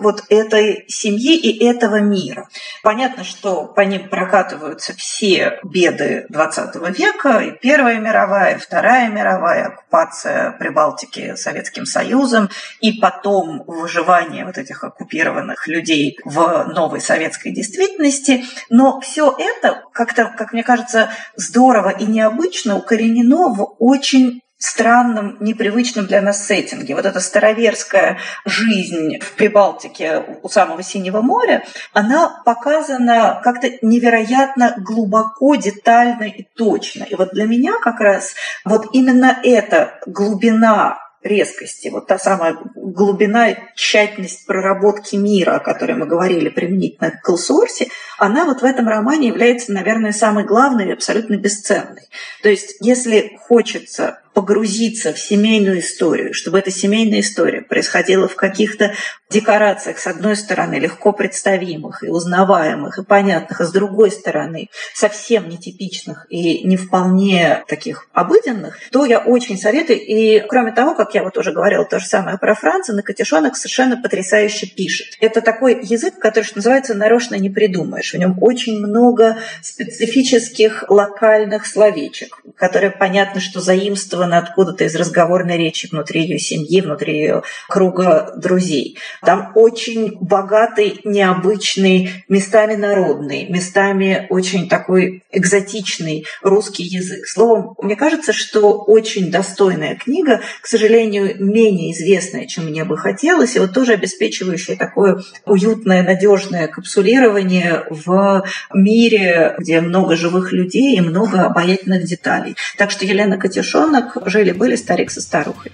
вот 0.00 0.24
этой 0.28 0.84
семьи 0.88 1.36
и 1.36 1.64
этого 1.64 2.00
мира. 2.00 2.48
Понятно, 2.82 3.24
что 3.24 3.64
по 3.64 3.80
ним 3.80 4.08
прокатываются 4.08 4.94
все 4.96 5.58
беды 5.64 6.26
XX 6.30 6.92
века, 6.92 7.40
и 7.40 7.52
Первая 7.58 7.98
мировая, 7.98 8.56
и 8.56 8.58
Вторая 8.58 9.08
мировая, 9.08 9.66
оккупация 9.66 10.52
Прибалтики 10.52 11.34
Советским 11.36 11.86
Союзом, 11.86 12.50
и 12.80 12.92
потом 12.92 13.64
выживание 13.66 14.44
вот 14.44 14.58
этих 14.58 14.84
оккупированных 14.84 15.66
людей 15.68 16.18
в 16.24 16.64
новой 16.74 17.00
советской 17.00 17.52
действительности. 17.52 18.44
Но 18.70 19.00
все 19.00 19.34
это 19.36 19.82
как-то, 19.92 20.32
как 20.36 20.52
мне 20.52 20.62
кажется, 20.62 21.10
здорово 21.36 21.90
и 21.90 22.06
необычно 22.06 22.76
укоренено 22.76 23.48
в 23.48 23.74
очень 23.78 24.42
странном, 24.58 25.36
непривычном 25.40 26.06
для 26.06 26.20
нас 26.20 26.46
сеттинге. 26.46 26.94
Вот 26.94 27.06
эта 27.06 27.20
староверская 27.20 28.18
жизнь 28.44 29.20
в 29.20 29.32
Прибалтике 29.34 30.24
у 30.42 30.48
самого 30.48 30.82
Синего 30.82 31.22
моря, 31.22 31.64
она 31.92 32.42
показана 32.44 33.40
как-то 33.42 33.70
невероятно 33.82 34.74
глубоко, 34.78 35.54
детально 35.54 36.24
и 36.24 36.42
точно. 36.56 37.04
И 37.04 37.14
вот 37.14 37.30
для 37.32 37.46
меня 37.46 37.78
как 37.80 38.00
раз 38.00 38.34
вот 38.64 38.88
именно 38.92 39.38
эта 39.44 40.00
глубина 40.06 40.98
резкости, 41.22 41.88
вот 41.88 42.06
та 42.06 42.18
самая 42.18 42.56
глубина 42.74 43.48
тщательность 43.74 44.46
проработки 44.46 45.16
мира, 45.16 45.56
о 45.56 45.60
которой 45.60 45.94
мы 45.94 46.06
говорили 46.06 46.48
применительно 46.48 47.10
к 47.10 47.22
Колсорсе, 47.22 47.88
она 48.18 48.44
вот 48.44 48.62
в 48.62 48.64
этом 48.64 48.88
романе 48.88 49.28
является, 49.28 49.72
наверное, 49.72 50.12
самой 50.12 50.44
главной 50.44 50.88
и 50.88 50.92
абсолютно 50.92 51.36
бесценной. 51.36 52.08
То 52.42 52.48
есть, 52.48 52.76
если 52.80 53.36
хочется 53.40 54.20
погрузиться 54.38 55.12
в 55.12 55.18
семейную 55.18 55.80
историю, 55.80 56.32
чтобы 56.32 56.60
эта 56.60 56.70
семейная 56.70 57.18
история 57.18 57.60
происходила 57.60 58.28
в 58.28 58.36
каких-то 58.36 58.94
декорациях, 59.28 59.98
с 59.98 60.06
одной 60.06 60.36
стороны, 60.36 60.76
легко 60.76 61.12
представимых 61.12 62.04
и 62.04 62.08
узнаваемых, 62.08 62.98
и 62.98 63.04
понятных, 63.04 63.60
а 63.60 63.64
с 63.64 63.72
другой 63.72 64.12
стороны, 64.12 64.68
совсем 64.94 65.48
нетипичных 65.48 66.26
и 66.30 66.64
не 66.64 66.76
вполне 66.76 67.64
таких 67.66 68.06
обыденных, 68.12 68.78
то 68.92 69.04
я 69.04 69.18
очень 69.18 69.58
советую. 69.58 69.98
И 69.98 70.38
кроме 70.48 70.70
того, 70.70 70.94
как 70.94 71.14
я 71.16 71.24
вот 71.24 71.36
уже 71.36 71.50
говорила 71.50 71.84
то 71.84 71.98
же 71.98 72.06
самое 72.06 72.38
про 72.38 72.54
Франца, 72.54 72.92
на 72.92 73.02
Катишонок 73.02 73.56
совершенно 73.56 74.00
потрясающе 74.00 74.66
пишет. 74.68 75.16
Это 75.20 75.40
такой 75.40 75.80
язык, 75.82 76.16
который, 76.20 76.44
что 76.44 76.58
называется, 76.58 76.94
нарочно 76.94 77.34
не 77.34 77.50
придумаешь. 77.50 78.14
В 78.14 78.18
нем 78.18 78.38
очень 78.40 78.78
много 78.78 79.38
специфических 79.62 80.84
локальных 80.88 81.66
словечек, 81.66 82.40
которые 82.58 82.90
понятно, 82.90 83.40
что 83.40 83.60
заимствованы 83.60 84.28
сделано 84.28 84.38
откуда-то 84.38 84.84
из 84.84 84.94
разговорной 84.94 85.56
речи 85.56 85.88
внутри 85.90 86.22
ее 86.22 86.38
семьи, 86.38 86.80
внутри 86.80 87.18
ее 87.18 87.42
круга 87.68 88.32
друзей. 88.36 88.98
Там 89.22 89.52
очень 89.54 90.16
богатый, 90.20 91.00
необычный, 91.04 92.24
местами 92.28 92.74
народный, 92.74 93.48
местами 93.48 94.26
очень 94.30 94.68
такой 94.68 95.22
экзотичный 95.32 96.24
русский 96.42 96.84
язык. 96.84 97.26
Словом, 97.26 97.74
мне 97.82 97.96
кажется, 97.96 98.32
что 98.32 98.78
очень 98.78 99.30
достойная 99.30 99.96
книга, 99.96 100.40
к 100.60 100.66
сожалению, 100.66 101.36
менее 101.38 101.92
известная, 101.92 102.46
чем 102.46 102.66
мне 102.66 102.84
бы 102.84 102.96
хотелось, 102.96 103.56
и 103.56 103.58
вот 103.58 103.72
тоже 103.72 103.92
обеспечивающая 103.94 104.76
такое 104.76 105.22
уютное, 105.44 106.02
надежное 106.02 106.68
капсулирование 106.68 107.84
в 107.90 108.44
мире, 108.74 109.54
где 109.58 109.80
много 109.80 110.16
живых 110.16 110.52
людей 110.52 110.96
и 110.96 111.00
много 111.00 111.42
обаятельных 111.42 112.04
деталей. 112.04 112.47
Так 112.76 112.90
что 112.90 113.04
Елена 113.04 113.36
Катюшонок 113.36 114.16
жили-были 114.26 114.76
старик 114.76 115.10
со 115.10 115.20
старухой. 115.20 115.72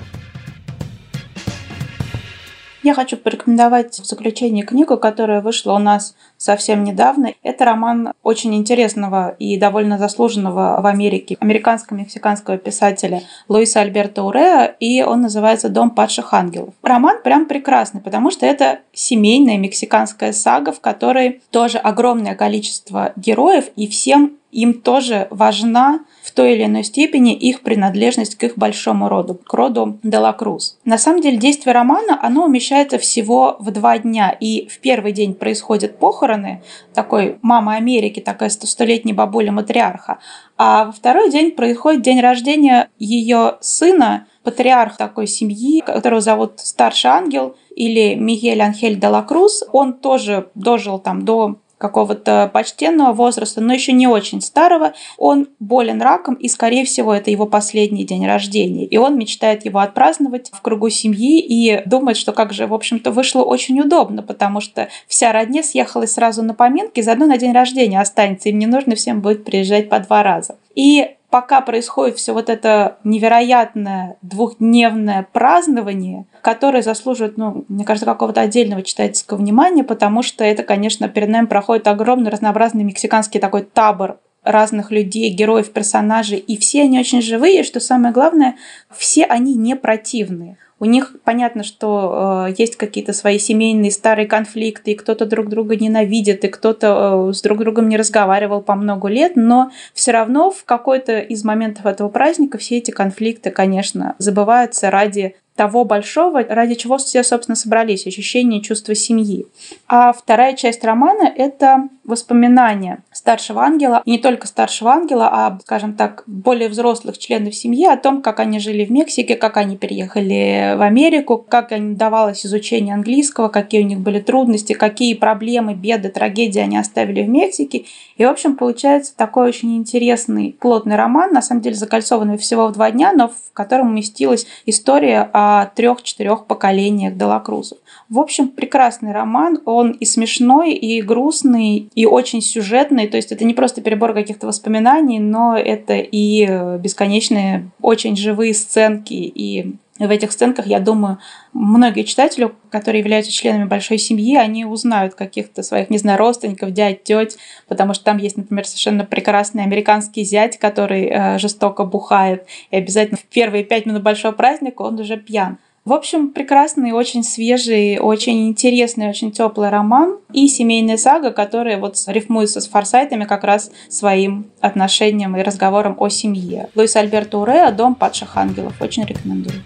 Я 2.84 2.92
хочу 2.92 3.16
порекомендовать 3.16 3.98
в 3.98 4.04
заключение 4.04 4.62
книгу, 4.62 4.98
которая 4.98 5.40
вышла 5.40 5.72
у 5.72 5.78
нас 5.78 6.14
совсем 6.36 6.84
недавно. 6.84 7.32
Это 7.42 7.64
роман 7.64 8.12
очень 8.22 8.54
интересного 8.54 9.34
и 9.38 9.56
довольно 9.56 9.96
заслуженного 9.96 10.82
в 10.82 10.86
Америке 10.86 11.38
американско-мексиканского 11.40 12.58
писателя 12.58 13.22
Луиса 13.48 13.80
Альберта 13.80 14.22
Уреа, 14.22 14.66
и 14.66 15.02
он 15.02 15.22
называется 15.22 15.70
«Дом 15.70 15.92
падших 15.92 16.34
ангелов». 16.34 16.74
Роман 16.82 17.22
прям 17.22 17.46
прекрасный, 17.46 18.02
потому 18.02 18.30
что 18.30 18.44
это 18.44 18.80
семейная 18.92 19.56
мексиканская 19.56 20.34
сага, 20.34 20.70
в 20.70 20.80
которой 20.80 21.40
тоже 21.50 21.78
огромное 21.78 22.34
количество 22.34 23.14
героев, 23.16 23.70
и 23.76 23.88
всем 23.88 24.36
им 24.52 24.74
тоже 24.74 25.26
важна 25.30 26.00
той 26.34 26.54
или 26.54 26.64
иной 26.64 26.84
степени 26.84 27.32
их 27.34 27.62
принадлежность 27.62 28.34
к 28.34 28.42
их 28.44 28.58
большому 28.58 29.08
роду, 29.08 29.34
к 29.34 29.52
роду 29.54 29.98
Делакрус. 30.02 30.78
На 30.84 30.98
самом 30.98 31.20
деле 31.20 31.36
действие 31.36 31.72
романа, 31.72 32.18
оно 32.20 32.44
умещается 32.44 32.98
всего 32.98 33.56
в 33.60 33.70
два 33.70 33.98
дня, 33.98 34.36
и 34.38 34.66
в 34.68 34.78
первый 34.80 35.12
день 35.12 35.34
происходят 35.34 35.98
похороны 35.98 36.62
такой 36.92 37.38
мамы 37.42 37.76
Америки, 37.76 38.20
такая 38.20 38.50
столетняя 38.50 39.14
бабуля 39.14 39.52
матриарха, 39.52 40.18
а 40.56 40.86
во 40.86 40.92
второй 40.92 41.30
день 41.30 41.52
происходит 41.52 42.02
день 42.02 42.20
рождения 42.20 42.88
ее 42.98 43.56
сына, 43.60 44.26
патриарх 44.42 44.96
такой 44.96 45.26
семьи, 45.26 45.80
которого 45.80 46.20
зовут 46.20 46.60
Старший 46.60 47.10
Ангел 47.10 47.56
или 47.74 48.14
Мигель 48.14 48.62
Анхель 48.62 49.00
де 49.00 49.08
ла 49.08 49.26
Он 49.72 49.94
тоже 49.94 50.50
дожил 50.54 50.98
там 50.98 51.24
до 51.24 51.56
какого-то 51.78 52.50
почтенного 52.52 53.12
возраста, 53.12 53.60
но 53.60 53.72
еще 53.72 53.92
не 53.92 54.06
очень 54.06 54.40
старого, 54.40 54.94
он 55.18 55.48
болен 55.58 56.00
раком, 56.00 56.34
и, 56.34 56.48
скорее 56.48 56.84
всего, 56.84 57.12
это 57.12 57.30
его 57.30 57.46
последний 57.46 58.04
день 58.04 58.26
рождения. 58.26 58.86
И 58.86 58.96
он 58.96 59.18
мечтает 59.18 59.64
его 59.64 59.80
отпраздновать 59.80 60.50
в 60.52 60.60
кругу 60.62 60.88
семьи 60.88 61.40
и 61.40 61.82
думает, 61.86 62.16
что 62.16 62.32
как 62.32 62.52
же, 62.52 62.66
в 62.66 62.74
общем-то, 62.74 63.10
вышло 63.10 63.42
очень 63.42 63.80
удобно, 63.80 64.22
потому 64.22 64.60
что 64.60 64.88
вся 65.08 65.32
родня 65.32 65.62
съехалась 65.62 66.12
сразу 66.12 66.42
на 66.42 66.54
поминки, 66.54 67.00
заодно 67.00 67.26
на 67.26 67.38
день 67.38 67.52
рождения 67.52 68.00
останется, 68.00 68.48
им 68.48 68.58
не 68.58 68.66
нужно 68.66 68.94
всем 68.94 69.20
будет 69.20 69.44
приезжать 69.44 69.88
по 69.88 69.98
два 69.98 70.22
раза. 70.22 70.56
И 70.74 71.10
пока 71.34 71.62
происходит 71.62 72.16
все 72.16 72.32
вот 72.32 72.48
это 72.48 72.98
невероятное 73.02 74.18
двухдневное 74.22 75.26
празднование, 75.32 76.26
которое 76.42 76.80
заслуживает, 76.80 77.36
ну, 77.36 77.64
мне 77.66 77.84
кажется, 77.84 78.06
какого-то 78.06 78.40
отдельного 78.40 78.84
читательского 78.84 79.38
внимания, 79.38 79.82
потому 79.82 80.22
что 80.22 80.44
это, 80.44 80.62
конечно, 80.62 81.08
перед 81.08 81.28
нами 81.28 81.46
проходит 81.46 81.88
огромный 81.88 82.30
разнообразный 82.30 82.84
мексиканский 82.84 83.40
такой 83.40 83.64
табор 83.64 84.20
разных 84.44 84.92
людей, 84.92 85.28
героев, 85.30 85.72
персонажей, 85.72 86.38
и 86.38 86.56
все 86.56 86.82
они 86.82 87.00
очень 87.00 87.20
живые, 87.20 87.64
что 87.64 87.80
самое 87.80 88.14
главное, 88.14 88.54
все 88.96 89.24
они 89.24 89.56
не 89.56 89.74
противные. 89.74 90.56
У 90.80 90.86
них 90.86 91.16
понятно, 91.24 91.62
что 91.62 92.46
э, 92.48 92.54
есть 92.58 92.76
какие-то 92.76 93.12
свои 93.12 93.38
семейные 93.38 93.90
старые 93.90 94.26
конфликты, 94.26 94.92
и 94.92 94.94
кто-то 94.94 95.24
друг 95.24 95.48
друга 95.48 95.76
ненавидит, 95.76 96.44
и 96.44 96.48
кто-то 96.48 97.28
э, 97.30 97.32
с 97.32 97.42
друг 97.42 97.60
другом 97.60 97.88
не 97.88 97.96
разговаривал 97.96 98.60
по 98.60 98.74
много 98.74 99.08
лет, 99.08 99.32
но 99.36 99.70
все 99.94 100.10
равно 100.10 100.50
в 100.50 100.64
какой-то 100.64 101.20
из 101.20 101.44
моментов 101.44 101.86
этого 101.86 102.08
праздника 102.08 102.58
все 102.58 102.78
эти 102.78 102.90
конфликты, 102.90 103.50
конечно, 103.50 104.16
забываются 104.18 104.90
ради 104.90 105.36
того 105.56 105.84
большого, 105.84 106.42
ради 106.42 106.74
чего 106.74 106.98
все, 106.98 107.22
собственно, 107.22 107.54
собрались, 107.54 108.06
ощущение 108.06 108.60
чувства 108.60 108.94
семьи. 108.94 109.46
А 109.86 110.12
вторая 110.12 110.54
часть 110.54 110.82
романа— 110.84 111.32
это 111.36 111.88
воспоминания 112.04 113.02
старшего 113.12 113.62
ангела, 113.62 114.02
и 114.04 114.10
не 114.10 114.18
только 114.18 114.46
старшего 114.46 114.90
ангела, 114.90 115.28
а, 115.30 115.58
скажем 115.62 115.94
так, 115.94 116.24
более 116.26 116.68
взрослых 116.68 117.18
членов 117.18 117.54
семьи 117.54 117.86
о 117.86 117.96
том, 117.96 118.20
как 118.20 118.40
они 118.40 118.58
жили 118.58 118.84
в 118.84 118.90
Мексике, 118.90 119.36
как 119.36 119.56
они 119.56 119.76
переехали 119.76 120.74
в 120.76 120.82
Америку, 120.82 121.38
как 121.38 121.72
им 121.72 121.96
давалось 121.96 122.44
изучение 122.44 122.94
английского, 122.94 123.48
какие 123.48 123.82
у 123.82 123.86
них 123.86 124.00
были 124.00 124.20
трудности, 124.20 124.72
какие 124.72 125.14
проблемы, 125.14 125.74
беды, 125.74 126.08
трагедии 126.08 126.60
они 126.60 126.76
оставили 126.76 127.22
в 127.22 127.28
Мексике. 127.28 127.84
И, 128.16 128.24
в 128.24 128.28
общем, 128.28 128.56
получается 128.56 129.16
такой 129.16 129.48
очень 129.48 129.76
интересный, 129.76 130.56
плотный 130.60 130.96
роман, 130.96 131.32
на 131.32 131.42
самом 131.42 131.62
деле 131.62 131.76
закольцованный 131.76 132.38
всего 132.38 132.66
в 132.66 132.72
два 132.72 132.90
дня, 132.90 133.12
но 133.12 133.28
в 133.28 133.52
котором 133.52 133.90
уместилась 133.90 134.46
история 134.66 135.30
о 135.32 135.43
трех-четырех 135.74 136.46
поколениях 136.46 137.14
Делакрузов. 137.14 137.78
В 138.08 138.18
общем, 138.18 138.48
прекрасный 138.48 139.12
роман, 139.12 139.60
он 139.64 139.92
и 139.92 140.04
смешной, 140.04 140.72
и 140.72 141.00
грустный, 141.00 141.88
и 141.94 142.06
очень 142.06 142.42
сюжетный, 142.42 143.08
то 143.08 143.16
есть 143.16 143.32
это 143.32 143.44
не 143.44 143.54
просто 143.54 143.80
перебор 143.80 144.12
каких-то 144.12 144.46
воспоминаний, 144.46 145.18
но 145.18 145.56
это 145.56 145.94
и 145.94 146.46
бесконечные, 146.78 147.70
очень 147.80 148.16
живые 148.16 148.52
сценки, 148.52 149.14
и 149.14 149.74
в 149.98 150.10
этих 150.10 150.32
сценках, 150.32 150.66
я 150.66 150.80
думаю, 150.80 151.18
многие 151.52 152.02
читатели, 152.02 152.50
которые 152.68 153.00
являются 153.00 153.30
членами 153.30 153.64
большой 153.64 153.98
семьи, 153.98 154.36
они 154.36 154.64
узнают 154.64 155.14
каких-то 155.14 155.62
своих, 155.62 155.88
не 155.88 155.98
знаю, 155.98 156.18
родственников, 156.18 156.72
дядь, 156.72 157.04
теть, 157.04 157.38
потому 157.68 157.94
что 157.94 158.04
там 158.04 158.18
есть, 158.18 158.36
например, 158.36 158.66
совершенно 158.66 159.04
прекрасный 159.04 159.62
американский 159.62 160.24
зять, 160.24 160.58
который 160.58 161.06
э, 161.06 161.38
жестоко 161.38 161.84
бухает, 161.84 162.44
и 162.72 162.76
обязательно 162.76 163.18
в 163.18 163.24
первые 163.24 163.62
пять 163.62 163.86
минут 163.86 164.02
большого 164.02 164.32
праздника 164.32 164.82
он 164.82 164.98
уже 164.98 165.16
пьян. 165.16 165.58
В 165.84 165.92
общем, 165.92 166.30
прекрасный, 166.30 166.92
очень 166.92 167.22
свежий, 167.22 167.98
очень 167.98 168.48
интересный, 168.48 169.10
очень 169.10 169.30
теплый 169.32 169.68
роман 169.68 170.16
и 170.32 170.48
семейная 170.48 170.96
сага, 170.96 171.30
которая 171.30 171.78
вот 171.78 172.02
рифмуется 172.06 172.62
с 172.62 172.68
форсайтами 172.68 173.24
как 173.24 173.44
раз 173.44 173.70
своим 173.90 174.46
отношением 174.62 175.36
и 175.36 175.42
разговором 175.42 175.96
о 175.98 176.08
семье. 176.08 176.70
Луис 176.74 176.96
Альберто 176.96 177.36
Уреа 177.36 177.70
«Дом 177.70 177.96
падших 177.96 178.38
ангелов». 178.38 178.80
Очень 178.80 179.04
рекомендую. 179.04 179.56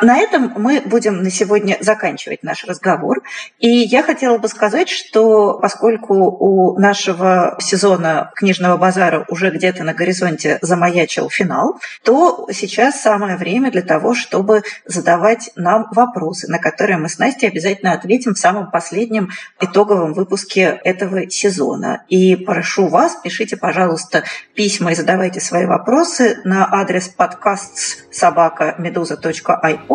На 0.00 0.18
этом 0.18 0.52
мы 0.56 0.82
будем 0.82 1.22
на 1.22 1.30
сегодня 1.30 1.78
заканчивать 1.80 2.42
наш 2.42 2.64
разговор. 2.64 3.22
И 3.58 3.68
я 3.68 4.02
хотела 4.02 4.36
бы 4.36 4.46
сказать, 4.48 4.90
что 4.90 5.58
поскольку 5.58 6.14
у 6.14 6.78
нашего 6.78 7.56
сезона 7.60 8.30
книжного 8.34 8.76
базара 8.76 9.24
уже 9.28 9.50
где-то 9.50 9.84
на 9.84 9.94
горизонте 9.94 10.58
замаячил 10.60 11.30
финал, 11.30 11.80
то 12.02 12.46
сейчас 12.52 13.00
самое 13.00 13.36
время 13.36 13.70
для 13.70 13.80
того, 13.80 14.14
чтобы 14.14 14.64
задавать 14.84 15.50
нам 15.56 15.86
вопросы, 15.92 16.46
на 16.50 16.58
которые 16.58 16.98
мы 16.98 17.08
с 17.08 17.18
Настей 17.18 17.48
обязательно 17.48 17.92
ответим 17.92 18.34
в 18.34 18.38
самом 18.38 18.70
последнем 18.70 19.30
итоговом 19.60 20.12
выпуске 20.12 20.78
этого 20.84 21.30
сезона. 21.30 22.04
И 22.08 22.36
прошу 22.36 22.88
вас, 22.88 23.16
пишите, 23.24 23.56
пожалуйста, 23.56 24.24
письма 24.54 24.92
и 24.92 24.94
задавайте 24.94 25.40
свои 25.40 25.64
вопросы 25.64 26.38
на 26.44 26.68
адрес 26.70 27.08
подкаст 27.08 28.04
собака 28.12 28.74
медуза.io 28.78 29.85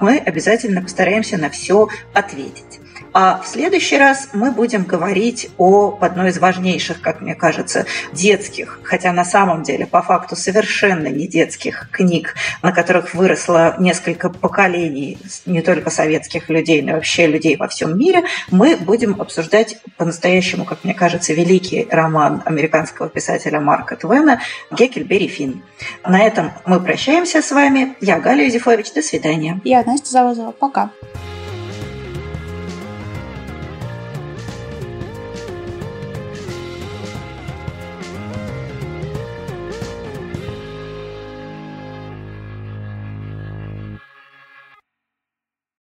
мы 0.00 0.18
обязательно 0.18 0.82
постараемся 0.82 1.36
на 1.38 1.50
все 1.50 1.88
ответить. 2.12 2.80
А 3.18 3.40
в 3.42 3.48
следующий 3.48 3.96
раз 3.96 4.28
мы 4.34 4.52
будем 4.52 4.84
говорить 4.84 5.48
о 5.56 5.96
одной 6.02 6.28
из 6.28 6.38
важнейших, 6.38 7.00
как 7.00 7.22
мне 7.22 7.34
кажется, 7.34 7.86
детских, 8.12 8.78
хотя 8.82 9.10
на 9.10 9.24
самом 9.24 9.62
деле 9.62 9.86
по 9.86 10.02
факту 10.02 10.36
совершенно 10.36 11.06
не 11.06 11.26
детских 11.26 11.88
книг, 11.90 12.34
на 12.60 12.72
которых 12.72 13.14
выросло 13.14 13.74
несколько 13.78 14.28
поколений 14.28 15.16
не 15.46 15.62
только 15.62 15.88
советских 15.88 16.50
людей, 16.50 16.82
но 16.82 16.90
и 16.90 16.94
вообще 16.96 17.26
людей 17.26 17.56
во 17.56 17.68
всем 17.68 17.98
мире. 17.98 18.24
Мы 18.50 18.76
будем 18.76 19.18
обсуждать 19.18 19.78
по-настоящему, 19.96 20.66
как 20.66 20.84
мне 20.84 20.92
кажется, 20.92 21.32
великий 21.32 21.88
роман 21.90 22.42
американского 22.44 23.08
писателя 23.08 23.60
Марка 23.60 23.96
Твена 23.96 24.42
«Геккельбери 24.70 25.28
Финн». 25.28 25.62
На 26.06 26.22
этом 26.22 26.52
мы 26.66 26.80
прощаемся 26.80 27.40
с 27.40 27.50
вами. 27.50 27.96
Я 28.02 28.20
Галя 28.20 28.44
Юзефович. 28.44 28.92
До 28.92 29.00
свидания. 29.00 29.58
Я 29.64 29.82
Настя 29.84 30.10
Завозова. 30.10 30.50
Пока. 30.50 30.90